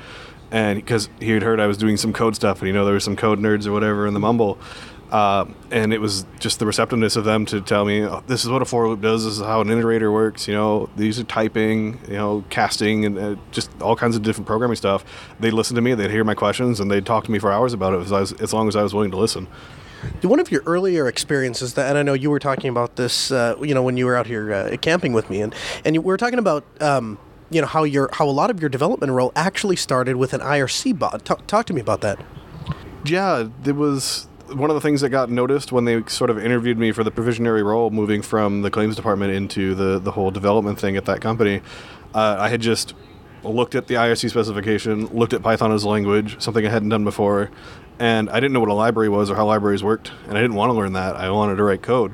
and 0.51 0.79
because 0.79 1.09
he 1.19 1.31
had 1.31 1.43
heard 1.43 1.59
I 1.59 1.67
was 1.67 1.77
doing 1.77 1.97
some 1.97 2.13
code 2.13 2.35
stuff, 2.35 2.59
and 2.59 2.67
you 2.67 2.73
know 2.73 2.85
there 2.85 2.93
were 2.93 2.99
some 2.99 3.15
code 3.15 3.39
nerds 3.39 3.65
or 3.67 3.71
whatever 3.71 4.07
in 4.07 4.13
the 4.13 4.19
Mumble, 4.19 4.57
uh, 5.11 5.45
and 5.71 5.91
it 5.91 5.99
was 5.99 6.25
just 6.39 6.59
the 6.59 6.65
receptiveness 6.65 7.15
of 7.15 7.23
them 7.25 7.45
to 7.47 7.61
tell 7.61 7.83
me 7.83 8.03
oh, 8.03 8.23
this 8.27 8.43
is 8.43 8.49
what 8.49 8.61
a 8.61 8.65
for 8.65 8.87
loop 8.87 9.01
does. 9.01 9.25
This 9.25 9.39
is 9.39 9.43
how 9.43 9.61
an 9.61 9.67
iterator 9.67 10.13
works. 10.13 10.47
You 10.47 10.53
know, 10.53 10.89
these 10.95 11.19
are 11.19 11.23
typing, 11.23 11.99
you 12.07 12.13
know, 12.13 12.43
casting, 12.49 13.05
and 13.05 13.17
uh, 13.17 13.35
just 13.51 13.69
all 13.81 13.95
kinds 13.95 14.15
of 14.15 14.21
different 14.21 14.47
programming 14.47 14.75
stuff. 14.75 15.03
They'd 15.39 15.51
listen 15.53 15.75
to 15.75 15.81
me, 15.81 15.95
they'd 15.95 16.11
hear 16.11 16.23
my 16.23 16.35
questions, 16.35 16.79
and 16.79 16.91
they'd 16.91 17.05
talk 17.05 17.23
to 17.25 17.31
me 17.31 17.39
for 17.39 17.51
hours 17.51 17.73
about 17.73 17.93
it 17.93 18.01
as, 18.01 18.11
was, 18.11 18.33
as 18.33 18.53
long 18.53 18.67
as 18.67 18.75
I 18.75 18.83
was 18.83 18.93
willing 18.93 19.11
to 19.11 19.17
listen. 19.17 19.47
One 20.21 20.39
of 20.39 20.49
your 20.49 20.63
earlier 20.65 21.07
experiences, 21.07 21.73
that, 21.73 21.89
and 21.89 21.97
I 21.97 22.03
know 22.03 22.13
you 22.13 22.29
were 22.29 22.39
talking 22.39 22.69
about 22.69 22.95
this, 22.95 23.31
uh, 23.31 23.55
you 23.61 23.73
know, 23.73 23.83
when 23.83 23.97
you 23.97 24.05
were 24.05 24.15
out 24.15 24.27
here 24.27 24.53
uh, 24.53 24.77
camping 24.77 25.11
with 25.11 25.29
me, 25.29 25.41
and 25.41 25.53
and 25.83 25.95
we 25.97 26.03
were 26.03 26.17
talking 26.17 26.39
about. 26.39 26.63
Um, 26.81 27.17
you 27.49 27.61
know 27.61 27.67
how 27.67 27.83
your 27.83 28.09
how 28.13 28.27
a 28.27 28.31
lot 28.31 28.49
of 28.49 28.59
your 28.59 28.69
development 28.69 29.11
role 29.11 29.31
actually 29.35 29.75
started 29.75 30.15
with 30.15 30.33
an 30.33 30.41
IRC 30.41 30.97
bot. 30.97 31.25
Talk, 31.25 31.47
talk 31.47 31.65
to 31.67 31.73
me 31.73 31.81
about 31.81 32.01
that. 32.01 32.19
Yeah, 33.05 33.47
it 33.65 33.75
was 33.75 34.27
one 34.51 34.69
of 34.69 34.75
the 34.75 34.81
things 34.81 35.01
that 35.01 35.09
got 35.09 35.29
noticed 35.29 35.71
when 35.71 35.85
they 35.85 36.03
sort 36.05 36.29
of 36.29 36.43
interviewed 36.43 36.77
me 36.77 36.91
for 36.91 37.03
the 37.03 37.11
provisionary 37.11 37.63
role, 37.63 37.89
moving 37.91 38.21
from 38.21 38.61
the 38.61 38.71
claims 38.71 38.95
department 38.95 39.33
into 39.33 39.75
the 39.75 39.99
the 39.99 40.11
whole 40.11 40.31
development 40.31 40.79
thing 40.79 40.97
at 40.97 41.05
that 41.05 41.21
company, 41.21 41.61
uh, 42.13 42.37
I 42.39 42.49
had 42.49 42.61
just 42.61 42.93
looked 43.43 43.75
at 43.75 43.87
the 43.87 43.95
IRC 43.95 44.29
specification, 44.29 45.07
looked 45.07 45.33
at 45.33 45.41
Python 45.41 45.71
as 45.71 45.83
a 45.83 45.89
language, 45.89 46.41
something 46.41 46.65
I 46.65 46.69
hadn't 46.69 46.89
done 46.89 47.03
before, 47.03 47.49
and 47.97 48.29
I 48.29 48.35
didn't 48.35 48.53
know 48.53 48.59
what 48.59 48.69
a 48.69 48.73
library 48.73 49.09
was 49.09 49.29
or 49.29 49.35
how 49.35 49.45
libraries 49.45 49.83
worked, 49.83 50.11
and 50.27 50.37
I 50.37 50.41
didn't 50.41 50.55
want 50.55 50.71
to 50.71 50.73
learn 50.73 50.93
that. 50.93 51.15
I 51.15 51.29
wanted 51.29 51.55
to 51.55 51.63
write 51.63 51.81
code. 51.81 52.13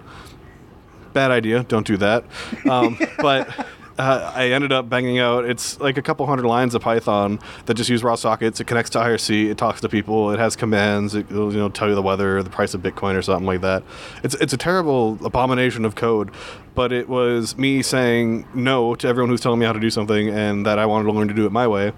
Bad 1.14 1.32
idea. 1.32 1.64
Don't 1.64 1.88
do 1.88 1.98
that. 1.98 2.26
Um, 2.70 3.00
but 3.20 3.50
uh, 3.98 4.32
I 4.36 4.50
ended 4.50 4.72
up 4.72 4.90
banging 4.90 5.20
out. 5.20 5.46
It's 5.46 5.80
like 5.80 5.98
a 5.98 6.02
couple 6.02 6.26
hundred 6.26 6.46
lines 6.46 6.76
of 6.76 6.82
Python 6.82 7.40
that 7.66 7.76
just 7.76 7.90
use 7.90 8.04
raw 8.04 8.16
sockets. 8.16 8.60
It 8.60 8.66
connects 8.68 8.90
to 8.92 9.00
IRC. 9.00 9.50
It 9.50 9.58
talks 9.58 9.82
to 9.82 9.90
people. 9.90 10.32
It 10.32 10.40
has 10.40 10.56
commands. 10.56 11.16
It 11.16 11.30
will 11.30 11.52
you 11.52 11.60
know 11.60 11.70
tell 11.70 11.88
you 11.88 11.96
the 11.96 12.02
weather, 12.02 12.44
the 12.44 12.50
price 12.50 12.74
of 12.74 12.82
Bitcoin, 12.82 13.16
or 13.16 13.22
something 13.22 13.46
like 13.46 13.62
that. 13.62 13.84
It's 14.24 14.36
it's 14.36 14.54
a 14.54 14.58
terrible 14.58 15.18
abomination 15.24 15.86
of 15.86 15.96
code, 15.96 16.32
but 16.74 16.92
it 16.92 17.08
was 17.08 17.58
me 17.58 17.82
saying 17.82 18.48
no 18.54 18.96
to 18.96 19.08
everyone 19.08 19.30
who's 19.30 19.42
telling 19.42 19.60
me 19.60 19.66
how 19.66 19.74
to 19.74 19.80
do 19.80 19.90
something, 19.90 20.30
and 20.30 20.66
that 20.66 20.78
I 20.78 20.86
wanted 20.86 21.06
to 21.06 21.14
learn 21.14 21.28
to 21.30 21.34
do 21.34 21.46
it 21.46 21.52
my 21.52 21.68
way. 21.68 21.94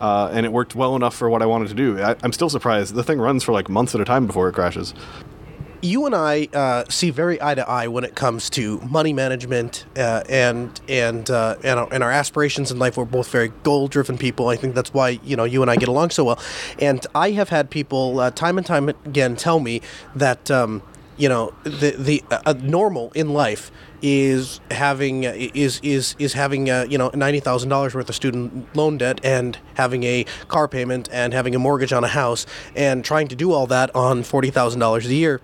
Uh, 0.00 0.28
and 0.30 0.44
it 0.44 0.52
worked 0.52 0.74
well 0.74 0.94
enough 0.94 1.14
for 1.14 1.30
what 1.30 1.40
I 1.40 1.46
wanted 1.46 1.68
to 1.68 1.74
do. 1.74 2.02
I, 2.02 2.16
I'm 2.22 2.32
still 2.32 2.50
surprised. 2.50 2.94
The 2.94 3.02
thing 3.02 3.18
runs 3.18 3.42
for 3.42 3.52
like 3.52 3.70
months 3.70 3.94
at 3.94 4.00
a 4.00 4.04
time 4.04 4.26
before 4.26 4.48
it 4.48 4.52
crashes 4.52 4.92
you 5.82 6.06
and 6.06 6.14
I 6.14 6.48
uh, 6.52 6.84
see 6.88 7.10
very 7.10 7.40
eye 7.40 7.54
to 7.54 7.68
eye 7.68 7.88
when 7.88 8.04
it 8.04 8.14
comes 8.14 8.50
to 8.50 8.80
money 8.80 9.12
management 9.12 9.84
uh, 9.96 10.22
and 10.28 10.80
and 10.88 11.30
uh, 11.30 11.56
and, 11.62 11.80
our, 11.80 11.88
and 11.92 12.02
our 12.02 12.10
aspirations 12.10 12.70
in 12.70 12.78
life. 12.78 12.96
We're 12.96 13.04
both 13.04 13.30
very 13.30 13.48
goal 13.62 13.88
driven 13.88 14.18
people. 14.18 14.48
I 14.48 14.56
think 14.56 14.74
that's 14.74 14.92
why 14.92 15.20
you 15.22 15.36
know 15.36 15.44
you 15.44 15.62
and 15.62 15.70
I 15.70 15.76
get 15.76 15.88
along 15.88 16.10
so 16.10 16.24
well. 16.24 16.38
And 16.78 17.06
I 17.14 17.32
have 17.32 17.48
had 17.48 17.70
people 17.70 18.20
uh, 18.20 18.30
time 18.30 18.58
and 18.58 18.66
time 18.66 18.88
again 18.88 19.36
tell 19.36 19.60
me 19.60 19.80
that. 20.14 20.50
Um, 20.50 20.82
you 21.18 21.30
know 21.30 21.54
the 21.64 21.94
the 21.98 22.22
uh, 22.30 22.52
normal 22.60 23.10
in 23.14 23.30
life 23.32 23.70
is 24.02 24.60
having 24.70 25.24
is 25.24 25.80
is 25.82 26.14
is 26.18 26.34
having 26.34 26.68
uh, 26.68 26.84
you 26.90 26.98
know 26.98 27.10
ninety 27.14 27.40
thousand 27.40 27.70
dollars 27.70 27.94
worth 27.94 28.06
of 28.10 28.14
student 28.14 28.68
loan 28.76 28.98
debt 28.98 29.18
and 29.24 29.56
having 29.76 30.02
a 30.04 30.26
car 30.48 30.68
payment 30.68 31.08
and 31.10 31.32
having 31.32 31.54
a 31.54 31.58
mortgage 31.58 31.90
on 31.90 32.04
a 32.04 32.08
house 32.08 32.44
and 32.74 33.02
trying 33.02 33.28
to 33.28 33.34
do 33.34 33.50
all 33.52 33.66
that 33.66 33.94
on 33.96 34.22
forty 34.22 34.50
thousand 34.50 34.80
dollars 34.80 35.06
a 35.06 35.14
year 35.14 35.40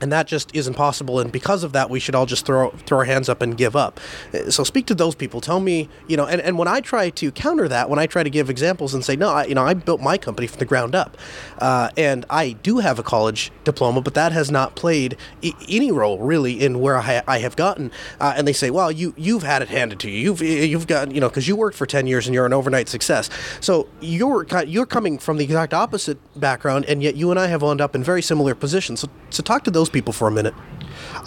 and 0.00 0.12
that 0.12 0.26
just 0.26 0.54
isn't 0.54 0.74
possible 0.74 1.20
and 1.20 1.32
because 1.32 1.64
of 1.64 1.72
that 1.72 1.90
we 1.90 1.98
should 2.00 2.14
all 2.14 2.26
just 2.26 2.46
throw 2.46 2.70
throw 2.86 2.98
our 2.98 3.04
hands 3.04 3.28
up 3.28 3.42
and 3.42 3.56
give 3.56 3.74
up. 3.76 4.00
Uh, 4.34 4.50
so 4.50 4.64
speak 4.64 4.86
to 4.86 4.94
those 4.94 5.14
people. 5.14 5.40
Tell 5.40 5.60
me 5.60 5.88
you 6.08 6.16
know 6.16 6.26
and, 6.26 6.40
and 6.40 6.58
when 6.58 6.68
i 6.68 6.80
try 6.80 7.10
to 7.10 7.30
counter 7.32 7.68
that 7.68 7.88
when 7.90 7.98
i 7.98 8.06
try 8.06 8.22
to 8.22 8.30
give 8.30 8.50
examples 8.50 8.94
and 8.94 9.04
say 9.04 9.16
no 9.16 9.28
I, 9.30 9.44
you 9.46 9.54
know 9.54 9.64
i 9.64 9.74
built 9.74 10.00
my 10.00 10.18
company 10.18 10.46
from 10.46 10.58
the 10.58 10.64
ground 10.64 10.94
up 10.94 11.16
uh, 11.58 11.90
and 11.96 12.24
i 12.30 12.52
do 12.52 12.78
have 12.78 12.98
a 12.98 13.02
college 13.02 13.50
diploma 13.64 14.00
but 14.00 14.14
that 14.14 14.32
has 14.32 14.50
not 14.50 14.76
played 14.76 15.16
I- 15.42 15.52
any 15.68 15.90
role 15.92 16.18
really 16.18 16.62
in 16.64 16.80
where 16.80 16.96
i, 16.98 17.22
I 17.26 17.38
have 17.38 17.56
gotten. 17.56 17.90
Uh, 18.20 18.34
and 18.36 18.46
they 18.46 18.52
say 18.52 18.70
well 18.70 18.90
you 18.90 19.14
you've 19.16 19.42
had 19.42 19.62
it 19.62 19.68
handed 19.68 20.00
to 20.00 20.10
you. 20.10 20.18
You've 20.18 20.42
you've 20.42 20.86
got 20.86 21.12
you 21.12 21.20
know 21.20 21.28
because 21.28 21.48
you 21.48 21.56
worked 21.56 21.76
for 21.76 21.86
10 21.86 22.06
years 22.06 22.26
and 22.26 22.34
you're 22.34 22.46
an 22.46 22.52
overnight 22.52 22.88
success. 22.88 23.30
So 23.60 23.88
you're 24.00 24.46
you're 24.66 24.86
coming 24.86 25.18
from 25.18 25.36
the 25.36 25.44
exact 25.44 25.74
opposite 25.74 26.18
background 26.38 26.84
and 26.86 27.02
yet 27.02 27.16
you 27.16 27.30
and 27.30 27.38
i 27.40 27.46
have 27.46 27.62
wound 27.62 27.80
up 27.80 27.94
in 27.94 28.02
very 28.02 28.22
similar 28.22 28.54
positions. 28.54 29.00
So, 29.00 29.08
so 29.30 29.42
talk 29.42 29.64
to 29.64 29.70
those 29.70 29.85
people 29.90 30.12
for 30.12 30.28
a 30.28 30.30
minute 30.30 30.54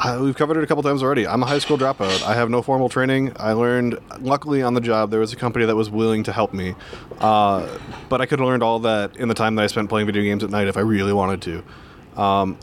Uh, 0.04 0.20
we've 0.22 0.36
covered 0.36 0.58
it 0.58 0.64
a 0.64 0.68
couple 0.68 0.82
times 0.84 1.04
already. 1.04 1.28
I'm 1.28 1.44
a 1.44 1.46
high 1.46 1.60
school 1.60 1.78
dropout. 1.78 2.24
I 2.24 2.34
have 2.34 2.50
no 2.50 2.62
formal 2.62 2.90
training. 2.90 3.34
I 3.38 3.52
learned, 3.54 4.00
luckily, 4.20 4.62
on 4.62 4.74
the 4.74 4.82
job, 4.82 5.12
there 5.12 5.20
was 5.20 5.34
a 5.34 5.36
company 5.36 5.66
that 5.66 5.76
was 5.76 5.90
willing 5.90 6.24
to 6.24 6.32
help 6.32 6.54
me. 6.54 6.76
Uh, 7.20 7.68
but 8.08 8.22
I 8.22 8.26
could 8.26 8.40
have 8.40 8.48
learned 8.48 8.64
all 8.64 8.80
that 8.80 9.18
in 9.18 9.28
the 9.28 9.34
time 9.34 9.56
that 9.56 9.64
I 9.64 9.68
spent 9.68 9.90
playing 9.90 10.06
video 10.06 10.24
games 10.24 10.44
at 10.44 10.50
night 10.50 10.68
if 10.68 10.78
I 10.78 10.82
really 10.82 11.12
wanted 11.12 11.42
to. 11.42 12.22
Um, 12.22 12.58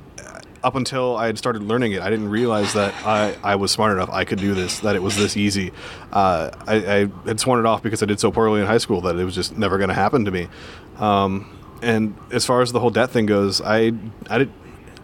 up 0.65 0.75
until 0.75 1.17
I 1.17 1.27
had 1.27 1.37
started 1.37 1.63
learning 1.63 1.93
it, 1.93 2.01
I 2.01 2.11
didn't 2.11 2.29
realize 2.29 2.73
that 2.73 2.95
I, 3.07 3.37
I 3.43 3.57
was 3.57 3.71
smart 3.71 3.93
enough. 3.93 4.11
I 4.11 4.25
could 4.25 4.39
do 4.39 4.55
this, 4.55 4.81
that 4.81 4.97
it 4.97 5.03
was 5.03 5.17
this 5.17 5.37
easy. 5.37 5.73
Uh, 6.13 6.51
I, 6.67 6.75
I 6.75 6.99
had 7.27 7.39
sworn 7.39 7.61
it 7.61 7.67
off 7.67 7.83
because 7.83 8.03
I 8.03 8.07
did 8.07 8.19
so 8.19 8.33
poorly 8.33 8.61
in 8.61 8.67
high 8.67 8.79
school 8.79 9.03
that 9.03 9.17
it 9.17 9.25
was 9.25 9.35
just 9.35 9.57
never 9.59 9.77
going 9.77 9.89
to 9.89 9.95
happen 9.95 10.25
to 10.25 10.31
me. 10.31 10.49
Um, 10.99 11.53
and 11.83 12.17
as 12.33 12.47
far 12.47 12.63
as 12.63 12.73
the 12.73 12.81
whole 12.81 12.91
debt 12.91 13.11
thing 13.11 13.27
goes, 13.27 13.61
I, 13.61 13.93
I 14.31 14.39
did. 14.39 14.53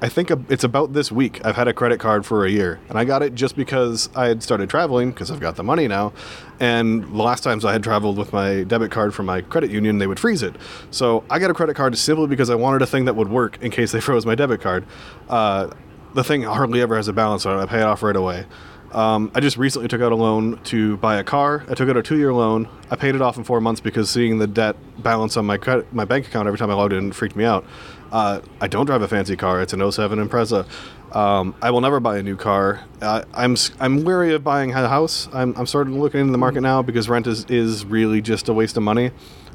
I 0.02 0.08
think 0.08 0.32
it's 0.48 0.64
about 0.64 0.94
this 0.94 1.12
week. 1.12 1.40
I've 1.46 1.54
had 1.54 1.68
a 1.68 1.72
credit 1.72 2.00
card 2.00 2.26
for 2.26 2.44
a 2.44 2.50
year, 2.50 2.80
and 2.88 2.98
I 2.98 3.04
got 3.04 3.22
it 3.22 3.36
just 3.36 3.54
because 3.54 4.10
I 4.16 4.26
had 4.26 4.42
started 4.42 4.68
traveling 4.68 5.12
because 5.12 5.30
I've 5.30 5.38
got 5.38 5.54
the 5.54 5.62
money 5.62 5.86
now. 5.86 6.12
And 6.58 7.04
the 7.04 7.22
last 7.22 7.44
times 7.44 7.64
I 7.64 7.70
had 7.70 7.84
traveled 7.84 8.18
with 8.18 8.32
my 8.32 8.64
debit 8.64 8.90
card 8.90 9.14
from 9.14 9.26
my 9.26 9.42
credit 9.42 9.70
union, 9.70 9.98
they 9.98 10.08
would 10.08 10.18
freeze 10.18 10.42
it. 10.42 10.56
So 10.90 11.22
I 11.30 11.38
got 11.38 11.52
a 11.52 11.54
credit 11.54 11.76
card 11.76 11.96
simply 11.96 12.26
because 12.26 12.50
I 12.50 12.56
wanted 12.56 12.82
a 12.82 12.86
thing 12.86 13.04
that 13.04 13.14
would 13.14 13.28
work 13.28 13.62
in 13.62 13.70
case 13.70 13.92
they 13.92 14.00
froze 14.08 14.26
my 14.26 14.34
debit 14.34 14.60
card. 14.60 14.86
Uh, 15.28 15.70
the 16.14 16.24
thing 16.24 16.42
hardly 16.42 16.80
ever 16.80 16.96
has 16.96 17.06
a 17.06 17.12
balance 17.12 17.46
on 17.46 17.60
it. 17.60 17.62
I 17.62 17.66
pay 17.66 17.78
it 17.78 17.84
off 17.84 18.02
right 18.02 18.16
away. 18.16 18.46
Um, 18.90 19.30
I 19.36 19.40
just 19.40 19.56
recently 19.56 19.88
took 19.88 20.02
out 20.02 20.10
a 20.10 20.16
loan 20.16 20.58
to 20.64 20.96
buy 20.96 21.16
a 21.16 21.24
car. 21.24 21.64
I 21.68 21.74
took 21.74 21.88
out 21.88 21.96
a 21.96 22.02
two-year 22.02 22.34
loan. 22.34 22.68
I 22.90 22.96
paid 22.96 23.14
it 23.14 23.22
off 23.22 23.38
in 23.38 23.44
four 23.44 23.60
months 23.60 23.80
because 23.80 24.10
seeing 24.10 24.38
the 24.38 24.46
debt 24.48 24.76
balance 24.98 25.36
on 25.36 25.46
my 25.46 25.58
credit, 25.58 25.92
my 25.94 26.04
bank 26.04 26.26
account 26.26 26.46
every 26.46 26.58
time 26.58 26.70
I 26.70 26.74
logged 26.74 26.92
in 26.92 27.12
freaked 27.12 27.36
me 27.36 27.44
out. 27.44 27.64
Uh, 28.12 28.42
I 28.60 28.68
don't 28.68 28.84
drive 28.86 29.00
a 29.02 29.08
fancy 29.08 29.36
car. 29.36 29.62
It's 29.62 29.72
an 29.72 29.90
07 29.90 30.18
Impreza. 30.28 30.66
Um, 31.16 31.54
I 31.62 31.70
will 31.70 31.80
never 31.80 31.98
buy 31.98 32.18
a 32.18 32.22
new 32.22 32.36
car. 32.36 32.84
Uh, 33.00 33.22
I'm 33.32 33.52
s- 33.52 33.70
I'm 33.80 34.04
wary 34.04 34.34
of 34.34 34.44
buying 34.44 34.70
a 34.72 34.88
house. 34.88 35.28
I'm, 35.32 35.54
I'm 35.56 35.66
starting 35.66 35.98
looking 35.98 36.20
into 36.20 36.32
the 36.32 36.38
market 36.38 36.60
now 36.60 36.82
because 36.82 37.08
rent 37.08 37.26
is, 37.26 37.44
is 37.46 37.84
really 37.86 38.20
just 38.20 38.48
a 38.48 38.52
waste 38.52 38.76
of 38.76 38.82
money. 38.82 39.10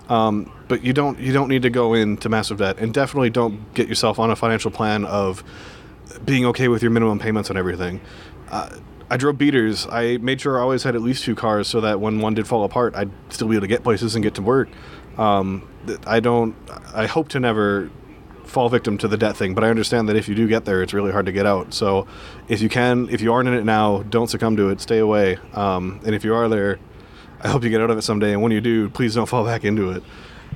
Um, 0.10 0.52
but 0.68 0.84
you 0.84 0.94
don't 0.94 1.20
you 1.20 1.34
don't 1.34 1.50
need 1.50 1.62
to 1.64 1.70
go 1.70 1.94
into 1.94 2.30
massive 2.30 2.58
debt, 2.58 2.78
and 2.80 2.94
definitely 2.94 3.30
don't 3.30 3.74
get 3.74 3.88
yourself 3.90 4.20
on 4.20 4.32
a 4.32 4.36
financial 4.36 4.72
plan 4.72 5.04
of 5.06 5.44
being 6.26 6.46
okay 6.48 6.68
with 6.68 6.82
your 6.82 6.92
minimum 6.92 7.20
payments 7.20 7.50
on 7.50 7.58
everything. 7.58 8.02
Uh, 8.50 8.70
I 9.10 9.18
drove 9.18 9.38
beaters. 9.38 9.86
I 9.92 10.18
made 10.18 10.40
sure 10.42 10.58
I 10.58 10.62
always 10.62 10.84
had 10.84 10.96
at 10.96 11.02
least 11.02 11.26
two 11.26 11.36
cars 11.36 11.68
so 11.68 11.82
that 11.82 12.00
when 12.00 12.20
one 12.22 12.34
did 12.34 12.48
fall 12.48 12.64
apart, 12.64 12.96
I'd 12.96 13.12
still 13.30 13.48
be 13.50 13.56
able 13.56 13.62
to 13.64 13.68
get 13.68 13.84
places 13.84 14.16
and 14.16 14.24
get 14.24 14.34
to 14.36 14.42
work. 14.42 14.70
Um, 15.18 15.68
I 16.06 16.20
don't. 16.22 16.56
I 16.94 17.06
hope 17.06 17.28
to 17.30 17.40
never 17.40 17.90
fall 18.48 18.70
victim 18.70 18.98
to 19.00 19.08
the 19.08 19.18
debt 19.18 19.38
thing, 19.38 19.54
but 19.54 19.64
I 19.64 19.70
understand 19.70 20.10
that 20.10 20.16
if 20.16 20.28
you 20.28 20.36
do 20.36 20.48
get 20.48 20.66
there, 20.66 20.82
it's 20.82 20.94
really 20.94 21.12
hard 21.12 21.26
to 21.28 21.32
get 21.32 21.46
out. 21.46 21.74
So, 21.74 22.08
if 22.48 22.62
you 22.62 22.70
can, 22.70 23.08
if 23.10 23.22
you 23.22 23.34
aren't 23.34 23.48
in 23.48 23.56
it 23.56 23.66
now, 23.66 24.04
don't 24.04 24.30
succumb 24.30 24.56
to 24.58 24.70
it. 24.70 24.82
Stay 24.82 25.00
away. 25.00 25.38
Um, 25.54 26.00
and 26.06 26.16
if 26.16 26.24
you 26.24 26.34
are 26.34 26.48
there, 26.50 26.80
I 27.42 27.50
hope 27.50 27.64
you 27.64 27.70
get 27.70 27.82
out 27.82 27.92
of 27.92 27.98
it 27.98 28.02
someday. 28.02 28.34
And 28.34 28.42
when 28.42 28.52
you 28.52 28.62
do, 28.62 28.90
please 28.90 29.16
don't 29.16 29.28
fall 29.28 29.46
back 29.46 29.64
into 29.64 29.92
it. 29.92 30.04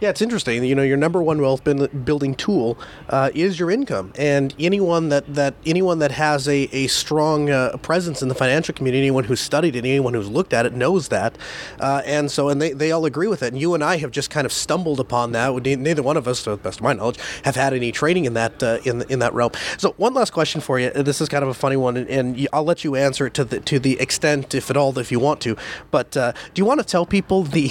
Yeah, 0.01 0.09
it's 0.09 0.23
interesting. 0.23 0.63
You 0.63 0.73
know, 0.73 0.81
your 0.81 0.97
number 0.97 1.21
one 1.21 1.39
wealth 1.39 1.63
building 1.63 2.33
tool 2.33 2.75
uh, 3.09 3.29
is 3.35 3.59
your 3.59 3.69
income, 3.69 4.11
and 4.17 4.51
anyone 4.57 5.09
that, 5.09 5.31
that 5.35 5.53
anyone 5.63 5.99
that 5.99 6.11
has 6.13 6.47
a, 6.47 6.63
a 6.71 6.87
strong 6.87 7.51
uh, 7.51 7.77
presence 7.77 8.23
in 8.23 8.27
the 8.27 8.33
financial 8.33 8.73
community, 8.73 9.03
anyone 9.03 9.25
who's 9.25 9.39
studied 9.39 9.75
it, 9.75 9.85
anyone 9.85 10.15
who's 10.15 10.27
looked 10.27 10.53
at 10.53 10.65
it, 10.65 10.73
knows 10.73 11.09
that. 11.09 11.37
Uh, 11.79 12.01
and 12.03 12.31
so, 12.31 12.49
and 12.49 12.59
they, 12.59 12.73
they 12.73 12.91
all 12.91 13.05
agree 13.05 13.27
with 13.27 13.43
it. 13.43 13.53
And 13.53 13.61
you 13.61 13.75
and 13.75 13.83
I 13.83 13.97
have 13.97 14.09
just 14.09 14.31
kind 14.31 14.45
of 14.45 14.51
stumbled 14.51 14.99
upon 14.99 15.33
that. 15.33 15.53
Neither 15.53 16.01
one 16.01 16.17
of 16.17 16.27
us, 16.27 16.41
to 16.45 16.49
the 16.49 16.57
best 16.57 16.79
of 16.79 16.83
my 16.83 16.93
knowledge, 16.93 17.19
have 17.43 17.55
had 17.55 17.71
any 17.71 17.91
training 17.91 18.25
in 18.25 18.33
that 18.33 18.63
uh, 18.63 18.79
in 18.83 19.03
in 19.03 19.19
that 19.19 19.35
realm. 19.35 19.51
So, 19.77 19.93
one 19.97 20.15
last 20.15 20.33
question 20.33 20.61
for 20.61 20.79
you. 20.79 20.89
This 20.89 21.21
is 21.21 21.29
kind 21.29 21.43
of 21.43 21.49
a 21.49 21.53
funny 21.53 21.77
one, 21.77 21.95
and, 21.95 22.09
and 22.09 22.47
I'll 22.51 22.63
let 22.63 22.83
you 22.83 22.95
answer 22.95 23.27
it 23.27 23.35
to 23.35 23.45
the 23.45 23.59
to 23.59 23.77
the 23.77 23.99
extent, 23.99 24.55
if 24.55 24.71
at 24.71 24.77
all, 24.77 24.97
if 24.97 25.11
you 25.11 25.19
want 25.19 25.41
to. 25.41 25.55
But 25.91 26.17
uh, 26.17 26.31
do 26.55 26.59
you 26.59 26.65
want 26.65 26.79
to 26.79 26.85
tell 26.87 27.05
people 27.05 27.43
the 27.43 27.69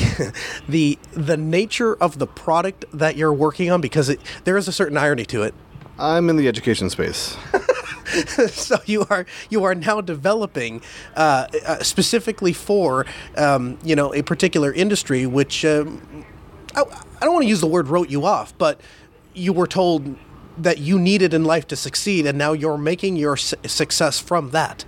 the 0.69 0.97
the 1.11 1.37
nature 1.37 1.97
of 1.97 2.20
the 2.21 2.27
product 2.27 2.85
that 2.93 3.17
you're 3.17 3.33
working 3.33 3.71
on 3.71 3.81
because 3.81 4.09
it, 4.09 4.21
there 4.45 4.57
is 4.57 4.69
a 4.69 4.73
certain 4.73 4.97
irony 4.97 5.25
to 5.27 5.43
it. 5.43 5.55
I'm 5.99 6.31
in 6.31 6.37
the 6.37 6.47
education 6.47 6.89
space. 6.89 7.37
so 8.51 8.79
you 8.87 9.07
are 9.11 9.27
you 9.51 9.65
are 9.65 9.75
now 9.75 10.01
developing 10.01 10.83
uh, 11.17 11.47
uh, 11.67 11.83
specifically 11.83 12.53
for 12.53 13.07
um, 13.37 13.79
you 13.83 13.97
know 13.97 14.15
a 14.15 14.23
particular 14.23 14.73
industry, 14.73 15.27
which 15.27 15.65
um, 15.65 16.25
I, 16.75 16.83
I 16.83 17.25
don't 17.25 17.35
want 17.35 17.45
to 17.45 17.49
use 17.49 17.61
the 17.61 17.67
word 17.67 17.89
wrote 17.89 18.09
you 18.09 18.25
off, 18.25 18.57
but 18.57 18.81
you 19.35 19.53
were 19.53 19.67
told 19.67 20.17
that 20.59 20.79
you 20.79 20.99
needed 20.99 21.35
in 21.35 21.45
life 21.45 21.67
to 21.69 21.77
succeed, 21.77 22.27
and 22.27 22.37
now 22.37 22.53
you're 22.53 22.79
making 22.79 23.17
your 23.17 23.37
su- 23.37 23.57
success 23.67 24.19
from 24.19 24.51
that. 24.51 24.85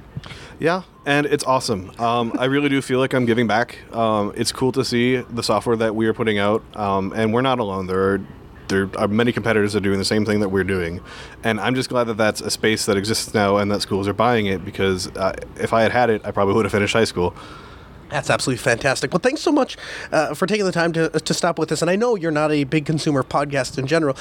Yeah, 0.59 0.83
and 1.07 1.27
it's 1.27 1.45
awesome. 1.45 1.93
Um, 1.99 2.33
I 2.39 2.47
really 2.47 2.69
do 2.69 2.81
feel 2.81 2.99
like 2.99 3.13
I'm 3.13 3.27
giving 3.27 3.47
back. 3.47 3.79
Um, 3.95 4.33
it's 4.37 4.53
cool 4.53 4.73
to 4.73 4.85
see 4.85 5.17
the 5.17 5.43
software 5.43 5.77
that 5.77 5.95
we 5.95 6.07
are 6.07 6.15
putting 6.15 6.39
out, 6.39 6.63
um, 6.77 7.13
and 7.15 7.33
we're 7.33 7.43
not 7.43 7.59
alone. 7.59 7.87
There 7.87 8.15
are 8.15 8.21
there 8.69 8.89
are 8.97 9.09
many 9.09 9.33
competitors 9.33 9.75
that 9.75 9.81
are 9.81 9.83
doing 9.83 9.99
the 9.99 10.05
same 10.05 10.25
thing 10.25 10.41
that 10.41 10.49
we're 10.49 10.65
doing, 10.65 11.01
and 11.43 11.61
I'm 11.61 11.75
just 11.75 11.89
glad 11.89 12.05
that 12.05 12.17
that's 12.17 12.41
a 12.41 12.51
space 12.51 12.87
that 12.87 12.97
exists 12.97 13.35
now 13.35 13.57
and 13.57 13.71
that 13.71 13.83
schools 13.83 14.09
are 14.09 14.15
buying 14.15 14.47
it 14.47 14.65
because 14.65 15.09
uh, 15.17 15.35
if 15.57 15.73
I 15.73 15.83
had 15.83 15.93
had 15.93 16.11
it, 16.11 16.23
I 16.25 16.31
probably 16.31 16.55
would 16.55 16.65
have 16.65 16.73
finished 16.73 16.95
high 16.95 17.05
school. 17.05 17.35
That's 18.13 18.29
absolutely 18.29 18.63
fantastic. 18.63 19.11
Well, 19.11 19.21
thanks 19.21 19.41
so 19.41 19.51
much 19.51 19.79
uh, 20.13 20.35
for 20.35 20.47
taking 20.47 20.67
the 20.67 20.73
time 20.73 20.93
to, 20.93 21.09
to 21.09 21.35
stop 21.35 21.59
with 21.59 21.73
us. 21.73 21.81
And 21.81 21.91
I 21.91 21.97
know 21.97 22.15
you're 22.15 22.31
not 22.31 22.53
a 22.53 22.65
big 22.65 22.85
consumer 22.85 23.23
podcast 23.23 23.79
in 23.79 23.87
general. 23.87 24.19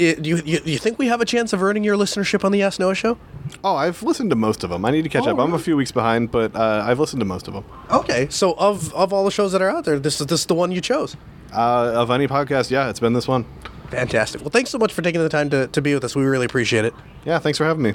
I- 0.00 0.14
do 0.14 0.28
you, 0.30 0.36
you, 0.44 0.60
you 0.64 0.78
think 0.78 0.98
we 0.98 1.06
have 1.08 1.20
a 1.20 1.24
chance 1.24 1.52
of 1.52 1.62
earning 1.62 1.84
your 1.84 1.96
listenership 1.96 2.44
on 2.44 2.52
the 2.52 2.62
Ask 2.62 2.80
Noah 2.80 2.94
show? 2.94 3.18
Oh, 3.64 3.76
I've 3.76 4.02
listened 4.02 4.30
to 4.30 4.36
most 4.36 4.64
of 4.64 4.70
them. 4.70 4.84
I 4.84 4.90
need 4.90 5.02
to 5.02 5.08
catch 5.08 5.26
Oh, 5.26 5.30
up. 5.32 5.38
I'm 5.38 5.52
a 5.54 5.58
few 5.58 5.76
weeks 5.76 5.92
behind, 5.92 6.30
but 6.30 6.54
uh, 6.56 6.82
I've 6.86 6.98
listened 6.98 7.20
to 7.20 7.26
most 7.26 7.48
of 7.48 7.54
them. 7.54 7.64
Okay, 7.90 8.26
so 8.30 8.54
of 8.54 8.92
of 8.94 9.12
all 9.12 9.24
the 9.24 9.30
shows 9.30 9.52
that 9.52 9.60
are 9.62 9.70
out 9.70 9.84
there, 9.84 9.98
this 9.98 10.20
is 10.20 10.26
this 10.26 10.40
is 10.40 10.46
the 10.46 10.54
one 10.54 10.72
you 10.72 10.80
chose. 10.80 11.16
Uh, 11.52 11.92
of 11.94 12.10
any 12.10 12.26
podcast, 12.26 12.70
yeah, 12.70 12.88
it's 12.88 13.00
been 13.00 13.12
this 13.12 13.28
one. 13.28 13.44
Fantastic. 13.90 14.40
Well, 14.40 14.48
thanks 14.50 14.70
so 14.70 14.78
much 14.78 14.92
for 14.92 15.02
taking 15.02 15.20
the 15.20 15.28
time 15.28 15.50
to, 15.50 15.66
to 15.66 15.82
be 15.82 15.92
with 15.92 16.02
us. 16.02 16.16
We 16.16 16.22
really 16.24 16.46
appreciate 16.46 16.86
it. 16.86 16.94
Yeah, 17.26 17.38
thanks 17.40 17.58
for 17.58 17.64
having 17.64 17.82
me. 17.82 17.92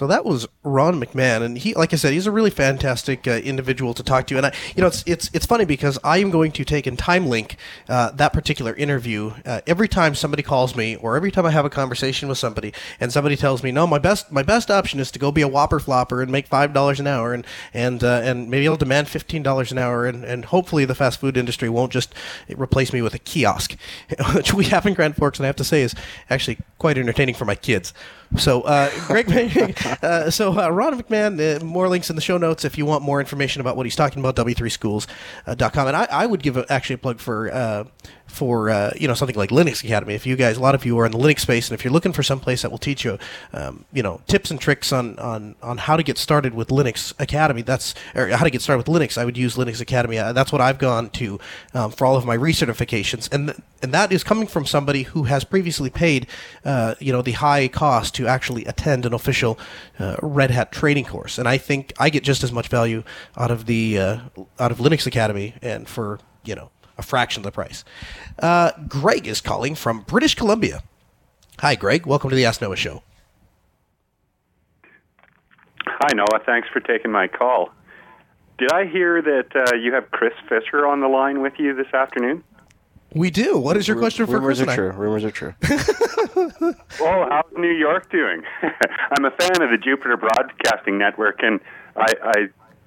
So 0.00 0.06
that 0.06 0.24
was 0.24 0.48
Ron 0.62 0.98
McMahon, 0.98 1.42
and 1.42 1.58
he, 1.58 1.74
like 1.74 1.92
I 1.92 1.96
said, 1.96 2.14
he's 2.14 2.26
a 2.26 2.30
really 2.30 2.48
fantastic 2.48 3.28
uh, 3.28 3.32
individual 3.32 3.92
to 3.92 4.02
talk 4.02 4.26
to. 4.28 4.38
And 4.38 4.46
I, 4.46 4.54
you 4.74 4.80
know, 4.80 4.86
it's 4.86 5.04
it's 5.06 5.28
it's 5.34 5.44
funny 5.44 5.66
because 5.66 5.98
I 6.02 6.16
am 6.20 6.30
going 6.30 6.52
to 6.52 6.64
take 6.64 6.86
and 6.86 6.98
time 6.98 7.26
link 7.26 7.58
uh, 7.86 8.10
that 8.12 8.32
particular 8.32 8.72
interview 8.72 9.34
uh, 9.44 9.60
every 9.66 9.88
time 9.88 10.14
somebody 10.14 10.42
calls 10.42 10.74
me, 10.74 10.96
or 10.96 11.16
every 11.16 11.30
time 11.30 11.44
I 11.44 11.50
have 11.50 11.66
a 11.66 11.68
conversation 11.68 12.30
with 12.30 12.38
somebody, 12.38 12.72
and 12.98 13.12
somebody 13.12 13.36
tells 13.36 13.62
me, 13.62 13.72
no, 13.72 13.86
my 13.86 13.98
best 13.98 14.32
my 14.32 14.42
best 14.42 14.70
option 14.70 15.00
is 15.00 15.10
to 15.10 15.18
go 15.18 15.30
be 15.30 15.42
a 15.42 15.48
whopper 15.48 15.78
flopper 15.78 16.22
and 16.22 16.32
make 16.32 16.46
five 16.46 16.72
dollars 16.72 16.98
an 16.98 17.06
hour, 17.06 17.34
and 17.34 17.46
and 17.74 18.02
uh, 18.02 18.22
and 18.24 18.48
maybe 18.48 18.66
I'll 18.68 18.78
demand 18.78 19.06
fifteen 19.06 19.42
dollars 19.42 19.70
an 19.70 19.76
hour, 19.76 20.06
and, 20.06 20.24
and 20.24 20.46
hopefully 20.46 20.86
the 20.86 20.94
fast 20.94 21.20
food 21.20 21.36
industry 21.36 21.68
won't 21.68 21.92
just 21.92 22.14
replace 22.56 22.94
me 22.94 23.02
with 23.02 23.12
a 23.12 23.18
kiosk, 23.18 23.76
which 24.34 24.54
we 24.54 24.64
have 24.64 24.86
in 24.86 24.94
Grand 24.94 25.16
Forks, 25.16 25.38
and 25.38 25.44
I 25.44 25.48
have 25.48 25.56
to 25.56 25.64
say 25.64 25.82
is 25.82 25.94
actually 26.30 26.56
quite 26.80 26.98
entertaining 26.98 27.36
for 27.36 27.44
my 27.44 27.54
kids. 27.54 27.92
So, 28.36 28.62
uh, 28.62 28.90
Greg, 29.06 29.30
uh, 30.02 30.30
so 30.30 30.58
uh, 30.58 30.70
Ron 30.70 31.00
McMahon, 31.00 31.60
uh, 31.60 31.64
more 31.64 31.88
links 31.88 32.10
in 32.10 32.16
the 32.16 32.22
show 32.22 32.38
notes 32.38 32.64
if 32.64 32.78
you 32.78 32.86
want 32.86 33.04
more 33.04 33.20
information 33.20 33.60
about 33.60 33.76
what 33.76 33.86
he's 33.86 33.94
talking 33.94 34.18
about. 34.18 34.34
W3schools.com, 34.36 35.86
and 35.86 35.96
I, 35.96 36.08
I 36.10 36.26
would 36.26 36.42
give 36.42 36.56
a, 36.56 36.64
actually 36.72 36.94
a 36.94 36.98
plug 36.98 37.20
for 37.20 37.52
uh, 37.52 37.84
for 38.30 38.70
uh, 38.70 38.92
you 38.98 39.08
know 39.08 39.14
something 39.14 39.36
like 39.36 39.50
Linux 39.50 39.84
Academy. 39.84 40.14
If 40.14 40.26
you 40.26 40.36
guys, 40.36 40.56
a 40.56 40.60
lot 40.60 40.74
of 40.74 40.84
you 40.86 40.98
are 40.98 41.06
in 41.06 41.12
the 41.12 41.18
Linux 41.18 41.40
space, 41.40 41.68
and 41.68 41.78
if 41.78 41.84
you're 41.84 41.92
looking 41.92 42.12
for 42.12 42.22
some 42.22 42.40
place 42.40 42.62
that 42.62 42.70
will 42.70 42.78
teach 42.78 43.04
you, 43.04 43.18
um, 43.52 43.84
you 43.92 44.02
know, 44.02 44.20
tips 44.26 44.50
and 44.50 44.60
tricks 44.60 44.92
on, 44.92 45.18
on 45.18 45.56
on 45.62 45.78
how 45.78 45.96
to 45.96 46.02
get 46.02 46.16
started 46.16 46.54
with 46.54 46.68
Linux 46.68 47.12
Academy, 47.18 47.62
that's 47.62 47.94
or 48.14 48.28
how 48.28 48.44
to 48.44 48.50
get 48.50 48.62
started 48.62 48.88
with 48.88 48.94
Linux, 48.94 49.18
I 49.18 49.24
would 49.24 49.36
use 49.36 49.56
Linux 49.56 49.80
Academy. 49.80 50.18
Uh, 50.18 50.32
that's 50.32 50.52
what 50.52 50.60
I've 50.60 50.78
gone 50.78 51.10
to 51.10 51.38
um, 51.74 51.90
for 51.90 52.06
all 52.06 52.16
of 52.16 52.24
my 52.24 52.36
recertifications, 52.36 53.32
and 53.32 53.48
th- 53.48 53.58
and 53.82 53.92
that 53.92 54.12
is 54.12 54.22
coming 54.22 54.46
from 54.46 54.64
somebody 54.64 55.02
who 55.02 55.24
has 55.24 55.44
previously 55.44 55.90
paid, 55.90 56.26
uh, 56.64 56.94
you 57.00 57.12
know, 57.12 57.22
the 57.22 57.32
high 57.32 57.68
cost 57.68 58.14
to 58.14 58.26
actually 58.26 58.64
attend 58.66 59.04
an 59.04 59.12
official 59.12 59.58
uh, 59.98 60.16
Red 60.22 60.50
Hat 60.50 60.72
training 60.72 61.04
course, 61.04 61.38
and 61.38 61.48
I 61.48 61.58
think 61.58 61.92
I 61.98 62.10
get 62.10 62.22
just 62.22 62.44
as 62.44 62.52
much 62.52 62.68
value 62.68 63.02
out 63.36 63.50
of 63.50 63.66
the 63.66 63.98
uh, 63.98 64.20
out 64.58 64.70
of 64.70 64.78
Linux 64.78 65.06
Academy, 65.06 65.54
and 65.62 65.88
for 65.88 66.20
you 66.44 66.54
know 66.54 66.70
a 67.00 67.02
fraction 67.02 67.40
of 67.40 67.44
the 67.44 67.50
price. 67.50 67.84
Uh, 68.38 68.70
Greg 68.86 69.26
is 69.26 69.40
calling 69.40 69.74
from 69.74 70.02
British 70.02 70.34
Columbia. 70.34 70.82
Hi, 71.58 71.74
Greg. 71.74 72.06
Welcome 72.06 72.30
to 72.30 72.36
the 72.36 72.44
Ask 72.44 72.62
Noah 72.62 72.76
Show. 72.76 73.02
Hi, 75.86 76.12
Noah. 76.14 76.40
Thanks 76.46 76.68
for 76.72 76.80
taking 76.80 77.10
my 77.10 77.26
call. 77.26 77.70
Did 78.58 78.72
I 78.72 78.86
hear 78.86 79.20
that 79.22 79.48
uh, 79.54 79.76
you 79.76 79.92
have 79.94 80.10
Chris 80.10 80.34
Fisher 80.48 80.86
on 80.86 81.00
the 81.00 81.08
line 81.08 81.42
with 81.42 81.54
you 81.58 81.74
this 81.74 81.92
afternoon? 81.92 82.44
We 83.14 83.30
do. 83.30 83.58
What 83.58 83.76
is 83.76 83.88
your 83.88 83.98
question 83.98 84.26
for 84.26 84.38
Chris? 84.38 84.60
Rumors 84.60 84.76
Chris? 84.76 84.78
are 84.78 84.92
true. 84.92 85.00
Rumors 85.00 85.24
are 85.24 85.30
true. 85.30 85.54
Well, 87.00 87.26
how's 87.30 87.50
New 87.56 87.72
York 87.72 88.10
doing? 88.10 88.42
I'm 88.62 89.24
a 89.24 89.30
fan 89.30 89.62
of 89.62 89.70
the 89.70 89.78
Jupiter 89.82 90.16
Broadcasting 90.16 90.98
Network, 90.98 91.42
and 91.42 91.60
I, 91.96 92.12
I 92.22 92.34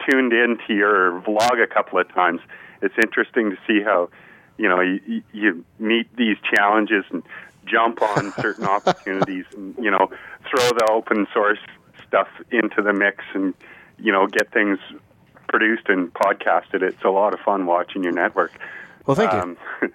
tuned 0.09 0.33
into 0.33 0.73
your 0.73 1.21
vlog 1.21 1.61
a 1.61 1.67
couple 1.67 1.99
of 1.99 2.07
times. 2.13 2.39
It's 2.83 2.93
interesting 3.01 3.49
to 3.49 3.57
see 3.65 3.81
how, 3.81 4.09
you 4.57 4.69
know, 4.69 4.81
you, 4.81 5.23
you 5.31 5.65
meet 5.79 6.15
these 6.15 6.37
challenges 6.53 7.05
and 7.09 7.23
jump 7.65 8.01
on 8.01 8.31
certain 8.39 8.65
opportunities, 8.65 9.45
and 9.55 9.75
you 9.77 9.89
know, 9.89 10.11
throw 10.49 10.69
the 10.69 10.87
open 10.91 11.25
source 11.33 11.59
stuff 12.07 12.27
into 12.51 12.81
the 12.83 12.93
mix, 12.93 13.23
and 13.33 13.53
you 13.97 14.11
know, 14.11 14.27
get 14.27 14.51
things 14.51 14.77
produced 15.47 15.87
and 15.87 16.13
podcasted. 16.13 16.81
It's 16.81 17.03
a 17.03 17.09
lot 17.09 17.33
of 17.33 17.39
fun 17.39 17.65
watching 17.65 18.03
your 18.03 18.11
network. 18.13 18.51
Well, 19.05 19.15
thank 19.15 19.33
you. 19.33 19.39
Um, 19.39 19.57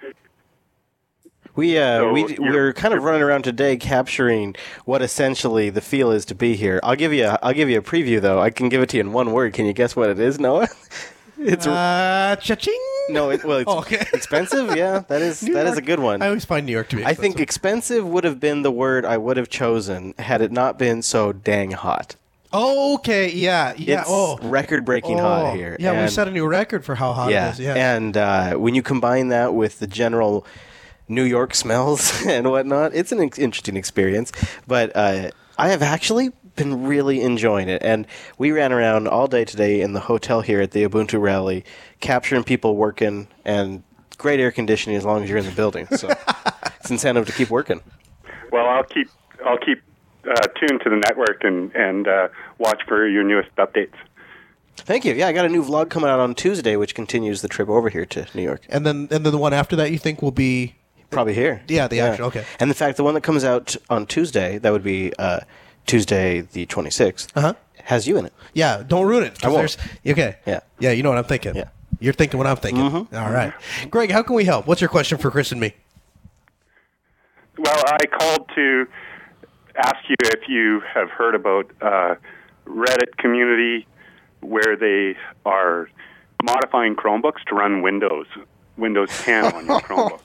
We 1.54 1.76
uh, 1.76 1.98
So 1.98 2.12
we 2.12 2.20
you're- 2.20 2.50
we're 2.50 2.72
kind 2.72 2.94
of 2.94 3.02
running 3.02 3.20
around 3.22 3.42
today 3.42 3.76
capturing 3.76 4.54
what 4.84 5.02
essentially 5.02 5.70
the 5.70 5.80
feel 5.80 6.12
is 6.12 6.24
to 6.26 6.34
be 6.36 6.54
here. 6.54 6.78
I'll 6.84 6.94
give 6.94 7.12
you 7.12 7.24
a, 7.26 7.38
I'll 7.42 7.52
give 7.54 7.68
you 7.68 7.78
a 7.78 7.82
preview 7.82 8.20
though. 8.20 8.38
I 8.40 8.50
can 8.50 8.68
give 8.68 8.80
it 8.80 8.90
to 8.90 8.96
you 8.96 9.00
in 9.00 9.12
one 9.12 9.32
word. 9.32 9.54
Can 9.54 9.66
you 9.66 9.72
guess 9.72 9.96
what 9.96 10.08
it 10.08 10.20
is, 10.20 10.38
Noah? 10.38 10.68
it's 11.38 11.66
Uh, 11.66 12.36
cha-ching. 12.40 12.80
no, 13.10 13.30
it, 13.30 13.44
well, 13.44 13.58
it's 13.58 13.70
Oh, 13.70 13.78
okay. 13.84 14.06
expensive. 14.12 14.76
Yeah, 14.76 15.00
that 15.08 15.22
is 15.22 15.40
that 15.40 15.48
is 15.66 15.72
York. 15.72 15.78
a 15.78 15.82
good 15.82 16.00
one. 16.00 16.22
I 16.22 16.26
always 16.28 16.44
find 16.44 16.66
New 16.66 16.72
York 16.72 16.88
to 16.90 16.96
be. 16.96 17.04
I 17.04 17.14
think 17.14 17.40
expensive. 17.40 18.06
would 18.06 18.24
have 18.24 18.38
been 18.40 18.62
the 18.62 18.70
word 18.72 19.04
I 19.04 19.16
would 19.16 19.36
have 19.36 19.48
chosen 19.48 20.14
had 20.18 20.40
it 20.42 20.52
not 20.52 20.78
been 20.78 21.02
so 21.02 21.32
dang 21.32 21.70
hot. 21.72 22.16
Okay. 22.52 23.30
Yeah. 23.30 23.74
Yeah. 23.76 24.00
It's 24.00 24.10
oh. 24.10 24.38
record-breaking 24.42 25.20
Oh. 25.20 25.22
hot 25.22 25.54
here. 25.56 25.76
Yeah, 25.78 25.92
we 25.92 25.98
and- 25.98 26.10
set 26.12 26.28
a 26.28 26.30
new 26.30 26.46
record 26.46 26.84
for 26.84 26.94
how 26.94 27.12
hot 27.12 27.30
yeah, 27.30 27.48
it 27.48 27.52
is. 27.52 27.60
Yeah. 27.60 27.74
and 27.74 28.16
uh, 28.16 28.54
when 28.54 28.74
you 28.74 28.82
combine 28.82 29.28
that 29.28 29.54
with 29.54 29.78
the 29.80 29.86
general 29.86 30.46
New 31.08 31.24
York 31.24 31.54
smells 31.54 32.22
and 32.26 32.50
whatnot, 32.50 32.94
it's 32.94 33.12
an 33.12 33.20
ex- 33.20 33.38
interesting 33.38 33.76
experience. 33.76 34.32
But 34.66 34.92
uh, 34.96 35.30
I 35.58 35.68
have 35.68 35.82
actually 35.82 36.30
been 36.58 36.84
really 36.86 37.22
enjoying 37.22 37.68
it, 37.68 37.82
and 37.82 38.06
we 38.36 38.52
ran 38.52 38.72
around 38.72 39.08
all 39.08 39.26
day 39.26 39.44
today 39.44 39.80
in 39.80 39.92
the 39.92 40.00
hotel 40.00 40.42
here 40.42 40.60
at 40.60 40.72
the 40.72 40.82
Ubuntu 40.82 41.20
rally, 41.20 41.64
capturing 42.00 42.44
people 42.44 42.76
working 42.76 43.28
and 43.44 43.82
great 44.18 44.40
air 44.40 44.50
conditioning 44.50 44.96
as 44.96 45.04
long 45.04 45.22
as 45.22 45.30
you're 45.30 45.38
in 45.38 45.46
the 45.46 45.52
building. 45.52 45.86
So 45.96 46.08
it's 46.80 46.90
incentive 46.90 47.26
to 47.26 47.32
keep 47.32 47.48
working. 47.48 47.80
Well, 48.52 48.66
I'll 48.66 48.84
keep 48.84 49.08
I'll 49.46 49.58
keep 49.58 49.80
uh, 50.28 50.34
tuned 50.58 50.80
to 50.82 50.90
the 50.90 50.96
network 50.96 51.44
and 51.44 51.74
and 51.74 52.06
uh, 52.06 52.28
watch 52.58 52.82
for 52.86 53.08
your 53.08 53.24
newest 53.24 53.54
updates. 53.56 53.94
Thank 54.76 55.04
you. 55.04 55.14
Yeah, 55.14 55.26
I 55.28 55.32
got 55.32 55.44
a 55.44 55.48
new 55.48 55.64
vlog 55.64 55.90
coming 55.90 56.08
out 56.08 56.20
on 56.20 56.34
Tuesday, 56.34 56.76
which 56.76 56.94
continues 56.94 57.42
the 57.42 57.48
trip 57.48 57.68
over 57.68 57.88
here 57.88 58.06
to 58.06 58.26
New 58.34 58.42
York. 58.42 58.66
and 58.68 58.84
then 58.86 59.08
and 59.10 59.24
then 59.24 59.32
the 59.32 59.38
one 59.38 59.52
after 59.52 59.76
that 59.76 59.90
you 59.90 59.98
think 59.98 60.22
will 60.22 60.30
be 60.30 60.74
Probably 61.10 61.32
here. 61.32 61.62
Yeah, 61.68 61.88
the 61.88 62.00
actual- 62.00 62.26
okay. 62.26 62.44
And 62.60 62.68
in 62.68 62.74
fact, 62.74 62.98
the 62.98 63.04
one 63.04 63.14
that 63.14 63.22
comes 63.22 63.42
out 63.42 63.74
on 63.88 64.04
Tuesday, 64.06 64.58
that 64.58 64.72
would 64.72 64.82
be 64.82 65.12
uh, 65.18 65.40
Tuesday 65.88 66.42
the 66.42 66.66
26th, 66.66 67.28
Uh-huh. 67.34 67.54
has 67.84 68.06
you 68.06 68.16
in 68.18 68.26
it. 68.26 68.32
yeah. 68.54 68.82
Don't 68.86 69.06
ruin 69.06 69.24
it. 69.24 69.34
'cause 69.40 69.44
I 69.44 69.48
won't. 69.48 69.58
there's- 69.76 69.78
Okay. 70.06 70.36
Yeah. 70.46 70.60
Yeah. 70.78 70.90
You 70.92 71.02
know 71.02 71.08
what 71.08 71.18
I'm 71.18 71.24
thinking. 71.24 71.56
Yeah. 71.56 71.68
You're 71.98 72.12
thinking 72.12 72.38
what 72.38 72.46
I'm 72.46 72.56
thinking. 72.56 72.82
All 72.84 73.06
right. 73.32 73.52
Greg, 73.90 74.12
how 74.12 74.22
can 74.22 74.36
we 74.36 74.44
help? 74.44 74.66
What's 74.68 74.80
your 74.80 74.90
question 74.90 75.18
for 75.18 75.30
Chris 75.32 75.50
and 75.50 75.60
me? 75.60 75.74
Well, 77.58 77.82
I 77.86 78.06
called 78.06 78.48
to 78.54 78.86
ask 79.76 79.96
you 80.08 80.14
if 80.24 80.48
you 80.48 80.80
have 80.94 81.10
heard 81.10 81.34
about 81.34 81.70
uh, 81.80 82.14
Reddit 82.66 83.16
community 83.18 83.86
where 84.40 84.76
they 84.76 85.16
are 85.44 85.88
modifying 86.44 86.94
Chromebooks 86.94 87.42
to 87.48 87.54
run 87.56 87.82
Windows 87.82 88.26
Windows 88.76 89.08
10 89.24 89.44
on 89.54 89.66
your 89.66 89.80
Chromebook. 89.88 90.20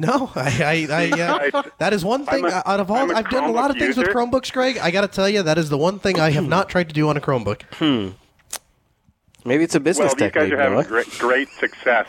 No, 0.00 0.30
I, 0.34 0.86
I, 0.90 1.10
I 1.12 1.50
uh, 1.54 1.62
that 1.78 1.92
is 1.92 2.04
one 2.04 2.26
thing 2.26 2.44
a- 2.44 2.62
out 2.66 2.80
of 2.80 2.90
all. 2.90 2.96
I'm 2.98 3.10
a 3.10 3.14
I've 3.14 3.28
done 3.30 3.44
a 3.44 3.50
lot 3.52 3.70
of 3.70 3.76
Chromebook 3.76 3.80
things 3.80 3.96
with. 3.96 4.06
Chromebooks, 4.08 4.52
Greg. 4.52 4.78
I 4.78 4.90
got 4.90 5.02
to 5.02 5.08
tell 5.08 5.28
you, 5.28 5.42
that 5.42 5.58
is 5.58 5.68
the 5.70 5.78
one 5.78 5.98
thing 5.98 6.18
I 6.20 6.30
have 6.30 6.46
not 6.48 6.68
tried 6.68 6.88
to 6.88 6.94
do 6.94 7.08
on 7.08 7.16
a 7.16 7.20
Chromebook. 7.20 7.62
Hmm. 7.74 8.10
Maybe 9.44 9.62
it's 9.64 9.74
a 9.76 9.80
business 9.80 10.08
Well, 10.18 10.28
these 10.28 10.32
guys 10.32 10.50
are 10.50 10.58
having 10.58 10.82
great, 10.82 11.08
great 11.18 11.48
success. 11.50 12.08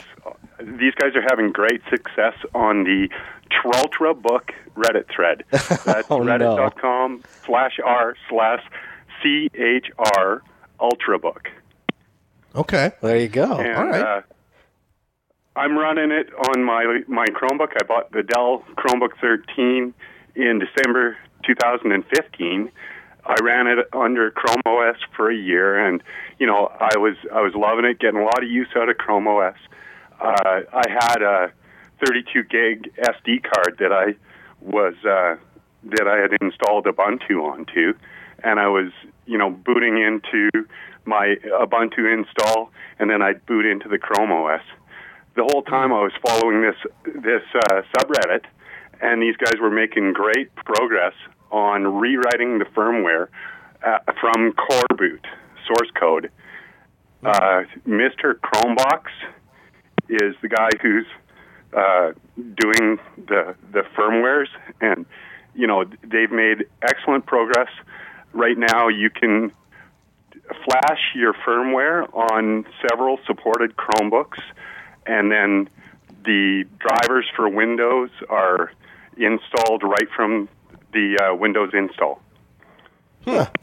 These 0.59 0.95
guys 0.95 1.15
are 1.15 1.21
having 1.21 1.51
great 1.51 1.81
success 1.89 2.33
on 2.55 2.83
the 2.83 3.09
chrultrabook 3.51 4.49
Reddit 4.75 5.07
thread. 5.09 5.43
That's 5.51 6.09
Oh, 6.09 6.23
no. 6.23 6.37
reddit.com 6.37 7.23
slash 7.45 7.79
r 7.83 8.15
slash 8.27 8.63
chr 9.21 10.41
ultrabook. 10.79 11.47
Okay. 12.55 12.91
There 13.01 13.17
you 13.17 13.27
go. 13.27 13.57
And, 13.59 13.75
all 13.77 13.85
right. 13.87 14.01
Uh, 14.01 14.21
I'm 15.57 15.75
running 15.75 16.11
it 16.11 16.31
on 16.35 16.63
my 16.63 16.99
my 17.07 17.25
Chromebook. 17.25 17.73
I 17.81 17.83
bought 17.83 18.11
the 18.11 18.21
Dell 18.21 18.63
Chromebook 18.77 19.19
13 19.19 19.91
in 20.35 20.59
December 20.59 21.17
2015. 21.47 22.71
I 23.25 23.35
ran 23.41 23.65
it 23.65 23.79
under 23.91 24.29
Chrome 24.29 24.61
OS 24.67 24.97
for 25.15 25.31
a 25.31 25.35
year, 25.35 25.83
and 25.83 26.03
you 26.37 26.45
know 26.45 26.71
I 26.79 26.99
was 26.99 27.15
I 27.33 27.41
was 27.41 27.55
loving 27.55 27.85
it, 27.85 27.97
getting 27.97 28.19
a 28.19 28.23
lot 28.23 28.43
of 28.43 28.49
use 28.49 28.67
out 28.75 28.87
of 28.87 28.97
Chrome 28.97 29.27
OS. 29.27 29.55
Uh, 30.21 30.61
I 30.73 30.89
had 30.89 31.23
a 31.23 31.51
32 32.05 32.43
gig 32.43 32.93
SD 32.95 33.41
card 33.41 33.77
that 33.79 33.91
I 33.91 34.15
was 34.61 34.93
uh, 35.03 35.37
that 35.85 36.07
I 36.07 36.17
had 36.17 36.37
installed 36.39 36.85
Ubuntu 36.85 37.43
onto, 37.43 37.93
and 38.43 38.59
I 38.59 38.67
was 38.67 38.91
you 39.25 39.39
know 39.39 39.49
booting 39.49 39.97
into 39.97 40.67
my 41.05 41.35
Ubuntu 41.45 42.13
install, 42.13 42.69
and 42.99 43.09
then 43.09 43.23
I'd 43.23 43.43
boot 43.47 43.65
into 43.65 43.89
the 43.89 43.97
Chrome 43.97 44.31
OS. 44.31 44.61
The 45.37 45.43
whole 45.43 45.61
time 45.61 45.93
I 45.93 46.01
was 46.01 46.13
following 46.25 46.63
this 46.63 46.75
this 47.05 47.43
uh, 47.53 47.83
subreddit, 47.93 48.45
and 48.99 49.21
these 49.21 49.37
guys 49.37 49.61
were 49.61 49.69
making 49.69 50.13
great 50.13 50.53
progress 50.55 51.13
on 51.51 51.99
rewriting 51.99 52.57
the 52.57 52.65
firmware 52.65 53.27
uh, 53.85 53.99
from 54.19 54.53
coreboot 54.53 55.23
source 55.67 55.91
code. 55.93 56.31
Uh, 57.23 57.65
Mr. 57.87 58.33
Chromebox 58.33 59.03
is 60.09 60.33
the 60.41 60.47
guy 60.49 60.69
who's 60.81 61.05
uh, 61.71 62.13
doing 62.35 62.97
the 63.27 63.55
the 63.71 63.83
firmwares, 63.95 64.47
and 64.81 65.05
you 65.53 65.67
know 65.67 65.85
they've 66.01 66.31
made 66.31 66.65
excellent 66.81 67.27
progress. 67.27 67.69
Right 68.33 68.57
now, 68.57 68.87
you 68.87 69.11
can 69.11 69.51
flash 70.65 71.13
your 71.13 71.33
firmware 71.33 72.11
on 72.11 72.65
several 72.89 73.19
supported 73.27 73.75
Chromebooks, 73.77 74.39
and 75.07 75.31
then 75.31 75.69
the 76.25 76.65
drivers 76.79 77.25
for 77.35 77.47
Windows 77.49 78.09
are 78.29 78.71
installed 79.17 79.83
right 79.83 80.09
from 80.15 80.49
the 80.93 81.17
uh, 81.31 81.35
Windows 81.35 81.71
install. 81.73 82.21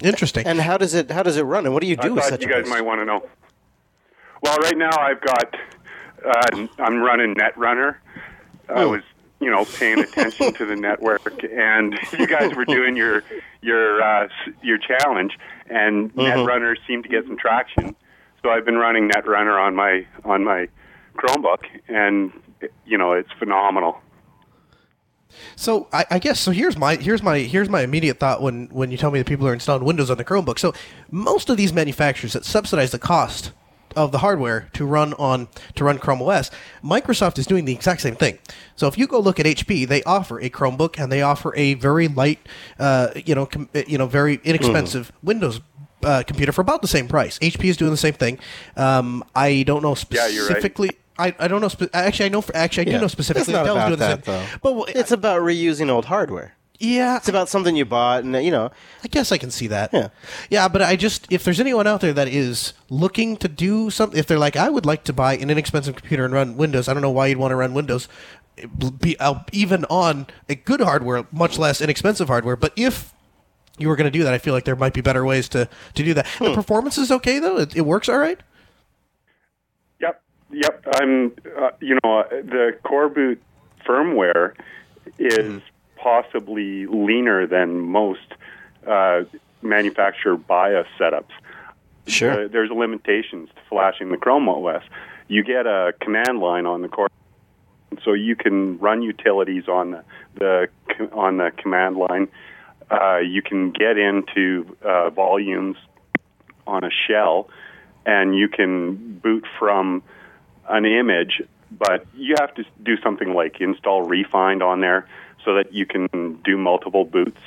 Interesting. 0.03 0.47
And 0.47 0.61
how 0.61 0.76
does 0.76 0.95
it 0.95 1.11
how 1.11 1.22
does 1.22 1.36
it 1.36 1.42
run? 1.42 1.64
And 1.64 1.72
what 1.72 1.80
do 1.82 1.88
you 1.88 1.97
do 1.97 2.09
I 2.09 2.11
with 2.11 2.24
thought 2.24 2.30
such 2.30 2.42
you 2.42 2.49
a 2.49 2.51
guys 2.51 2.62
beast? 2.64 2.70
might 2.70 2.82
want 2.82 3.01
to 3.01 3.05
know. 3.07 3.26
Well, 4.42 4.59
right 4.59 4.76
now 4.76 4.90
I've 4.99 5.20
got 5.22 5.55
uh, 6.24 6.66
I'm 6.78 6.99
running 6.99 7.34
Netrunner. 7.34 7.97
I 8.68 8.84
was 8.84 9.03
you 9.40 9.51
know 9.51 9.64
paying 9.64 10.01
attention 10.01 10.53
to 10.55 10.66
the 10.66 10.76
network, 10.76 11.42
and 11.45 11.99
you 12.18 12.26
guys 12.26 12.55
were 12.55 12.66
doing 12.66 12.95
your 12.97 13.24
your 13.62 14.03
uh, 14.03 14.28
your 14.62 14.76
challenge, 14.78 15.38
and 15.68 16.14
Netrunner 16.14 16.76
seemed 16.86 17.05
to 17.05 17.09
get 17.09 17.24
some 17.24 17.38
traction. 17.38 17.97
So 18.42 18.51
I've 18.51 18.66
been 18.66 18.76
running 18.76 19.09
Netrunner 19.09 19.59
on 19.59 19.74
my 19.74 20.07
on 20.24 20.45
my 20.45 20.68
Chromebook, 21.17 21.65
and 21.89 22.33
you 22.87 22.99
know 22.99 23.12
it's 23.12 23.31
phenomenal. 23.39 24.01
So 25.57 25.89
I, 25.93 26.07
I 26.12 26.19
guess 26.19 26.41
so. 26.41 26.51
Here's 26.51 26.77
my 26.77 26.97
here's 26.97 27.23
my 27.23 27.39
here's 27.39 27.69
my 27.69 27.83
immediate 27.83 28.19
thought 28.19 28.43
when 28.43 28.67
when 28.67 28.91
you 28.91 28.97
tell 28.97 29.11
me 29.11 29.19
that 29.19 29.27
people 29.27 29.47
are 29.49 29.53
installing 29.53 29.85
Windows 29.85 30.11
on 30.11 30.19
the 30.19 30.25
Chromebook. 30.25 30.59
So 30.59 30.75
most 31.11 31.51
of 31.51 31.57
these 31.57 31.73
manufacturers 31.73 32.33
that 32.35 32.45
subsidize 32.45 32.93
the 32.93 32.99
cost 32.99 33.53
of 33.97 34.11
the 34.11 34.19
hardware 34.19 34.69
to 34.73 34.85
run 34.85 35.15
on 35.15 35.49
to 35.77 35.85
run 35.85 35.99
Chrome 35.99 36.23
OS. 36.23 36.51
Microsoft 36.83 37.39
is 37.39 37.47
doing 37.47 37.65
the 37.65 37.73
exact 37.73 38.01
same 38.01 38.17
thing. 38.17 38.39
So 38.77 38.87
if 38.89 38.99
you 38.99 39.07
go 39.07 39.21
look 39.21 39.39
at 39.39 39.47
HP, 39.47 39.87
they 39.87 40.03
offer 40.03 40.41
a 40.41 40.51
Chromebook 40.51 40.99
and 40.99 41.11
they 41.12 41.23
offer 41.23 41.55
a 41.57 41.75
very 41.75 42.09
light, 42.09 42.41
uh, 42.79 43.09
you 43.15 43.35
know, 43.35 43.47
com- 43.47 43.69
you 43.87 43.99
know, 43.99 44.07
very 44.07 44.41
inexpensive 44.45 45.12
Windows. 45.23 45.61
Uh, 46.03 46.23
computer 46.23 46.53
for 46.53 46.61
about 46.61 46.83
the 46.83 46.89
same 46.89 47.09
price. 47.09 47.39
HP 47.39 47.65
is 47.65 47.79
doing 47.79 47.91
the 47.91 47.97
same 47.97 48.12
thing. 48.12 48.39
Um, 48.77 49.25
I 49.35 49.62
don't 49.62 49.83
know 49.83 49.97
Yeah, 50.11 50.27
specifically. 50.27 50.91
I, 51.19 51.35
I 51.39 51.49
don't 51.49 51.61
know. 51.61 51.69
Spe- 51.69 51.95
actually, 51.95 52.27
I 52.27 52.29
know. 52.31 52.41
For, 52.41 52.55
actually, 52.57 52.89
I 52.89 52.93
do 52.93 53.01
know 53.01 53.07
specifically. 53.09 53.43
It's 53.43 53.51
not 53.53 53.65
Dell's 53.65 53.77
about 53.77 53.87
doing 53.89 53.99
the 54.01 54.07
that, 54.07 54.25
same. 54.25 54.35
though. 54.35 54.47
But 54.62 54.73
well, 54.75 54.85
It's 54.89 55.12
about 55.12 55.43
reusing 55.43 55.89
old 55.89 56.07
hardware. 56.07 56.55
yeah, 56.81 57.17
It's 57.19 57.29
about 57.29 57.49
something 57.49 57.77
you 57.77 57.85
bought, 57.85 58.25
and 58.25 58.35
you 58.45 58.51
know, 58.51 58.71
I 59.05 59.09
guess 59.09 59.31
I 59.31 59.39
can 59.39 59.51
see 59.53 59.69
that. 59.69 59.91
Yeah. 59.93 60.09
Yeah, 60.51 60.67
but 60.69 60.83
I 60.83 60.97
just 60.97 61.27
if 61.31 61.45
there's 61.45 61.61
anyone 61.61 61.87
out 61.87 62.01
there 62.01 62.12
that 62.12 62.27
is 62.29 62.73
looking 62.91 63.37
to 63.39 63.49
do 63.49 63.91
something, 63.91 64.19
if 64.19 64.27
they're 64.27 64.39
like, 64.41 64.57
I 64.57 64.69
would 64.69 64.85
like 64.87 65.05
to 65.05 65.12
buy 65.12 65.37
an 65.37 65.51
inexpensive 65.51 65.95
computer 65.95 66.25
and 66.25 66.35
run 66.35 66.57
Windows. 66.57 66.89
I 66.89 66.93
don't 66.95 67.03
know 67.03 67.11
why 67.12 67.29
you'd 67.29 67.39
want 67.39 67.53
to 67.53 67.57
run 67.57 67.75
Windows, 67.75 68.09
be 69.01 69.17
even 69.53 69.85
on 69.87 70.27
a 70.49 70.55
good 70.57 70.81
hardware, 70.81 71.27
much 71.31 71.59
less 71.59 71.81
inexpensive 71.81 72.27
hardware. 72.29 72.57
But 72.57 72.73
if 72.77 73.12
you 73.79 73.89
were 73.89 73.97
going 73.97 74.11
to 74.11 74.17
do 74.19 74.25
that, 74.25 74.35
I 74.35 74.39
feel 74.39 74.53
like 74.55 74.65
there 74.65 74.77
might 74.77 74.95
be 74.95 75.01
better 75.01 75.25
ways 75.25 75.49
to 75.51 75.69
to 75.95 76.03
do 76.05 76.12
that. 76.15 76.27
Hmm. 76.27 76.45
The 76.47 76.55
performance 76.55 76.99
is 76.99 77.11
okay 77.12 77.39
though; 77.39 77.59
it, 77.59 77.77
it 77.77 77.83
works 77.83 78.09
all 78.09 78.19
right. 78.19 78.41
Yep. 80.55 80.84
I'm, 80.94 81.32
uh, 81.59 81.70
you 81.80 81.98
know, 82.02 82.20
uh, 82.20 82.28
the 82.28 82.78
coreboot 82.84 83.38
firmware 83.84 84.55
is 85.18 85.61
possibly 85.96 86.86
leaner 86.86 87.46
than 87.46 87.80
most 87.80 88.34
uh, 88.86 89.22
manufacturer 89.62 90.36
BIOS 90.36 90.86
setups. 90.98 91.32
sure. 92.07 92.44
Uh, 92.44 92.48
there's 92.48 92.70
limitations 92.70 93.48
to 93.48 93.61
flashing 93.68 94.11
the 94.11 94.16
Chrome 94.16 94.48
OS. 94.48 94.82
You 95.26 95.42
get 95.42 95.66
a 95.66 95.92
command 96.00 96.38
line 96.38 96.66
on 96.66 96.82
the 96.82 96.88
core, 96.88 97.11
so 98.05 98.12
you 98.12 98.36
can 98.36 98.78
run 98.78 99.02
utilities 99.02 99.66
on 99.68 99.92
the, 99.92 100.05
the 100.34 100.68
on 101.12 101.38
the 101.38 101.50
command 101.57 101.96
line. 101.96 102.28
Uh, 102.90 103.16
you 103.16 103.42
can 103.42 103.70
get 103.70 103.96
into 103.96 104.76
uh, 104.84 105.11
volumes 105.11 105.76
on 106.66 106.84
a 106.84 106.90
shell, 106.90 107.48
and 108.05 108.36
you 108.36 108.48
can 108.48 109.18
boot 109.18 109.46
from 109.59 110.02
an 110.69 110.85
image, 110.85 111.43
but 111.71 112.07
you 112.15 112.35
have 112.39 112.55
to 112.55 112.65
do 112.83 112.97
something 113.03 113.35
like 113.35 113.61
install 113.61 114.07
rEFInd 114.07 114.62
on 114.62 114.81
there 114.81 115.07
so 115.45 115.55
that 115.55 115.73
you 115.73 115.87
can 115.87 116.39
do 116.45 116.57
multiple 116.57 117.05
boots. 117.05 117.41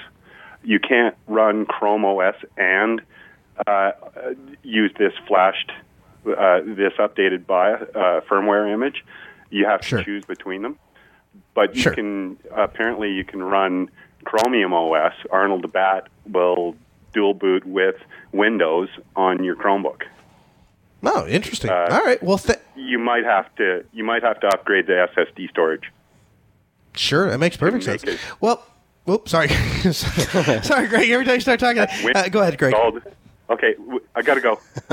You 0.64 0.80
can't 0.80 1.16
run 1.28 1.66
Chrome 1.66 2.06
OS 2.06 2.36
and 2.58 3.02
uh, 3.66 3.92
use 4.64 4.92
this 4.98 5.14
flashed, 5.28 5.72
uh, 6.26 6.60
this 6.64 6.94
updated 7.00 7.46
by 7.48 7.74
uh, 7.74 8.22
firmware 8.30 8.72
image. 8.72 9.04
You 9.50 9.66
have 9.66 9.84
Sure. 9.84 10.00
to 10.00 10.06
choose 10.06 10.26
between 10.26 10.62
them. 10.62 10.78
But 11.54 11.76
you 11.76 11.82
Sure. 11.84 11.94
can 11.94 12.38
apparently 12.56 13.12
you 13.14 13.24
can 13.24 13.42
run 13.42 13.90
Chromium 14.26 14.74
OS. 14.74 15.14
Arnold 15.32 15.64
the 15.64 15.68
Bat 15.68 16.10
will 16.30 16.76
dual 17.14 17.34
boot 17.34 17.66
with 17.66 17.96
Windows 18.32 18.90
on 19.16 19.44
your 19.44 19.56
Chromebook. 19.56 20.04
Oh, 21.04 21.28
interesting. 21.28 21.70
Uh, 21.70 21.88
all 21.92 22.04
right. 22.04 22.22
Well, 22.24 22.38
th- 22.38 22.60
You 22.76 22.98
might 23.00 23.24
have 23.24 23.54
to 23.58 23.84
you 23.94 24.04
might 24.04 24.24
have 24.24 24.40
to 24.42 24.48
upgrade 24.48 24.88
the 24.88 25.08
SSD 25.16 25.50
storage. 25.50 25.92
Sure, 26.96 27.30
that 27.30 27.38
makes 27.38 27.56
perfect 27.58 27.84
sense. 27.84 28.04
it- 28.04 28.20
Well, 28.42 28.66
whoops, 29.06 29.32
sorry, 29.32 29.48
sorry, 29.92 30.88
Greg. 30.88 31.10
Every 31.10 31.26
time 31.26 31.36
you 31.36 31.42
start 31.42 31.60
talking, 31.60 31.80
uh, 32.16 32.28
go 32.30 32.42
ahead, 32.42 32.58
Greg. 32.58 32.74
Installed. 32.74 33.02
Okay, 33.50 33.76
I 34.14 34.22
gotta 34.24 34.42
go. 34.42 34.60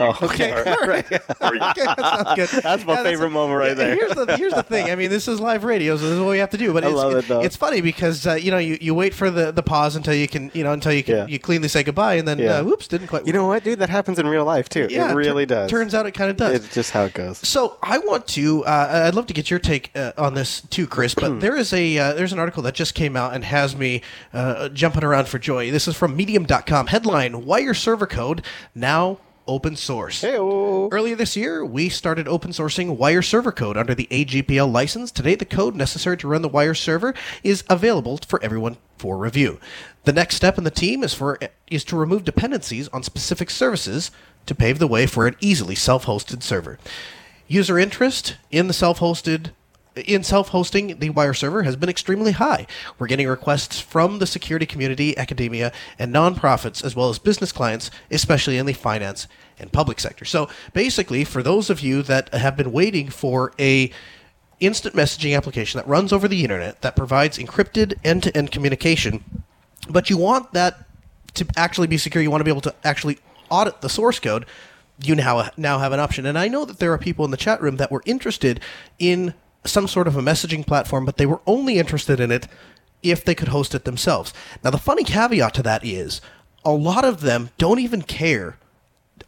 oh, 0.00 0.18
Okay, 0.22 0.52
all 0.52 0.86
right. 0.86 1.04
Okay, 1.12 1.84
that 1.84 1.96
sounds 1.98 2.34
good. 2.52 2.62
That's 2.62 2.84
my 2.86 2.94
Yeah, 2.94 3.02
favorite 3.02 3.30
moment 3.30 3.58
right 3.60 3.76
there. 3.76 3.94
Here's 3.94 4.14
the 4.14 4.36
here's 4.38 4.54
the 4.54 4.62
thing. 4.62 4.90
I 4.90 4.94
mean, 4.94 5.10
this 5.10 5.28
is 5.28 5.38
live 5.38 5.64
radio, 5.64 5.96
so 5.96 6.04
this 6.04 6.12
is 6.12 6.20
what 6.20 6.30
we 6.30 6.38
have 6.38 6.50
to 6.50 6.56
do. 6.56 6.72
But 6.72 6.84
I 6.84 6.88
it's, 6.88 6.96
love 6.96 7.12
it, 7.14 7.28
though. 7.28 7.40
it's 7.42 7.56
funny 7.56 7.80
because 7.82 8.26
uh, 8.26 8.34
you 8.34 8.50
know 8.50 8.56
you, 8.58 8.78
you 8.80 8.94
wait 8.94 9.12
for 9.14 9.30
the, 9.30 9.52
the 9.52 9.62
pause 9.62 9.96
until 9.96 10.14
you 10.14 10.26
can 10.28 10.50
you 10.54 10.64
know 10.64 10.72
until 10.72 10.92
you 10.92 11.02
can 11.02 11.14
Yeah. 11.16 11.26
you 11.26 11.38
cleanly 11.38 11.68
say 11.68 11.82
goodbye, 11.82 12.14
and 12.14 12.26
then 12.26 12.38
Yeah. 12.38 12.58
uh, 12.58 12.64
whoops, 12.64 12.88
didn't 12.88 13.08
quite. 13.08 13.26
You 13.26 13.32
know 13.34 13.46
what, 13.46 13.64
dude? 13.64 13.78
That 13.80 13.90
happens 13.90 14.18
in 14.18 14.26
real 14.26 14.44
life 14.46 14.68
too. 14.70 14.86
yeah, 14.90 15.10
it 15.12 15.14
really 15.14 15.44
tur- 15.44 15.54
does. 15.54 15.70
Turns 15.70 15.94
out 15.94 16.06
it 16.06 16.12
kind 16.12 16.30
of 16.30 16.36
does. 16.38 16.54
it's 16.54 16.74
just 16.74 16.90
how 16.92 17.04
it 17.04 17.12
goes. 17.12 17.36
So 17.46 17.76
I 17.82 17.98
want 17.98 18.26
to. 18.28 18.64
Uh, 18.64 19.04
I'd 19.08 19.14
love 19.14 19.26
to 19.26 19.34
get 19.34 19.50
your 19.50 19.58
take 19.60 19.90
uh, 19.94 20.12
on 20.16 20.32
this 20.34 20.62
too, 20.62 20.86
Chris. 20.86 21.14
But 21.14 21.40
there 21.40 21.54
is 21.56 21.72
a 21.74 21.98
uh, 21.98 22.12
there's 22.14 22.32
an 22.32 22.38
article 22.38 22.62
that 22.62 22.74
just 22.74 22.94
came 22.94 23.14
out 23.14 23.34
and 23.34 23.44
has 23.44 23.76
me 23.76 24.00
uh, 24.32 24.70
jumping 24.70 25.04
around 25.04 25.28
for 25.28 25.38
joy. 25.38 25.70
This 25.70 25.86
is 25.86 25.94
from 25.96 26.16
Medium.com. 26.16 26.86
Headline: 26.88 27.44
Wire 27.58 27.74
server 27.74 28.06
code 28.06 28.44
now 28.72 29.18
open 29.48 29.74
source. 29.74 30.20
Hey-o. 30.20 30.88
Earlier 30.92 31.16
this 31.16 31.36
year, 31.36 31.64
we 31.64 31.88
started 31.88 32.28
open 32.28 32.52
sourcing 32.52 32.96
Wire 32.96 33.20
server 33.20 33.50
code 33.50 33.76
under 33.76 33.96
the 33.96 34.06
AGPL 34.12 34.70
license. 34.70 35.10
Today, 35.10 35.34
the 35.34 35.44
code 35.44 35.74
necessary 35.74 36.16
to 36.18 36.28
run 36.28 36.42
the 36.42 36.48
Wire 36.48 36.72
server 36.72 37.14
is 37.42 37.64
available 37.68 38.20
for 38.28 38.40
everyone 38.44 38.76
for 38.96 39.18
review. 39.18 39.58
The 40.04 40.12
next 40.12 40.36
step 40.36 40.56
in 40.56 40.62
the 40.62 40.70
team 40.70 41.02
is 41.02 41.14
for 41.14 41.36
is 41.66 41.82
to 41.86 41.96
remove 41.96 42.22
dependencies 42.22 42.86
on 42.90 43.02
specific 43.02 43.50
services 43.50 44.12
to 44.46 44.54
pave 44.54 44.78
the 44.78 44.86
way 44.86 45.08
for 45.08 45.26
an 45.26 45.34
easily 45.40 45.74
self-hosted 45.74 46.44
server. 46.44 46.78
User 47.48 47.76
interest 47.76 48.36
in 48.52 48.68
the 48.68 48.72
self-hosted 48.72 49.50
in 50.06 50.22
self-hosting 50.22 50.98
the 50.98 51.10
wire 51.10 51.34
server 51.34 51.62
has 51.62 51.76
been 51.76 51.88
extremely 51.88 52.32
high. 52.32 52.66
We're 52.98 53.06
getting 53.06 53.28
requests 53.28 53.80
from 53.80 54.18
the 54.18 54.26
security 54.26 54.66
community 54.66 55.16
academia 55.16 55.72
and 55.98 56.14
nonprofits 56.14 56.84
as 56.84 56.94
well 56.94 57.08
as 57.08 57.18
business 57.18 57.52
clients 57.52 57.90
especially 58.10 58.58
in 58.58 58.66
the 58.66 58.72
finance 58.72 59.26
and 59.58 59.72
public 59.72 60.00
sector. 60.00 60.24
So 60.24 60.48
basically 60.72 61.24
for 61.24 61.42
those 61.42 61.70
of 61.70 61.80
you 61.80 62.02
that 62.02 62.32
have 62.34 62.56
been 62.56 62.72
waiting 62.72 63.08
for 63.08 63.52
a 63.58 63.90
instant 64.60 64.94
messaging 64.94 65.36
application 65.36 65.78
that 65.78 65.86
runs 65.86 66.12
over 66.12 66.26
the 66.26 66.42
internet 66.42 66.82
that 66.82 66.96
provides 66.96 67.38
encrypted 67.38 67.94
end-to-end 68.02 68.50
communication 68.50 69.22
but 69.88 70.10
you 70.10 70.16
want 70.16 70.52
that 70.52 70.84
to 71.34 71.46
actually 71.56 71.86
be 71.86 71.96
secure 71.96 72.20
you 72.20 72.30
want 72.30 72.40
to 72.40 72.44
be 72.44 72.50
able 72.50 72.60
to 72.60 72.74
actually 72.82 73.18
audit 73.50 73.80
the 73.82 73.88
source 73.88 74.18
code 74.18 74.44
you 75.02 75.14
now 75.14 75.50
now 75.56 75.78
have 75.78 75.92
an 75.92 76.00
option. 76.00 76.26
And 76.26 76.38
i 76.38 76.48
know 76.48 76.64
that 76.64 76.78
there 76.78 76.92
are 76.92 76.98
people 76.98 77.24
in 77.24 77.30
the 77.30 77.36
chat 77.36 77.60
room 77.60 77.76
that 77.76 77.90
were 77.90 78.02
interested 78.04 78.60
in 78.98 79.34
some 79.64 79.88
sort 79.88 80.08
of 80.08 80.16
a 80.16 80.22
messaging 80.22 80.66
platform 80.66 81.04
but 81.04 81.16
they 81.16 81.26
were 81.26 81.40
only 81.46 81.78
interested 81.78 82.20
in 82.20 82.30
it 82.30 82.48
if 83.02 83.24
they 83.24 83.34
could 83.34 83.48
host 83.48 83.74
it 83.74 83.84
themselves 83.84 84.32
now 84.64 84.70
the 84.70 84.78
funny 84.78 85.04
caveat 85.04 85.54
to 85.54 85.62
that 85.62 85.84
is 85.84 86.20
a 86.64 86.72
lot 86.72 87.04
of 87.04 87.20
them 87.20 87.50
don't 87.58 87.78
even 87.78 88.02
care 88.02 88.58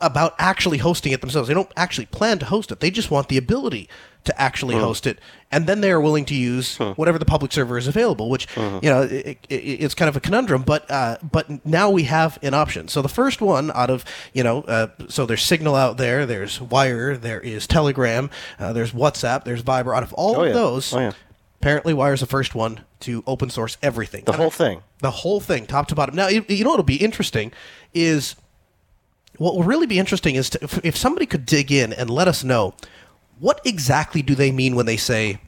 about 0.01 0.35
actually 0.39 0.79
hosting 0.79 1.13
it 1.13 1.21
themselves. 1.21 1.49
They 1.49 1.55
don't 1.55 1.73
actually 1.77 2.07
plan 2.07 2.39
to 2.41 2.47
host 2.47 2.71
it. 2.71 2.81
They 2.81 2.91
just 2.91 3.11
want 3.11 3.29
the 3.29 3.39
ability 3.39 3.89
to 4.25 4.41
actually 4.41 4.75
host 4.75 5.07
it, 5.07 5.19
and 5.51 5.67
then 5.67 5.81
they 5.81 5.91
are 5.91 6.01
willing 6.01 6.25
to 6.27 6.35
use 6.35 6.77
whatever 6.79 7.19
the 7.19 7.25
public 7.25 7.53
server 7.53 7.79
is 7.79 7.87
available. 7.89 8.29
Which 8.29 8.47
you 8.57 8.81
know, 8.83 9.03
it, 9.03 9.39
it, 9.49 9.55
it's 9.55 9.95
kind 9.95 10.09
of 10.09 10.17
a 10.17 10.21
conundrum. 10.21 10.63
But 10.63 10.91
uh, 10.91 11.17
but 11.23 11.65
now 11.67 11.89
we 11.91 12.03
have 12.05 12.39
an 12.43 12.53
option. 12.55 12.89
So 12.89 13.01
the 13.03 13.09
first 13.09 13.41
one 13.41 13.71
out 13.73 13.91
of 13.91 14.05
you 14.33 14.43
know, 14.45 14.63
uh, 14.63 14.89
so 15.09 15.27
there's 15.27 15.43
Signal 15.43 15.75
out 15.75 15.97
there, 15.97 16.27
there's 16.27 16.61
Wire, 16.61 17.17
there 17.17 17.41
is 17.41 17.67
Telegram, 17.67 18.29
uh, 18.59 18.73
there's 18.73 18.93
WhatsApp, 18.93 19.45
there's 19.45 19.63
Viber. 19.63 19.97
Out 19.97 20.03
of 20.03 20.13
all 20.13 20.37
Oh, 20.37 20.43
of 20.43 20.49
yeah. 20.49 20.53
those, 20.53 20.93
Oh, 20.95 21.01
yeah. 21.01 21.13
apparently 21.61 21.95
Wire's 21.95 22.21
the 22.21 22.27
first 22.27 22.55
one 22.55 22.81
to 23.01 23.25
open 23.27 23.49
source 23.49 23.79
everything. 23.83 24.25
The 24.25 24.33
whole 24.33 24.51
thing. 24.51 24.83
The 24.99 25.11
whole 25.11 25.41
thing, 25.41 25.67
top 25.67 25.89
to 25.89 25.95
bottom. 25.95 26.15
Now, 26.15 26.29
you, 26.29 26.45
you 26.49 26.63
know 26.65 26.71
what'll 26.71 26.85
be 26.85 26.97
interesting 27.03 27.53
is 27.95 28.37
what 29.39 29.55
will 29.57 29.63
really 29.65 29.87
be 29.87 29.99
interesting 29.99 30.35
is 30.35 30.51
to, 30.51 30.59
if, 30.63 30.85
if 30.85 30.97
somebody 30.97 31.25
could 31.25 31.47
dig 31.47 31.73
in 31.73 31.93
and 31.95 32.11
let 32.11 32.29
us 32.29 32.45
know 32.45 32.75
what 33.41 33.61
exactly 33.65 34.23
do 34.23 34.35
they 34.35 34.53
mean 34.53 34.77
when 34.77 34.87
they 34.87 34.97
say 34.97 35.41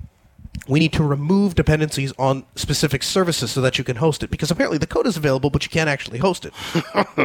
we 0.68 0.78
need 0.78 0.92
to 0.92 1.02
remove 1.02 1.54
dependencies 1.54 2.12
on 2.18 2.44
specific 2.54 3.02
services 3.02 3.50
so 3.50 3.60
that 3.60 3.78
you 3.78 3.84
can 3.84 3.96
host 3.96 4.22
it 4.22 4.30
because 4.30 4.50
apparently 4.50 4.78
the 4.78 4.86
code 4.86 5.06
is 5.06 5.16
available 5.16 5.50
but 5.50 5.64
you 5.64 5.70
can't 5.70 5.88
actually 5.88 6.18
host 6.18 6.44
it. 6.44 6.52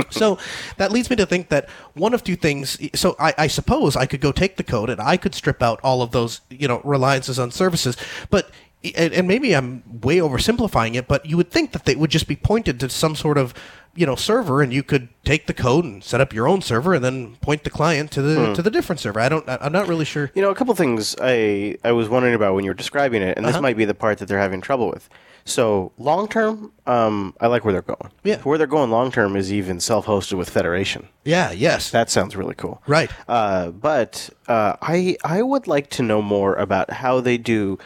So 0.10 0.38
that 0.78 0.92
leads 0.92 1.10
me 1.10 1.16
to 1.18 1.26
think 1.26 1.50
that 1.50 1.70
one 1.94 2.14
of 2.14 2.24
two 2.24 2.36
things 2.36 2.78
so 3.00 3.16
I, 3.20 3.34
I 3.38 3.48
suppose 3.48 3.96
i 3.96 4.06
could 4.06 4.22
go 4.22 4.32
take 4.32 4.58
the 4.58 4.64
code 4.64 4.90
and 4.90 5.02
i 5.02 5.18
could 5.18 5.36
strip 5.36 5.62
out 5.62 5.80
all 5.84 6.02
of 6.02 6.12
those 6.12 6.42
you 6.50 6.68
know 6.68 6.82
reliances 6.84 7.40
on 7.40 7.52
services 7.52 7.98
but 8.30 8.50
and, 8.96 9.14
and 9.14 9.28
maybe 9.28 9.56
i'm 9.56 9.84
way 10.02 10.18
oversimplifying 10.18 10.96
it 10.96 11.08
but 11.08 11.26
you 11.26 11.38
would 11.38 11.52
think 11.52 11.72
that 11.72 11.86
they 11.86 11.96
would 11.96 12.12
just 12.12 12.28
be 12.28 12.36
pointed 12.36 12.80
to 12.80 12.90
some 12.90 13.16
sort 13.16 13.38
of 13.38 13.54
you 13.98 14.06
know 14.06 14.16
server 14.16 14.62
and 14.62 14.72
you 14.72 14.84
could 14.84 15.10
take 15.26 15.48
the 15.48 15.54
code 15.54 15.84
and 15.84 16.04
set 16.04 16.22
up 16.22 16.32
your 16.34 16.48
own 16.48 16.62
server 16.62 16.94
and 16.94 17.04
then 17.04 17.36
point 17.42 17.64
the 17.64 17.70
client 17.70 18.12
to 18.12 18.22
the 18.22 18.54
to 18.54 18.62
the 18.62 18.72
different 18.72 19.00
server 19.00 19.20
i 19.20 19.28
don't 19.28 19.48
I- 19.50 19.58
i'm 19.62 19.74
not 19.74 19.88
really 19.88 20.06
sure 20.06 20.32
You 20.36 20.42
know, 20.44 20.52
a 20.52 20.56
couple 20.56 20.74
things 20.76 21.16
I 21.22 21.78
I 21.84 21.92
was 21.92 22.08
wondering 22.08 22.36
about 22.36 22.54
when 22.56 22.64
you 22.64 22.70
were 22.70 22.76
describing 22.86 23.22
it, 23.22 23.36
and 23.38 23.46
Uh-huh. 23.46 23.54
this 23.54 23.62
might 23.62 23.76
be 23.78 23.86
the 23.86 23.94
part 23.96 24.18
that 24.20 24.28
they're 24.28 24.40
having 24.48 24.62
trouble 24.62 24.88
with. 24.90 25.10
So 25.46 25.94
long 25.98 26.28
term, 26.28 26.74
um, 26.86 27.34
I 27.40 27.48
like 27.48 27.64
where 27.64 27.72
they're 27.74 27.82
going. 27.96 28.12
Yeah. 28.24 28.40
where 28.44 28.58
they're 28.58 28.68
going 28.78 28.92
long 28.92 29.12
term 29.12 29.36
is 29.38 29.52
even 29.52 29.80
self-hosted 29.80 30.38
with 30.38 30.50
Federation. 30.50 31.08
yeah 31.24 31.52
yes 31.52 31.90
That 31.92 32.10
sounds 32.10 32.36
really 32.36 32.56
cool. 32.56 32.82
Right. 32.86 33.10
Uh, 33.28 33.72
but 33.72 34.30
uh, 34.48 34.74
I 34.82 35.16
I 35.24 35.42
would 35.42 35.66
like 35.76 35.88
to 35.98 36.04
know 36.04 36.22
more 36.22 36.54
about 36.56 36.88
how 37.04 37.22
they 37.22 37.38
do 37.38 37.78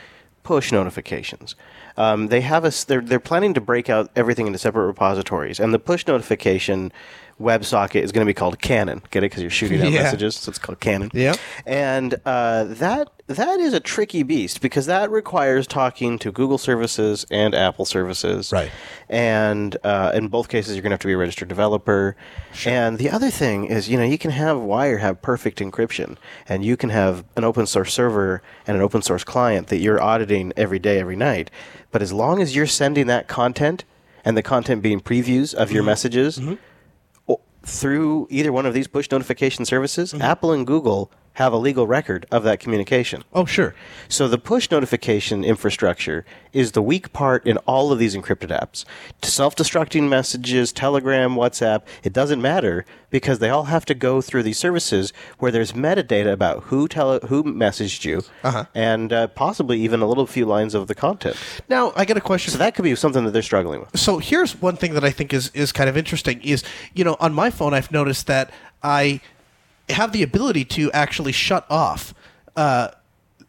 push 0.43 0.71
notifications. 0.71 1.55
Um, 2.01 2.27
they 2.27 2.41
have 2.41 2.65
us. 2.65 2.83
They're 2.83 3.01
they're 3.01 3.19
planning 3.19 3.53
to 3.53 3.61
break 3.61 3.89
out 3.89 4.09
everything 4.15 4.47
into 4.47 4.59
separate 4.59 4.87
repositories, 4.87 5.59
and 5.59 5.73
the 5.73 5.79
push 5.79 6.07
notification 6.07 6.91
WebSocket 7.41 8.01
is 8.01 8.11
going 8.11 8.25
to 8.25 8.29
be 8.29 8.33
called 8.33 8.59
Cannon. 8.59 9.01
Get 9.11 9.23
it? 9.23 9.31
Because 9.31 9.41
you're 9.41 9.49
shooting 9.49 9.81
out 9.81 9.91
Yeah. 9.91 10.03
messages, 10.03 10.35
so 10.35 10.49
it's 10.49 10.59
called 10.59 10.79
Cannon. 10.79 11.09
Yeah. 11.13 11.35
And 11.65 12.15
uh, 12.25 12.65
that 12.65 13.09
that 13.27 13.59
is 13.59 13.73
a 13.73 13.79
tricky 13.79 14.23
beast 14.23 14.61
because 14.61 14.85
that 14.87 15.09
requires 15.09 15.65
talking 15.65 16.19
to 16.19 16.31
Google 16.31 16.57
services 16.57 17.25
and 17.31 17.55
Apple 17.55 17.85
services. 17.85 18.51
Right. 18.51 18.69
And 19.09 19.77
uh, 19.83 20.11
in 20.13 20.27
both 20.27 20.49
cases, 20.49 20.75
you're 20.75 20.81
going 20.83 20.91
to 20.91 20.95
have 20.95 21.01
to 21.01 21.07
be 21.07 21.13
a 21.13 21.17
registered 21.17 21.47
developer. 21.47 22.15
Sure. 22.53 22.73
And 22.73 22.97
the 22.97 23.09
other 23.09 23.29
thing 23.31 23.65
is, 23.65 23.89
you 23.89 23.97
know, 23.97 24.03
you 24.03 24.17
can 24.17 24.31
have 24.31 24.59
Wire 24.59 24.97
have 24.97 25.21
perfect 25.21 25.59
encryption, 25.59 26.17
and 26.47 26.63
you 26.63 26.75
can 26.77 26.89
have 26.89 27.23
an 27.35 27.43
open 27.43 27.65
source 27.65 27.93
server 27.93 28.41
and 28.67 28.75
an 28.77 28.83
open 28.83 29.01
source 29.01 29.23
client 29.23 29.67
that 29.67 29.77
you're 29.77 30.01
auditing 30.01 30.51
every 30.57 30.79
day, 30.79 30.99
every 30.99 31.15
night. 31.15 31.49
But 31.91 32.01
as 32.01 32.11
long 32.13 32.41
as 32.41 32.55
you're 32.55 32.67
sending 32.67 33.07
that 33.07 33.27
content 33.27 33.83
and 34.23 34.37
the 34.37 34.43
content 34.43 34.81
being 34.81 34.99
previews 35.01 35.53
of 35.53 35.67
Mm-hmm. 35.67 35.75
your 35.75 35.83
messages 35.83 36.39
o- 37.27 37.41
through 37.63 38.27
either 38.29 38.51
one 38.51 38.65
of 38.65 38.73
these 38.73 38.87
push 38.87 39.09
notification 39.11 39.65
services, 39.65 40.13
Mm-hmm. 40.13 40.21
Apple 40.21 40.51
and 40.51 40.65
Google 40.65 41.11
have 41.41 41.53
a 41.53 41.57
legal 41.57 41.87
record 41.87 42.25
of 42.31 42.43
that 42.43 42.59
communication. 42.59 43.23
Oh, 43.33 43.45
sure. 43.45 43.73
So 44.07 44.27
the 44.27 44.37
push 44.37 44.69
notification 44.69 45.43
infrastructure 45.43 46.23
is 46.53 46.73
the 46.73 46.81
weak 46.81 47.11
part 47.13 47.45
in 47.47 47.57
all 47.59 47.91
of 47.91 47.97
these 47.99 48.15
encrypted 48.15 48.49
apps. 48.49 48.85
Self-destructing 49.23 50.09
messages, 50.09 50.71
Telegram, 50.71 51.35
WhatsApp, 51.35 51.81
it 52.03 52.13
doesn't 52.13 52.41
matter 52.41 52.85
because 53.09 53.39
they 53.39 53.49
all 53.49 53.63
have 53.63 53.85
to 53.85 53.93
go 53.93 54.21
through 54.21 54.43
these 54.43 54.59
services 54.59 55.13
where 55.39 55.51
there's 55.51 55.71
metadata 55.71 56.31
about 56.31 56.63
who 56.65 56.87
tele- 56.87 57.19
who 57.27 57.43
messaged 57.43 58.05
you 58.05 58.21
Uh-huh. 58.43 58.65
and 58.75 59.11
uh, 59.11 59.27
possibly 59.27 59.79
even 59.79 60.01
a 60.01 60.05
little 60.05 60.27
few 60.27 60.45
lines 60.45 60.75
of 60.75 60.87
the 60.87 60.95
content. 60.95 61.35
Now 61.69 61.91
I 61.95 62.05
got 62.05 62.17
a 62.17 62.21
question. 62.21 62.51
So 62.51 62.57
that 62.59 62.75
could 62.75 62.83
be 62.83 62.93
something 62.95 63.23
that 63.25 63.31
they're 63.31 63.41
struggling 63.41 63.79
with. 63.79 63.97
so 63.99 64.17
here's 64.19 64.61
one 64.61 64.75
thing 64.75 64.93
that 64.93 65.03
I 65.03 65.11
think 65.11 65.33
is 65.33 65.49
is 65.53 65.71
kind 65.71 65.89
of 65.89 65.95
interesting 65.97 66.41
is 66.43 66.63
you 66.93 67.03
know 67.03 67.15
on 67.19 67.33
my 67.33 67.49
phone 67.49 67.73
I've 67.73 67.91
noticed 67.91 68.27
that 68.27 68.51
I 68.83 69.21
have 69.91 70.11
the 70.11 70.23
ability 70.23 70.65
to 70.65 70.91
actually 70.91 71.31
shut 71.31 71.65
off 71.69 72.13
uh, 72.55 72.89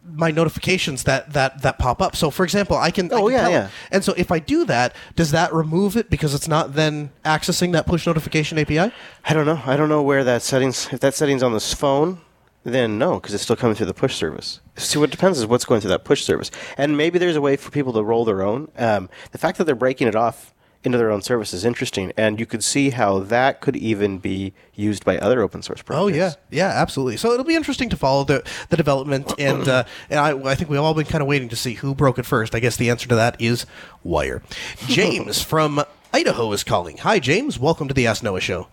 my 0.04 0.30
notifications 0.30 1.04
that 1.04 1.32
that 1.32 1.62
that 1.62 1.78
pop 1.78 2.02
up. 2.02 2.16
So 2.16 2.30
for 2.30 2.44
example, 2.44 2.76
I 2.76 2.90
can 2.90 3.12
I 3.12 3.16
Oh, 3.16 3.28
can 3.28 3.32
yeah, 3.32 3.48
yeah. 3.48 3.68
And 3.90 4.02
so 4.02 4.14
if 4.16 4.32
I 4.32 4.38
do 4.38 4.64
that, 4.64 4.94
does 5.14 5.30
that 5.30 5.52
remove 5.54 5.96
it 5.96 6.10
because 6.10 6.34
it's 6.34 6.48
not 6.48 6.74
then 6.74 7.10
accessing 7.24 7.72
that 7.72 7.86
push 7.86 8.06
notification 8.06 8.58
API? 8.58 8.92
I 9.24 9.32
don't 9.34 9.46
know. 9.46 9.60
I 9.64 9.76
don't 9.76 9.88
know 9.88 10.02
where 10.02 10.24
that 10.24 10.42
settings. 10.42 10.88
If 10.92 11.00
that 11.00 11.14
settings 11.14 11.42
on 11.42 11.52
this 11.52 11.72
phone, 11.72 12.20
then 12.64 12.98
no, 12.98 13.14
because 13.20 13.34
it's 13.34 13.44
still 13.44 13.56
coming 13.56 13.76
through 13.76 13.86
the 13.86 13.94
push 13.94 14.14
service. 14.16 14.60
See, 14.76 14.98
what 14.98 15.10
depends 15.10 15.38
is 15.38 15.46
what's 15.46 15.64
going 15.64 15.80
through 15.80 15.90
that 15.90 16.04
push 16.04 16.24
service, 16.24 16.50
and 16.76 16.96
maybe 16.96 17.18
there's 17.18 17.36
a 17.36 17.40
way 17.40 17.56
for 17.56 17.70
people 17.70 17.92
to 17.92 18.02
roll 18.02 18.24
their 18.24 18.42
own. 18.42 18.70
Um, 18.78 19.08
the 19.30 19.38
fact 19.38 19.58
that 19.58 19.64
they're 19.64 19.74
breaking 19.74 20.08
it 20.08 20.16
off 20.16 20.51
into 20.84 20.98
their 20.98 21.10
own 21.10 21.22
service 21.22 21.52
is 21.52 21.64
interesting, 21.64 22.12
and 22.16 22.40
you 22.40 22.46
could 22.46 22.64
see 22.64 22.90
how 22.90 23.20
that 23.20 23.60
could 23.60 23.76
even 23.76 24.18
be 24.18 24.52
used 24.74 25.04
by 25.04 25.18
other 25.18 25.42
open 25.42 25.62
source 25.62 25.82
projects. 25.82 26.02
Oh 26.02 26.08
yeah, 26.08 26.32
yeah, 26.50 26.68
absolutely. 26.68 27.16
So 27.16 27.32
it'll 27.32 27.44
be 27.44 27.54
interesting 27.54 27.88
to 27.90 27.96
follow 27.96 28.24
the 28.24 28.42
the 28.68 28.76
development, 28.76 29.32
and 29.38 29.68
uh, 29.68 29.84
and 30.10 30.18
I, 30.18 30.50
I 30.50 30.54
think 30.54 30.70
we've 30.70 30.80
all 30.80 30.94
been 30.94 31.06
kind 31.06 31.22
of 31.22 31.28
waiting 31.28 31.48
to 31.50 31.56
see 31.56 31.74
who 31.74 31.94
broke 31.94 32.18
it 32.18 32.26
first. 32.26 32.54
I 32.54 32.60
guess 32.60 32.76
the 32.76 32.90
answer 32.90 33.08
to 33.08 33.14
that 33.14 33.40
is 33.40 33.66
Wire. 34.02 34.42
James 34.86 35.42
from 35.42 35.84
Idaho 36.12 36.52
is 36.52 36.64
calling. 36.64 36.98
Hi, 36.98 37.18
James. 37.18 37.58
Welcome 37.58 37.88
to 37.88 37.94
the 37.94 38.06
Ask 38.06 38.22
Noah 38.22 38.40
Show. 38.40 38.68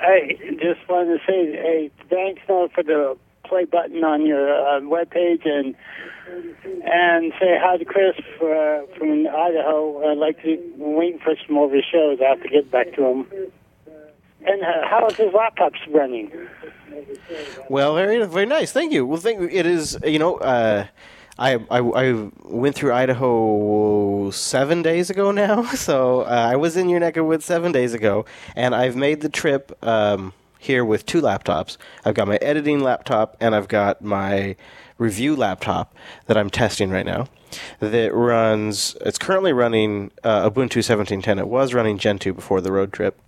Hey, 0.00 0.38
just 0.60 0.88
wanted 0.88 1.18
to 1.18 1.26
say, 1.26 1.52
hey, 1.52 1.90
thanks 2.08 2.40
Noah, 2.48 2.68
for 2.70 2.82
the 2.82 3.18
play 3.48 3.64
button 3.64 4.04
on 4.04 4.26
your 4.26 4.52
uh, 4.52 4.80
webpage 4.80 5.46
and 5.48 5.74
and 6.84 7.32
say 7.40 7.56
hi 7.60 7.76
to 7.78 7.84
Chris 7.84 8.16
uh, 8.42 8.82
from 8.98 9.26
Idaho. 9.26 10.10
I'd 10.10 10.18
like 10.18 10.42
to 10.42 10.58
wait 10.76 11.20
for 11.22 11.34
some 11.46 11.54
more 11.54 11.66
of 11.66 11.72
his 11.72 11.84
shows. 11.90 12.18
I 12.20 12.28
have 12.30 12.42
to 12.42 12.48
get 12.48 12.70
back 12.70 12.94
to 12.96 13.04
him. 13.04 13.26
And 14.46 14.62
uh, 14.62 14.86
how 14.88 15.06
is 15.06 15.16
his 15.16 15.32
laptops 15.32 15.78
running? 15.90 16.30
Well, 17.68 17.94
very 17.94 18.24
very 18.26 18.46
nice. 18.46 18.72
Thank 18.72 18.92
you. 18.92 19.06
Well, 19.06 19.20
thank 19.20 19.40
you. 19.40 19.48
it 19.48 19.66
is. 19.66 19.98
You 20.04 20.18
know, 20.18 20.36
uh, 20.36 20.86
I, 21.38 21.54
I 21.70 21.78
I 21.78 22.30
went 22.44 22.74
through 22.74 22.92
Idaho 22.92 24.30
seven 24.30 24.82
days 24.82 25.10
ago 25.10 25.30
now. 25.30 25.62
So 25.76 26.22
uh, 26.22 26.48
I 26.52 26.56
was 26.56 26.76
in 26.76 26.88
your 26.88 27.00
neck 27.00 27.16
of 27.16 27.26
woods 27.26 27.44
seven 27.44 27.72
days 27.72 27.94
ago, 27.94 28.26
and 28.56 28.74
I've 28.74 28.96
made 28.96 29.20
the 29.20 29.28
trip 29.28 29.76
um, 29.82 30.32
here 30.58 30.84
with 30.84 31.06
two 31.06 31.22
laptops. 31.22 31.76
I've 32.04 32.14
got 32.14 32.28
my 32.28 32.36
editing 32.36 32.80
laptop, 32.80 33.36
and 33.40 33.54
I've 33.54 33.68
got 33.68 34.02
my 34.02 34.56
review 34.98 35.36
laptop 35.36 35.94
that 36.26 36.36
I'm 36.36 36.50
testing 36.50 36.90
right 36.90 37.06
now. 37.06 37.28
That 37.80 38.12
runs. 38.14 38.96
It's 39.00 39.18
currently 39.18 39.52
running 39.52 40.10
uh, 40.22 40.50
Ubuntu 40.50 40.82
17.10. 40.82 41.38
It 41.38 41.48
was 41.48 41.72
running 41.72 41.96
Gentoo 41.96 42.34
before 42.34 42.60
the 42.60 42.72
road 42.72 42.92
trip, 42.92 43.18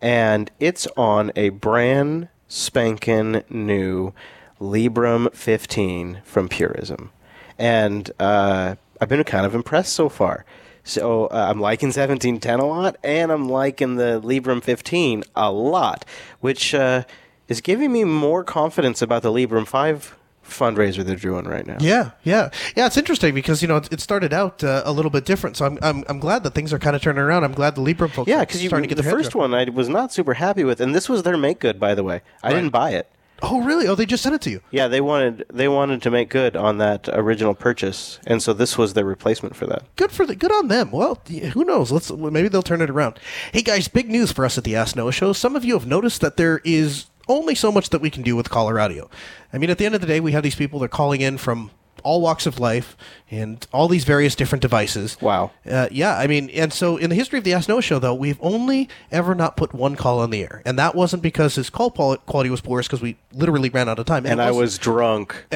and 0.00 0.50
it's 0.58 0.86
on 0.96 1.30
a 1.36 1.50
brand 1.50 2.28
spanking 2.48 3.42
new 3.48 4.12
Librem 4.60 5.32
15 5.32 6.22
from 6.24 6.48
Purism, 6.48 7.10
and 7.58 8.10
uh, 8.18 8.74
I've 9.00 9.08
been 9.08 9.22
kind 9.24 9.46
of 9.46 9.54
impressed 9.54 9.92
so 9.92 10.08
far. 10.08 10.44
So 10.88 11.26
uh, 11.26 11.46
I'm 11.50 11.60
liking 11.60 11.88
1710 11.88 12.60
a 12.60 12.66
lot, 12.66 12.96
and 13.04 13.30
I'm 13.30 13.48
liking 13.48 13.96
the 13.96 14.20
Librem 14.24 14.62
15 14.62 15.22
a 15.36 15.52
lot, 15.52 16.04
which 16.40 16.74
uh, 16.74 17.04
is 17.46 17.60
giving 17.60 17.92
me 17.92 18.04
more 18.04 18.42
confidence 18.42 19.02
about 19.02 19.22
the 19.22 19.30
Librem 19.30 19.66
5 19.66 20.16
fundraiser 20.42 21.04
they're 21.04 21.14
doing 21.16 21.44
right 21.44 21.66
now. 21.66 21.76
Yeah, 21.78 22.12
yeah, 22.22 22.48
yeah. 22.74 22.86
It's 22.86 22.96
interesting 22.96 23.34
because 23.34 23.60
you 23.60 23.68
know 23.68 23.76
it, 23.76 23.92
it 23.92 24.00
started 24.00 24.32
out 24.32 24.64
uh, 24.64 24.80
a 24.86 24.92
little 24.92 25.10
bit 25.10 25.26
different. 25.26 25.58
So 25.58 25.66
I'm, 25.66 25.78
I'm 25.82 26.04
I'm 26.08 26.18
glad 26.18 26.42
that 26.44 26.54
things 26.54 26.72
are 26.72 26.78
kind 26.78 26.96
of 26.96 27.02
turning 27.02 27.20
around. 27.20 27.44
I'm 27.44 27.52
glad 27.52 27.74
the 27.74 27.82
Librem 27.82 28.10
folks 28.10 28.28
Yeah, 28.28 28.36
are 28.36 28.46
because 28.46 28.62
starting 28.64 28.88
to 28.88 28.94
get 28.94 29.02
the 29.02 29.08
first 29.08 29.34
around. 29.34 29.52
one 29.52 29.68
I 29.68 29.70
was 29.70 29.90
not 29.90 30.10
super 30.10 30.34
happy 30.34 30.64
with, 30.64 30.80
and 30.80 30.94
this 30.94 31.06
was 31.06 31.22
their 31.22 31.36
make 31.36 31.60
good, 31.60 31.78
by 31.78 31.94
the 31.94 32.02
way. 32.02 32.22
I 32.42 32.54
didn't 32.54 32.70
buy 32.70 32.92
it. 32.92 33.10
Oh 33.40 33.62
really? 33.62 33.86
Oh, 33.86 33.94
they 33.94 34.06
just 34.06 34.22
sent 34.22 34.34
it 34.34 34.40
to 34.42 34.50
you. 34.50 34.60
Yeah, 34.70 34.88
they 34.88 35.00
wanted 35.00 35.44
they 35.52 35.68
wanted 35.68 36.02
to 36.02 36.10
make 36.10 36.28
good 36.28 36.56
on 36.56 36.78
that 36.78 37.08
original 37.12 37.54
purchase, 37.54 38.18
and 38.26 38.42
so 38.42 38.52
this 38.52 38.76
was 38.76 38.94
their 38.94 39.04
replacement 39.04 39.54
for 39.54 39.66
that. 39.66 39.84
Good 39.96 40.10
for 40.10 40.26
the 40.26 40.34
good 40.34 40.52
on 40.52 40.68
them. 40.68 40.90
Well, 40.90 41.20
who 41.52 41.64
knows? 41.64 41.92
Let's 41.92 42.10
maybe 42.10 42.48
they'll 42.48 42.62
turn 42.62 42.82
it 42.82 42.90
around. 42.90 43.18
Hey 43.52 43.62
guys, 43.62 43.86
big 43.88 44.08
news 44.08 44.32
for 44.32 44.44
us 44.44 44.58
at 44.58 44.64
the 44.64 44.74
Ask 44.74 44.96
Noah 44.96 45.12
Show. 45.12 45.32
Some 45.32 45.54
of 45.54 45.64
you 45.64 45.74
have 45.74 45.86
noticed 45.86 46.20
that 46.20 46.36
there 46.36 46.60
is 46.64 47.06
only 47.28 47.54
so 47.54 47.70
much 47.70 47.90
that 47.90 48.00
we 48.00 48.10
can 48.10 48.22
do 48.22 48.34
with 48.34 48.50
caller 48.50 48.80
audio. 48.80 49.08
I 49.52 49.58
mean, 49.58 49.70
at 49.70 49.78
the 49.78 49.86
end 49.86 49.94
of 49.94 50.00
the 50.00 50.06
day, 50.06 50.18
we 50.18 50.32
have 50.32 50.42
these 50.42 50.54
people 50.54 50.80
that 50.80 50.86
are 50.86 50.88
calling 50.88 51.20
in 51.20 51.38
from 51.38 51.70
all 52.08 52.22
walks 52.22 52.46
of 52.46 52.58
life 52.58 52.96
and 53.30 53.66
all 53.70 53.86
these 53.86 54.04
various 54.04 54.34
different 54.34 54.62
devices. 54.62 55.20
Wow. 55.20 55.50
Uh, 55.70 55.88
yeah, 55.90 56.16
I 56.16 56.26
mean, 56.26 56.48
and 56.50 56.72
so 56.72 56.96
in 56.96 57.10
the 57.10 57.16
history 57.16 57.38
of 57.38 57.44
the 57.44 57.52
Ask 57.52 57.68
Noah 57.68 57.82
Show, 57.82 57.98
though, 57.98 58.14
we've 58.14 58.38
only 58.40 58.88
ever 59.12 59.34
not 59.34 59.58
put 59.58 59.74
one 59.74 59.94
call 59.94 60.18
on 60.18 60.30
the 60.30 60.40
air, 60.40 60.62
and 60.64 60.78
that 60.78 60.94
wasn't 60.94 61.22
because 61.22 61.56
his 61.56 61.68
call 61.68 61.90
quality 61.90 62.48
was 62.48 62.62
poor, 62.62 62.78
it's 62.78 62.88
because 62.88 63.02
we 63.02 63.18
literally 63.34 63.68
ran 63.68 63.90
out 63.90 63.98
of 63.98 64.06
time. 64.06 64.24
And 64.24 64.40
it 64.40 64.42
I 64.42 64.52
was 64.52 64.78
drunk. 64.78 65.34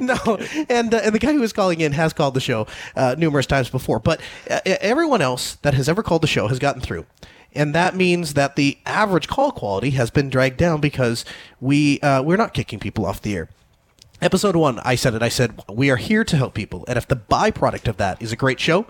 no, 0.00 0.16
and 0.68 0.92
uh, 0.92 1.00
and 1.04 1.14
the 1.14 1.20
guy 1.20 1.32
who 1.32 1.40
was 1.40 1.52
calling 1.52 1.80
in 1.80 1.92
has 1.92 2.12
called 2.12 2.34
the 2.34 2.40
show 2.40 2.66
uh, 2.96 3.14
numerous 3.16 3.46
times 3.46 3.70
before. 3.70 4.00
But 4.00 4.20
uh, 4.50 4.58
everyone 4.64 5.22
else 5.22 5.54
that 5.62 5.74
has 5.74 5.88
ever 5.88 6.02
called 6.02 6.22
the 6.22 6.26
show 6.26 6.48
has 6.48 6.58
gotten 6.58 6.82
through, 6.82 7.06
and 7.54 7.72
that 7.76 7.94
means 7.94 8.34
that 8.34 8.56
the 8.56 8.78
average 8.84 9.28
call 9.28 9.52
quality 9.52 9.90
has 9.90 10.10
been 10.10 10.28
dragged 10.28 10.56
down 10.56 10.80
because 10.80 11.24
we 11.60 12.00
uh, 12.00 12.20
we're 12.22 12.36
not 12.36 12.52
kicking 12.52 12.80
people 12.80 13.06
off 13.06 13.22
the 13.22 13.36
air. 13.36 13.48
Episode 14.22 14.54
one, 14.54 14.80
I 14.80 14.96
said 14.96 15.14
it. 15.14 15.22
I 15.22 15.30
said 15.30 15.62
we 15.68 15.88
are 15.88 15.96
here 15.96 16.24
to 16.24 16.36
help 16.36 16.52
people, 16.52 16.84
and 16.86 16.98
if 16.98 17.08
the 17.08 17.16
byproduct 17.16 17.88
of 17.88 17.96
that 17.96 18.20
is 18.20 18.32
a 18.32 18.36
great 18.36 18.60
show, 18.60 18.86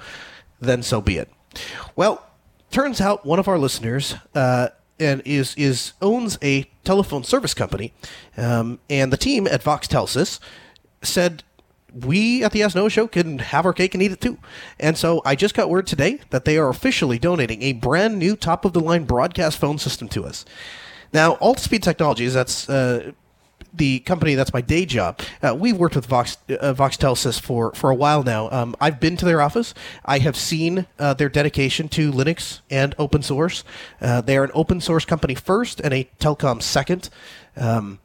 then 0.61 0.83
so 0.83 1.01
be 1.01 1.18
it. 1.18 1.31
Well, 1.95 2.26
turns 2.72 3.01
out 3.01 3.24
one 3.24 3.39
of 3.39 3.47
our 3.47 3.59
listeners 3.59 4.16
uh, 4.35 4.68
and 4.99 5.22
is 5.24 5.55
is 5.55 5.93
owns 6.03 6.37
a 6.43 6.64
telephone 6.83 7.22
service 7.22 7.55
company, 7.55 7.93
um, 8.37 8.81
and 8.91 9.12
the 9.12 9.16
team 9.16 9.47
at 9.47 9.62
Vox 9.62 9.87
Telesys 9.87 10.41
said 11.01 11.45
we 11.93 12.43
at 12.43 12.51
the 12.51 12.64
Ask 12.64 12.74
Noah 12.74 12.91
Show 12.91 13.07
can 13.07 13.39
have 13.39 13.64
our 13.64 13.72
cake 13.72 13.95
and 13.95 14.03
eat 14.03 14.12
it 14.12 14.20
too. 14.20 14.39
And 14.78 14.99
so 14.99 15.22
I 15.24 15.37
just 15.37 15.55
got 15.55 15.70
word 15.70 15.87
today 15.87 16.20
that 16.31 16.45
they 16.45 16.59
are 16.59 16.68
officially 16.68 17.18
donating 17.20 17.62
a 17.62 17.72
brand 17.72 18.18
new 18.18 18.35
top 18.35 18.64
of 18.64 18.72
the 18.72 18.81
line 18.81 19.05
broadcast 19.05 19.59
phone 19.59 19.78
system 19.78 20.09
to 20.09 20.24
us. 20.24 20.45
Now, 21.12 21.37
Altispeed 21.37 21.83
Technologies, 21.83 22.35
that's 22.35 22.68
uh, 22.68 23.12
the 23.73 24.01
company 24.01 24.35
that's 24.35 24.53
my 24.53 24.61
day 24.61 24.85
job. 24.85 25.21
Uh, 25.43 25.55
we've 25.59 25.77
worked 25.77 25.97
with 25.97 26.07
Vox 26.07 26.39
uh, 26.49 26.73
Vox 26.73 26.97
Telesys 26.97 27.41
for 27.41 27.73
for 27.75 27.91
a 27.91 27.95
while 27.95 28.23
now. 28.23 28.51
Um, 28.51 28.77
I've 28.81 29.01
been 29.01 29.16
to 29.18 29.25
their 29.25 29.41
office. 29.41 29.75
I 30.05 30.18
have 30.18 30.37
seen 30.37 30.87
uh, 30.99 31.14
their 31.14 31.29
dedication 31.29 31.89
to 31.91 32.12
Linux 32.12 32.61
and 32.71 32.95
open 32.99 33.23
source. 33.23 33.64
Uh, 34.01 34.21
they 34.21 34.37
are 34.37 34.45
an 34.45 34.51
open 34.55 34.81
source 34.81 35.05
company 35.05 35.35
first 35.35 35.81
and 35.81 35.93
a 35.95 36.09
telecom 36.18 36.62
second. 36.62 37.11
Um, 37.57 37.99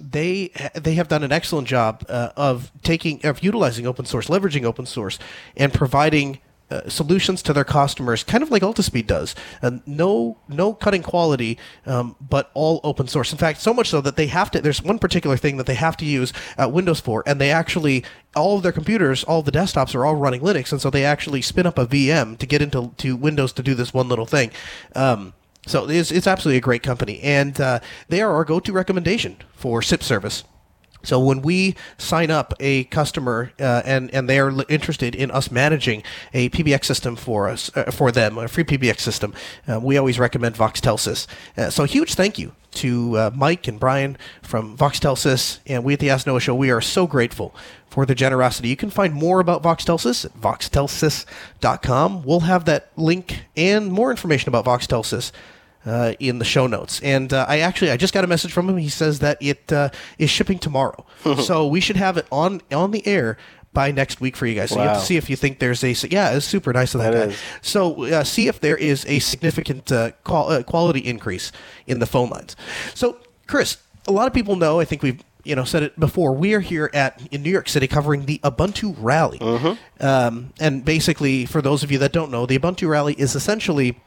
they 0.00 0.50
they 0.74 0.94
have 0.94 1.08
done 1.08 1.22
an 1.22 1.32
excellent 1.32 1.68
job 1.68 2.04
uh, 2.08 2.30
of 2.36 2.72
taking 2.82 3.24
of 3.24 3.42
utilizing 3.42 3.86
open 3.86 4.06
source, 4.06 4.28
leveraging 4.28 4.64
open 4.64 4.86
source, 4.86 5.18
and 5.56 5.72
providing 5.72 6.40
uh, 6.70 6.88
solutions 6.88 7.42
to 7.42 7.52
their 7.52 7.64
customers, 7.64 8.24
kind 8.24 8.42
of 8.42 8.50
like 8.50 8.62
Altispeed 8.62 9.06
does. 9.06 9.34
And 9.60 9.82
no, 9.86 10.38
no 10.48 10.72
cutting 10.72 11.02
quality, 11.02 11.58
um, 11.86 12.16
but 12.20 12.50
all 12.54 12.80
open 12.84 13.08
source. 13.08 13.32
In 13.32 13.38
fact, 13.38 13.60
so 13.60 13.74
much 13.74 13.88
so 13.88 14.00
that 14.00 14.16
they 14.16 14.28
have 14.28 14.50
to. 14.52 14.60
There's 14.60 14.82
one 14.82 14.98
particular 14.98 15.36
thing 15.36 15.56
that 15.56 15.66
they 15.66 15.74
have 15.74 15.96
to 15.98 16.04
use 16.04 16.32
uh, 16.56 16.68
Windows 16.68 17.00
for, 17.00 17.22
and 17.26 17.40
they 17.40 17.50
actually 17.50 18.04
all 18.36 18.56
of 18.56 18.62
their 18.62 18.72
computers, 18.72 19.24
all 19.24 19.42
the 19.42 19.52
desktops 19.52 19.94
are 19.94 20.06
all 20.06 20.14
running 20.14 20.40
Linux, 20.40 20.72
and 20.72 20.80
so 20.80 20.90
they 20.90 21.04
actually 21.04 21.42
spin 21.42 21.66
up 21.66 21.78
a 21.78 21.86
VM 21.86 22.38
to 22.38 22.46
get 22.46 22.62
into 22.62 22.92
to 22.98 23.16
Windows 23.16 23.52
to 23.54 23.62
do 23.62 23.74
this 23.74 23.92
one 23.92 24.08
little 24.08 24.26
thing. 24.26 24.50
Um, 24.94 25.34
so 25.66 25.88
it's, 25.88 26.10
it's 26.10 26.26
absolutely 26.26 26.58
a 26.58 26.62
great 26.62 26.82
company, 26.82 27.20
and 27.20 27.60
uh, 27.60 27.80
they 28.08 28.22
are 28.22 28.32
our 28.32 28.44
go-to 28.44 28.72
recommendation 28.72 29.36
for 29.52 29.82
SIP 29.82 30.02
service. 30.02 30.44
So 31.02 31.18
when 31.20 31.42
we 31.42 31.74
sign 31.98 32.30
up 32.30 32.54
a 32.60 32.84
customer 32.84 33.52
uh, 33.58 33.82
and 33.84 34.12
and 34.14 34.28
they 34.28 34.38
are 34.38 34.52
interested 34.68 35.14
in 35.14 35.30
us 35.30 35.50
managing 35.50 36.02
a 36.34 36.48
PBX 36.50 36.84
system 36.84 37.16
for 37.16 37.48
us 37.48 37.70
uh, 37.76 37.90
for 37.90 38.12
them, 38.12 38.38
a 38.38 38.48
free 38.48 38.64
PBX 38.64 39.00
system, 39.00 39.34
uh, 39.68 39.80
we 39.80 39.96
always 39.96 40.18
recommend 40.18 40.56
VoxTelesys. 40.56 41.26
Uh, 41.56 41.70
so 41.70 41.84
a 41.84 41.86
huge 41.86 42.14
thank 42.14 42.38
you 42.38 42.52
to 42.72 43.16
uh, 43.16 43.30
Mike 43.34 43.66
and 43.66 43.80
Brian 43.80 44.16
from 44.42 44.76
VoxTelesys, 44.76 45.58
and 45.66 45.84
we 45.84 45.94
at 45.94 46.00
the 46.00 46.10
Ask 46.10 46.26
Noah 46.26 46.40
Show. 46.40 46.54
We 46.54 46.70
are 46.70 46.80
so 46.80 47.06
grateful 47.06 47.54
for 47.88 48.06
the 48.06 48.14
generosity. 48.14 48.68
You 48.68 48.76
can 48.76 48.90
find 48.90 49.12
more 49.12 49.40
about 49.40 49.62
VoxTelesys 49.62 50.24
at 50.24 50.40
voxtelesys.com. 50.40 52.22
We'll 52.22 52.40
have 52.40 52.64
that 52.66 52.90
link 52.96 53.44
and 53.56 53.92
more 53.92 54.10
information 54.10 54.48
about 54.48 54.64
VoxTelesys 54.64 55.32
uh, 55.86 56.12
in 56.18 56.38
the 56.38 56.44
show 56.44 56.66
notes. 56.66 57.00
And 57.02 57.32
uh, 57.32 57.46
I 57.48 57.60
actually 57.60 57.90
I 57.90 57.96
just 57.96 58.12
got 58.14 58.24
a 58.24 58.26
message 58.26 58.52
from 58.52 58.68
him. 58.68 58.76
He 58.76 58.88
says 58.88 59.18
that 59.20 59.38
it 59.40 59.72
uh, 59.72 59.90
is 60.18 60.30
shipping 60.30 60.58
tomorrow, 60.58 61.04
so 61.42 61.66
we 61.66 61.80
should 61.80 61.96
have 61.96 62.16
it 62.16 62.26
on 62.30 62.60
on 62.72 62.90
the 62.90 63.06
air. 63.06 63.36
By 63.72 63.92
next 63.92 64.20
week 64.20 64.34
for 64.36 64.46
you 64.46 64.56
guys, 64.56 64.70
so 64.70 64.74
you 64.74 64.80
have 64.82 64.96
Wow. 64.96 64.98
to 65.00 65.06
see 65.06 65.16
if 65.16 65.30
you 65.30 65.36
think 65.36 65.60
there's 65.60 65.84
a 65.84 65.92
yeah, 66.08 66.30
it's 66.34 66.44
super 66.44 66.72
nice 66.72 66.92
of 66.92 67.02
that, 67.02 67.12
That 67.12 67.28
guy. 67.28 67.32
is. 67.34 67.38
So 67.62 68.02
uh, 68.04 68.24
see 68.24 68.48
if 68.48 68.58
there 68.58 68.76
is 68.76 69.06
a 69.06 69.20
significant 69.20 69.92
uh, 69.92 70.10
qual- 70.24 70.48
uh, 70.50 70.64
quality 70.64 70.98
increase 70.98 71.52
in 71.86 72.00
the 72.00 72.06
phone 72.06 72.30
lines. 72.30 72.56
So 72.94 73.18
Chris, 73.46 73.76
a 74.08 74.10
lot 74.10 74.26
of 74.26 74.34
people 74.34 74.56
know. 74.56 74.80
I 74.80 74.84
think 74.84 75.04
we've 75.04 75.22
you 75.44 75.54
know 75.54 75.62
said 75.62 75.84
it 75.84 76.00
before. 76.00 76.32
We 76.32 76.52
are 76.54 76.58
here 76.58 76.90
at 76.92 77.22
in 77.30 77.44
New 77.44 77.50
York 77.50 77.68
City 77.68 77.86
covering 77.86 78.26
the 78.26 78.40
Ubuntu 78.42 78.96
Rally, 78.98 79.38
Mm-hmm. 79.38 80.04
um, 80.04 80.52
and 80.58 80.84
basically 80.84 81.46
for 81.46 81.62
those 81.62 81.84
of 81.84 81.92
you 81.92 81.98
that 81.98 82.12
don't 82.12 82.32
know, 82.32 82.46
the 82.46 82.58
Ubuntu 82.58 82.88
Rally 82.88 83.14
is 83.20 83.36
essentially 83.36 84.00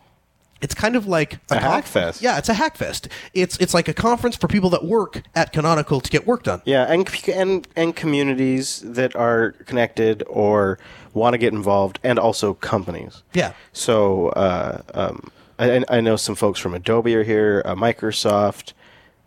it's 0.64 0.74
kind 0.74 0.96
of 0.96 1.06
like 1.06 1.34
A 1.52 1.60
hack 1.60 1.84
conf- 1.84 1.88
fest. 1.88 2.22
Yeah, 2.22 2.38
it's 2.40 2.50
a 2.50 2.54
hack 2.54 2.78
fest. 2.78 3.10
It's 3.34 3.58
it's 3.58 3.74
like 3.74 3.88
a 3.88 3.94
conference 3.94 4.36
for 4.36 4.48
people 4.48 4.70
that 4.72 4.84
work 4.84 5.22
at 5.36 5.52
Canonical 5.54 6.02
to 6.02 6.10
get 6.10 6.26
work 6.26 6.44
done. 6.44 6.62
Yeah, 6.66 6.86
and 6.92 7.08
and 7.28 7.68
and 7.76 7.96
communities 7.96 8.82
that 8.86 9.16
are 9.16 9.52
connected 9.66 10.24
or 10.28 10.80
want 11.14 11.34
to 11.34 11.38
get 11.38 11.54
involved, 11.54 12.00
and 12.04 12.18
also 12.18 12.54
companies. 12.56 13.22
Yeah. 13.34 13.54
So 13.74 14.30
uh, 14.30 14.82
um, 14.94 15.30
I, 15.60 15.84
I 15.90 16.02
know 16.02 16.16
some 16.16 16.36
folks 16.36 16.60
from 16.60 16.74
Adobe 16.74 17.14
are 17.16 17.24
here, 17.24 17.62
uh, 17.66 17.76
Microsoft, 17.76 18.74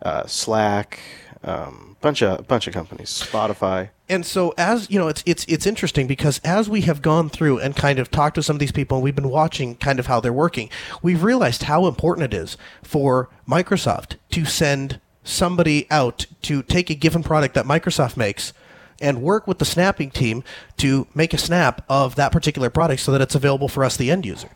uh, 0.01 0.25
Slack, 0.25 0.99
um, 1.43 1.95
bunch 2.01 2.21
of 2.23 2.47
bunch 2.47 2.67
of 2.67 2.73
companies, 2.73 3.09
Spotify. 3.09 3.89
And 4.09 4.25
so 4.25 4.53
as 4.57 4.89
you 4.89 4.97
know, 4.97 5.07
it's 5.09 5.23
it's 5.25 5.45
it's 5.47 5.65
interesting 5.65 6.07
because 6.07 6.39
as 6.43 6.69
we 6.69 6.81
have 6.81 7.01
gone 7.01 7.29
through 7.29 7.59
and 7.59 7.75
kind 7.75 7.99
of 7.99 8.09
talked 8.09 8.35
to 8.35 8.43
some 8.43 8.55
of 8.55 8.59
these 8.59 8.71
people 8.71 8.97
and 8.97 9.03
we've 9.03 9.15
been 9.15 9.29
watching 9.29 9.75
kind 9.75 9.99
of 9.99 10.07
how 10.07 10.19
they're 10.19 10.31
working, 10.31 10.69
we've 11.01 11.23
realized 11.23 11.63
how 11.63 11.87
important 11.87 12.33
it 12.33 12.37
is 12.37 12.57
for 12.83 13.29
Microsoft 13.47 14.15
to 14.31 14.45
send 14.45 15.01
somebody 15.23 15.87
out 15.91 16.25
to 16.43 16.63
take 16.63 16.89
a 16.89 16.95
given 16.95 17.21
product 17.21 17.53
that 17.55 17.65
Microsoft 17.65 18.15
makes 18.15 18.53
and 19.01 19.21
work 19.21 19.45
with 19.45 19.59
the 19.59 19.65
snapping 19.65 20.09
team 20.09 20.43
to 20.77 21.05
make 21.13 21.33
a 21.33 21.37
snap 21.37 21.83
of 21.89 22.15
that 22.15 22.31
particular 22.31 22.69
product 22.69 23.01
so 23.01 23.11
that 23.11 23.21
it's 23.21 23.35
available 23.35 23.67
for 23.67 23.83
us 23.83 23.97
the 23.97 24.09
end 24.09 24.25
user. 24.25 24.49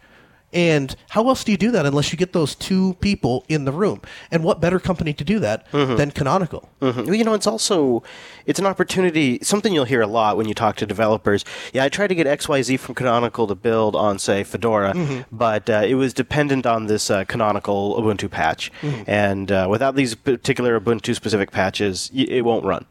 And 0.54 0.96
how 1.10 1.28
else 1.30 1.44
do 1.44 1.52
you 1.52 1.58
do 1.58 1.72
that 1.72 1.86
unless 1.86 2.12
you 2.12 2.18
get 2.18 2.34
those 2.34 2.56
two 2.56 2.96
people 2.96 3.46
in 3.48 3.66
the 3.66 3.72
room? 3.72 4.02
And 4.32 4.44
what 4.44 4.60
better 4.60 4.80
company 4.80 5.14
to 5.14 5.24
do 5.24 5.40
that 5.40 5.66
than 5.72 6.12
Canonical? 6.12 6.70
Mhm. 6.82 7.06
Well, 7.06 7.16
you 7.16 7.24
know, 7.24 7.34
it's 7.34 7.48
also 7.48 8.04
it's 8.46 8.60
an 8.60 8.66
opportunity. 8.66 9.40
Something 9.44 9.74
you'll 9.74 9.86
hear 9.86 10.02
a 10.02 10.08
lot 10.08 10.36
when 10.38 10.48
you 10.48 10.54
talk 10.54 10.76
to 10.78 10.86
developers. 10.86 11.46
Yeah, 11.74 11.84
I 11.86 11.90
tried 11.90 12.08
to 12.08 12.16
get 12.16 12.28
X 12.28 12.50
Y 12.50 12.62
Z 12.64 12.78
from 12.78 12.96
Canonical 12.96 13.48
to 13.48 13.56
build 13.56 13.96
on, 13.96 14.20
say, 14.20 14.44
Fedora, 14.44 14.94
but 15.32 15.70
uh, 15.70 15.84
it 15.88 15.96
was 15.96 16.14
dependent 16.14 16.66
on 16.66 16.88
this 16.88 17.10
uh, 17.10 17.24
Canonical 17.26 17.96
Ubuntu 18.02 18.30
patch, 18.30 18.72
and 19.08 19.52
uh, 19.52 19.68
without 19.70 19.96
these 19.96 20.16
particular 20.16 20.80
Ubuntu 20.80 21.16
specific 21.16 21.52
patches, 21.52 22.12
y- 22.14 22.26
it 22.30 22.44
won't 22.46 22.66
run. 22.66 22.86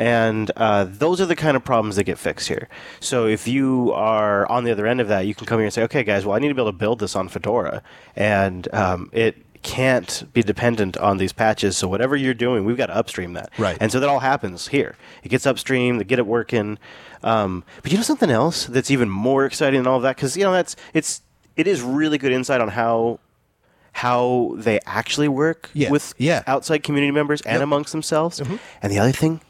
And 0.00 0.50
uh, 0.56 0.84
those 0.88 1.20
are 1.20 1.26
the 1.26 1.36
kind 1.36 1.56
of 1.58 1.64
problems 1.64 1.96
that 1.96 2.04
get 2.04 2.18
fixed 2.18 2.48
here. 2.48 2.68
So 3.00 3.26
if 3.26 3.46
you 3.46 3.92
are 3.92 4.50
on 4.50 4.64
the 4.64 4.72
other 4.72 4.86
end 4.86 5.00
of 5.02 5.08
that, 5.08 5.26
you 5.26 5.34
can 5.34 5.46
come 5.46 5.58
here 5.58 5.66
and 5.66 5.74
say, 5.74 5.82
okay, 5.82 6.02
guys, 6.02 6.24
well, 6.24 6.34
I 6.34 6.38
need 6.38 6.48
to 6.48 6.54
be 6.54 6.60
able 6.62 6.72
to 6.72 6.78
build 6.78 7.00
this 7.00 7.14
on 7.14 7.28
Fedora, 7.28 7.82
and 8.16 8.66
um, 8.74 9.10
it 9.12 9.36
can't 9.62 10.24
be 10.32 10.42
dependent 10.42 10.96
on 10.96 11.18
these 11.18 11.34
patches. 11.34 11.76
So 11.76 11.86
whatever 11.86 12.16
you're 12.16 12.32
doing, 12.32 12.64
we've 12.64 12.78
got 12.78 12.86
to 12.86 12.96
upstream 12.96 13.34
that. 13.34 13.50
Right. 13.58 13.76
And 13.78 13.92
so 13.92 14.00
that 14.00 14.08
all 14.08 14.20
happens 14.20 14.68
here. 14.68 14.96
It 15.22 15.28
gets 15.28 15.44
upstream, 15.46 15.98
they 15.98 16.04
get 16.04 16.18
it 16.18 16.26
working. 16.26 16.78
Um, 17.22 17.62
but 17.82 17.92
you 17.92 17.98
know 17.98 18.02
something 18.02 18.30
else 18.30 18.64
that's 18.64 18.90
even 18.90 19.10
more 19.10 19.44
exciting 19.44 19.80
than 19.80 19.86
all 19.86 19.98
of 19.98 20.02
that 20.04 20.16
because 20.16 20.34
you 20.34 20.44
know 20.44 20.52
that's 20.52 20.76
it's 20.94 21.20
it 21.56 21.66
is 21.66 21.82
really 21.82 22.16
good 22.16 22.32
insight 22.32 22.62
on 22.62 22.68
how 22.68 23.20
how 23.92 24.54
they 24.56 24.80
actually 24.86 25.28
work 25.28 25.68
Yeah. 25.74 25.90
with 25.90 26.14
Yeah. 26.16 26.40
Mm-hmm. 26.40 26.50
outside 26.50 26.82
community 26.82 27.10
members 27.10 27.42
and 27.42 27.62
amongst 27.62 27.92
themselves. 27.92 28.40
And 28.40 28.90
the 28.90 28.98
other 28.98 29.12
thing 29.12 29.42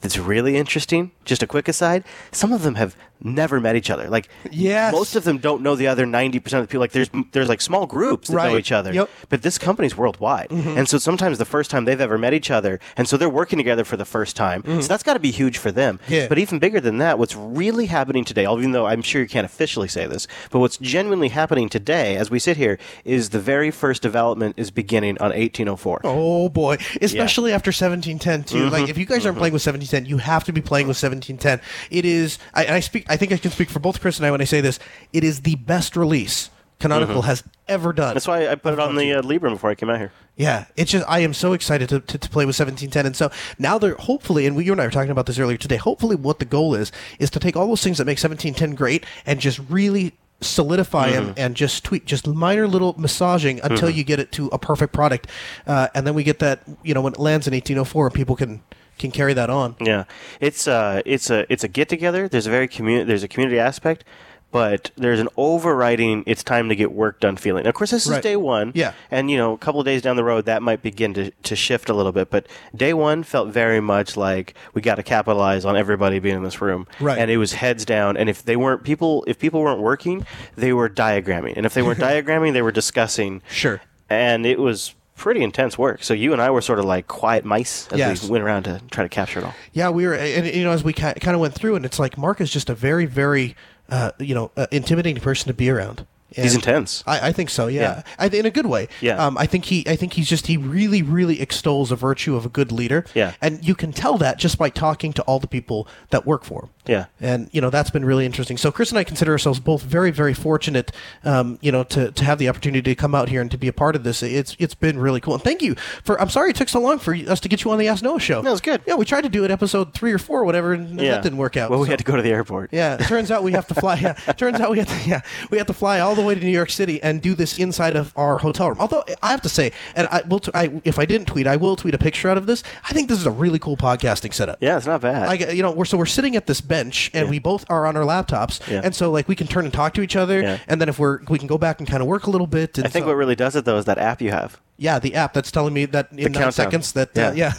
that's 0.00 0.18
really 0.18 0.56
interesting, 0.56 1.12
just 1.24 1.42
a 1.42 1.46
quick 1.46 1.68
aside, 1.68 2.04
some 2.32 2.52
of 2.52 2.62
them 2.62 2.74
have 2.74 2.96
never 3.20 3.60
met 3.60 3.76
each 3.76 3.90
other. 3.90 4.08
Like 4.08 4.28
Yes. 4.50 4.92
most 4.92 5.16
of 5.16 5.24
them 5.24 5.38
don't 5.38 5.62
know 5.62 5.74
the 5.74 5.86
other 5.86 6.06
90% 6.06 6.36
of 6.36 6.62
the 6.62 6.66
people. 6.66 6.80
Like 6.80 6.92
there's 6.92 7.10
there's 7.32 7.48
like 7.48 7.60
small 7.60 7.86
groups 7.86 8.28
that 8.28 8.36
know 8.36 8.56
each 8.56 8.72
other. 8.72 8.92
Yep. 8.92 9.10
But 9.28 9.42
this 9.42 9.58
company's 9.58 9.96
worldwide. 9.96 10.48
Mm-hmm. 10.50 10.78
And 10.78 10.88
so 10.88 10.98
sometimes 10.98 11.38
the 11.38 11.44
first 11.44 11.70
time 11.70 11.84
they've 11.84 12.00
ever 12.00 12.18
met 12.18 12.34
each 12.34 12.50
other, 12.50 12.80
and 12.96 13.08
so 13.08 13.16
they're 13.16 13.28
working 13.28 13.58
together 13.58 13.84
for 13.84 13.96
the 13.96 14.04
first 14.04 14.36
time. 14.36 14.62
Mm-hmm. 14.62 14.80
So 14.80 14.88
that's 14.88 15.02
got 15.02 15.14
to 15.14 15.20
be 15.20 15.30
huge 15.30 15.58
for 15.58 15.72
them. 15.72 16.00
Yeah. 16.08 16.28
But 16.28 16.38
even 16.38 16.58
bigger 16.58 16.80
than 16.80 16.98
that, 16.98 17.18
what's 17.18 17.34
really 17.34 17.86
happening 17.86 18.24
today, 18.24 18.46
even 18.46 18.72
though 18.72 18.86
I'm 18.86 19.02
sure 19.02 19.22
you 19.22 19.28
can't 19.28 19.44
officially 19.44 19.88
say 19.88 20.06
this, 20.06 20.26
but 20.50 20.58
what's 20.58 20.76
genuinely 20.76 21.28
happening 21.28 21.68
today 21.68 22.16
as 22.16 22.30
we 22.30 22.38
sit 22.38 22.56
here 22.56 22.78
is 23.04 23.30
the 23.30 23.40
very 23.40 23.70
first 23.70 24.02
development 24.02 24.54
is 24.56 24.70
beginning 24.70 25.18
on 25.18 25.30
1804. 25.30 26.02
Oh 26.04 26.48
boy, 26.48 26.78
especially 27.00 27.52
after 27.52 27.68
1710 27.68 28.44
too. 28.44 28.68
Like 28.70 28.82
mm-hmm. 28.82 28.90
if 28.90 28.98
you 28.98 29.06
guys 29.06 29.24
aren't 29.24 29.38
playing 29.38 29.52
with 29.52 29.66
1710, 29.66 30.06
you 30.06 30.18
have 30.18 30.44
to 30.44 30.52
be 30.52 30.60
playing 30.60 30.86
with 30.86 31.00
1710. 31.02 31.60
It 31.90 32.04
is 32.04 32.38
I, 32.54 32.76
I 32.76 32.80
speak 32.80 33.05
I 33.08 33.16
think 33.16 33.32
I 33.32 33.36
can 33.36 33.50
speak 33.50 33.70
for 33.70 33.78
both 33.78 34.00
Chris 34.00 34.18
and 34.18 34.26
I 34.26 34.30
when 34.30 34.40
I 34.40 34.44
say 34.44 34.60
this. 34.60 34.78
It 35.12 35.24
is 35.24 35.42
the 35.42 35.56
best 35.56 35.96
release 35.96 36.50
Canonical 36.78 37.22
has 37.22 37.42
ever 37.68 37.92
done. 37.94 38.14
That's 38.14 38.28
why 38.28 38.48
I 38.48 38.54
put 38.54 38.74
it 38.74 38.78
on 38.78 38.96
the 38.96 39.14
uh, 39.14 39.22
Librem 39.22 39.52
before 39.52 39.70
I 39.70 39.74
came 39.74 39.88
out 39.88 39.98
here. 39.98 40.12
Yeah, 40.36 40.66
it's 40.76 40.90
just 40.90 41.06
I 41.08 41.20
am 41.20 41.32
so 41.32 41.54
excited 41.54 41.88
to, 41.88 42.00
to, 42.00 42.18
to 42.18 42.28
play 42.28 42.44
with 42.44 42.58
1710, 42.58 43.06
and 43.06 43.16
so 43.16 43.30
now 43.58 43.78
they're 43.78 43.94
hopefully, 43.94 44.46
and 44.46 44.54
we, 44.54 44.66
you 44.66 44.72
and 44.72 44.80
I 44.80 44.84
were 44.84 44.90
talking 44.90 45.10
about 45.10 45.24
this 45.24 45.38
earlier 45.38 45.56
today. 45.56 45.76
Hopefully, 45.76 46.16
what 46.16 46.38
the 46.38 46.44
goal 46.44 46.74
is 46.74 46.92
is 47.18 47.30
to 47.30 47.40
take 47.40 47.56
all 47.56 47.66
those 47.66 47.82
things 47.82 47.96
that 47.96 48.04
make 48.04 48.18
1710 48.18 48.74
great 48.74 49.06
and 49.24 49.40
just 49.40 49.58
really 49.70 50.12
solidify 50.42 51.12
them 51.12 51.32
and 51.38 51.56
just 51.56 51.82
tweak, 51.82 52.04
just 52.04 52.26
minor 52.26 52.68
little 52.68 52.94
massaging 52.98 53.58
until 53.64 53.88
you 53.88 54.04
get 54.04 54.20
it 54.20 54.30
to 54.32 54.48
a 54.48 54.58
perfect 54.58 54.92
product, 54.92 55.28
uh, 55.66 55.88
and 55.94 56.06
then 56.06 56.12
we 56.12 56.22
get 56.22 56.40
that 56.40 56.60
you 56.82 56.92
know 56.92 57.00
when 57.00 57.14
it 57.14 57.18
lands 57.18 57.46
in 57.46 57.54
1804, 57.54 58.10
people 58.10 58.36
can 58.36 58.62
can 58.98 59.10
carry 59.10 59.34
that 59.34 59.50
on. 59.50 59.76
Yeah, 59.80 60.04
it's 60.40 60.66
uh, 60.68 61.02
it's 61.04 61.30
a 61.30 61.50
it's 61.52 61.64
a 61.64 61.68
get 61.68 61.88
together. 61.88 62.28
There's 62.28 62.46
a 62.46 62.50
very 62.50 62.68
community. 62.68 63.06
There's 63.06 63.22
a 63.22 63.28
community 63.28 63.58
aspect, 63.58 64.04
but 64.52 64.90
there's 64.96 65.20
an 65.20 65.28
overriding. 65.36 66.22
It's 66.26 66.42
time 66.42 66.68
to 66.68 66.76
get 66.76 66.92
work 66.92 67.20
done 67.20 67.36
feeling. 67.36 67.64
Now, 67.64 67.70
of 67.70 67.74
course, 67.74 67.90
this 67.90 68.06
is 68.06 68.12
Right. 68.12 68.22
day 68.22 68.36
one. 68.36 68.72
Yeah. 68.74 68.92
and 69.10 69.30
you 69.30 69.36
know, 69.36 69.52
a 69.52 69.58
couple 69.58 69.80
of 69.80 69.84
days 69.86 70.02
down 70.02 70.16
the 70.16 70.24
road, 70.24 70.46
that 70.46 70.62
might 70.62 70.82
begin 70.82 71.14
to 71.14 71.30
to 71.30 71.56
shift 71.56 71.88
a 71.88 71.94
little 71.94 72.12
bit. 72.12 72.30
But 72.30 72.46
day 72.74 72.92
one 72.94 73.22
felt 73.22 73.48
very 73.48 73.80
much 73.80 74.16
like 74.16 74.54
we 74.74 74.80
got 74.82 74.94
to 74.96 75.02
capitalize 75.02 75.64
on 75.64 75.76
everybody 75.76 76.18
being 76.18 76.36
in 76.36 76.42
this 76.42 76.60
room. 76.60 76.86
Right. 77.00 77.18
and 77.18 77.30
it 77.30 77.36
was 77.38 77.54
heads 77.54 77.84
down. 77.84 78.16
And 78.16 78.28
if 78.28 78.44
they 78.44 78.56
weren't 78.56 78.82
people, 78.84 79.24
if 79.26 79.38
people 79.38 79.60
weren't 79.62 79.80
working, 79.80 80.26
they 80.56 80.72
were 80.72 80.88
diagramming. 80.88 81.54
And 81.56 81.66
if 81.66 81.74
they 81.74 81.82
weren't 81.82 81.98
diagramming, 82.10 82.52
they 82.52 82.62
were 82.62 82.72
discussing. 82.72 83.42
Sure. 83.50 83.80
And 84.08 84.46
it 84.46 84.58
was 84.58 84.94
pretty 85.16 85.42
intense 85.42 85.76
work. 85.78 86.04
So 86.04 86.14
you 86.14 86.32
and 86.32 86.40
I 86.40 86.50
were 86.50 86.60
sort 86.60 86.78
of 86.78 86.84
like 86.84 87.06
quiet 87.08 87.44
mice 87.44 87.88
as 87.90 87.98
Yes. 87.98 88.22
we 88.24 88.30
went 88.30 88.44
around 88.44 88.64
to 88.64 88.80
try 88.90 89.02
to 89.02 89.08
capture 89.08 89.40
it 89.40 89.44
all. 89.44 89.54
Yeah, 89.72 89.90
we 89.90 90.06
were, 90.06 90.14
and 90.14 90.46
you 90.46 90.62
know, 90.64 90.70
as 90.72 90.84
we 90.84 90.92
kind 90.92 91.16
of 91.28 91.40
went 91.40 91.54
through, 91.54 91.74
and 91.76 91.84
it's 91.84 91.98
like 91.98 92.16
Mark 92.18 92.40
is 92.40 92.50
just 92.50 92.68
a 92.70 92.74
very, 92.74 93.06
very, 93.06 93.56
uh, 93.88 94.12
you 94.18 94.34
know, 94.34 94.50
uh, 94.56 94.66
intimidating 94.70 95.20
person 95.22 95.48
to 95.48 95.54
be 95.54 95.70
around. 95.70 96.06
He's 96.34 96.54
intense. 96.54 97.02
I, 97.06 97.28
I 97.28 97.32
think 97.32 97.50
so. 97.50 97.66
Yeah, 97.68 97.80
Yeah. 97.80 98.02
I, 98.18 98.26
in 98.26 98.44
a 98.46 98.50
good 98.50 98.66
way. 98.66 98.88
Yeah. 99.00 99.24
Um, 99.24 99.38
I 99.38 99.46
think 99.46 99.66
he. 99.66 99.84
I 99.88 99.96
think 99.96 100.14
he's 100.14 100.28
just. 100.28 100.48
He 100.48 100.56
really, 100.56 101.00
really 101.02 101.40
extols 101.40 101.90
the 101.90 101.96
virtue 101.96 102.34
of 102.36 102.44
a 102.44 102.48
good 102.48 102.72
leader. 102.72 103.04
Yeah. 103.14 103.34
And 103.40 103.64
you 103.66 103.74
can 103.74 103.92
tell 103.92 104.18
that 104.18 104.38
just 104.38 104.58
by 104.58 104.68
talking 104.68 105.12
to 105.14 105.22
all 105.22 105.38
the 105.38 105.46
people 105.46 105.86
that 106.10 106.26
work 106.26 106.44
for 106.44 106.64
him. 106.64 106.70
Yeah. 106.86 107.06
And 107.20 107.48
you 107.52 107.60
know 107.60 107.70
that's 107.70 107.90
been 107.90 108.04
really 108.04 108.26
interesting. 108.26 108.56
So 108.58 108.70
Chris 108.72 108.90
and 108.90 108.98
I 108.98 109.04
consider 109.04 109.32
ourselves 109.32 109.60
both 109.60 109.82
very, 109.82 110.10
very 110.10 110.34
fortunate. 110.34 110.92
Um, 111.24 111.58
you 111.62 111.72
know, 111.72 111.84
to, 111.84 112.10
to 112.12 112.24
have 112.24 112.38
the 112.38 112.48
opportunity 112.48 112.82
to 112.82 112.94
come 112.94 113.14
out 113.14 113.28
here 113.28 113.40
and 113.40 113.50
to 113.50 113.58
be 113.58 113.68
a 113.68 113.72
part 113.72 113.96
of 113.96 114.02
this. 114.04 114.22
It's 114.22 114.56
it's 114.58 114.74
been 114.74 114.98
really 114.98 115.20
cool. 115.20 115.34
And 115.34 115.42
thank 115.42 115.62
you 115.62 115.74
for. 116.04 116.20
I'm 116.20 116.28
sorry 116.30 116.50
it 116.50 116.56
took 116.56 116.68
so 116.68 116.80
long 116.80 116.98
for 116.98 117.14
us 117.14 117.40
to 117.40 117.48
get 117.48 117.64
you 117.64 117.70
on 117.70 117.78
the 117.78 117.88
Ask 117.88 118.02
Noah 118.02 118.20
show. 118.20 118.40
No, 118.42 118.50
was 118.50 118.60
good. 118.60 118.82
Yeah, 118.86 118.94
we 118.96 119.04
tried 119.04 119.22
to 119.22 119.28
do 119.28 119.44
it 119.44 119.50
episode 119.50 119.94
three 119.94 120.12
or 120.12 120.18
four, 120.18 120.40
or 120.40 120.44
whatever, 120.44 120.72
and 120.72 121.00
Yeah. 121.00 121.12
that 121.12 121.22
didn't 121.22 121.38
work 121.38 121.56
out. 121.56 121.70
Well, 121.70 121.78
we 121.80 121.86
So- 121.86 121.90
had 121.92 121.98
to 122.00 122.04
go 122.04 122.16
to 122.16 122.22
the 122.22 122.30
airport. 122.30 122.70
yeah, 122.72 122.94
it 122.94 123.04
turns 123.06 123.30
out 123.30 123.42
we 123.42 123.52
have 123.52 123.66
to 123.68 123.74
fly. 123.74 123.94
Yeah, 123.96 124.12
turns 124.36 124.60
out 124.60 124.70
we 124.70 124.78
have 124.80 124.88
to. 124.88 125.08
Yeah, 125.08 125.20
we 125.50 125.58
have 125.58 125.66
to 125.68 125.72
fly 125.74 126.00
all 126.00 126.14
the 126.14 126.22
way 126.26 126.34
to 126.34 126.40
New 126.40 126.50
York 126.50 126.70
City 126.70 127.02
and 127.02 127.22
do 127.22 127.34
this 127.34 127.58
inside 127.58 127.96
of 127.96 128.12
our 128.16 128.38
hotel 128.38 128.68
room. 128.68 128.78
Although 128.80 129.04
I 129.22 129.30
have 129.30 129.42
to 129.42 129.48
say, 129.48 129.72
and 129.94 130.08
I 130.10 130.22
will. 130.28 130.40
T- 130.40 130.50
I, 130.54 130.80
if 130.84 130.98
I 130.98 131.06
didn't 131.06 131.26
tweet, 131.26 131.46
I 131.46 131.56
will 131.56 131.76
tweet 131.76 131.94
a 131.94 131.98
picture 131.98 132.28
out 132.28 132.36
of 132.38 132.46
this. 132.46 132.62
I 132.84 132.92
think 132.92 133.08
this 133.08 133.18
is 133.18 133.26
a 133.26 133.30
really 133.30 133.58
cool 133.58 133.76
podcasting 133.76 134.34
setup. 134.34 134.58
Yeah, 134.60 134.76
it's 134.76 134.86
not 134.86 135.00
bad. 135.00 135.26
Like 135.28 135.52
you 135.52 135.62
know, 135.62 135.70
we're 135.72 135.84
so 135.84 135.96
we're 135.98 136.06
sitting 136.06 136.36
at 136.36 136.46
this 136.46 136.60
bench 136.60 137.10
and 137.14 137.26
Yeah. 137.26 137.30
we 137.30 137.38
both 137.38 137.64
are 137.70 137.86
on 137.86 137.96
our 137.96 138.04
laptops, 138.04 138.66
Yeah. 138.70 138.80
and 138.84 138.94
so 138.94 139.10
like 139.10 139.28
we 139.28 139.36
can 139.36 139.46
turn 139.46 139.64
and 139.64 139.72
talk 139.72 139.94
to 139.94 140.02
each 140.02 140.16
other, 140.16 140.40
Yeah. 140.42 140.58
and 140.68 140.80
then 140.80 140.88
if 140.88 140.98
we're 140.98 141.20
we 141.28 141.38
can 141.38 141.46
go 141.46 141.58
back 141.58 141.78
and 141.80 141.88
kind 141.88 142.02
of 142.02 142.08
work 142.08 142.26
a 142.26 142.30
little 142.30 142.46
bit. 142.46 142.76
And 142.78 142.86
I 142.86 142.90
think 142.90 143.04
so- 143.04 143.08
what 143.08 143.16
really 143.16 143.36
does 143.36 143.56
it 143.56 143.64
though 143.64 143.78
is 143.78 143.84
that 143.86 143.98
app 143.98 144.20
you 144.20 144.30
have. 144.30 144.60
yeah, 144.78 144.98
the 144.98 145.14
app 145.14 145.32
that's 145.32 145.50
telling 145.50 145.72
me 145.74 145.86
that 145.86 146.10
in 146.12 146.16
nine 146.18 146.24
countdown. 146.32 146.52
seconds 146.52 146.92
that 146.92 147.16
uh, 147.16 147.20
Yeah. 147.20 147.32
yeah, 147.34 147.52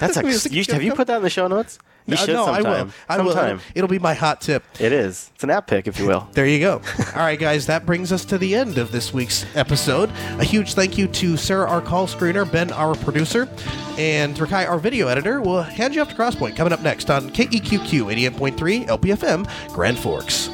That's 0.00 0.16
a, 0.18 0.20
a 0.20 0.50
you, 0.52 0.64
have 0.70 0.82
you 0.82 0.94
put 0.94 1.06
that 1.08 1.16
in 1.16 1.22
the 1.22 1.30
show 1.30 1.46
notes? 1.48 1.78
You 2.06 2.16
No, 2.16 2.16
should 2.16 2.32
no, 2.34 2.44
I 2.46 2.54
sometime. 2.62 2.86
will. 2.86 2.92
I 3.08 3.18
will. 3.20 3.32
Sometime. 3.32 3.60
It'll 3.74 3.88
be 3.88 3.98
my 3.98 4.14
hot 4.14 4.40
tip. 4.40 4.64
It 4.80 4.92
is. 4.92 5.30
It's 5.34 5.44
an 5.44 5.50
app 5.50 5.66
pick, 5.66 5.86
if 5.86 5.98
you 5.98 6.06
will. 6.06 6.28
There 6.32 6.46
you 6.46 6.58
go. 6.58 6.80
All 7.14 7.20
right, 7.22 7.38
guys, 7.38 7.66
that 7.66 7.86
brings 7.86 8.10
us 8.12 8.24
to 8.26 8.38
the 8.38 8.54
end 8.54 8.78
of 8.78 8.90
this 8.92 9.12
week's 9.14 9.44
episode. 9.54 10.10
A 10.38 10.44
huge 10.44 10.74
thank 10.74 10.98
you 10.98 11.06
to 11.08 11.36
Sarah, 11.36 11.68
our 11.68 11.80
call 11.80 12.06
screener, 12.06 12.50
Ben, 12.50 12.72
our 12.72 12.94
producer, 12.96 13.48
and 13.98 14.34
Rakai, 14.36 14.68
our 14.68 14.78
video 14.78 15.08
editor. 15.08 15.40
We'll 15.40 15.62
hand 15.62 15.94
you 15.94 16.00
off 16.02 16.08
to 16.08 16.14
Crosspoint 16.14 16.56
coming 16.56 16.72
up 16.72 16.80
next 16.82 17.10
on 17.10 17.30
KEQQ 17.30 18.30
88.3 18.32 18.86
LPFM, 18.88 19.72
Grand 19.72 19.98
Forks. 19.98 20.48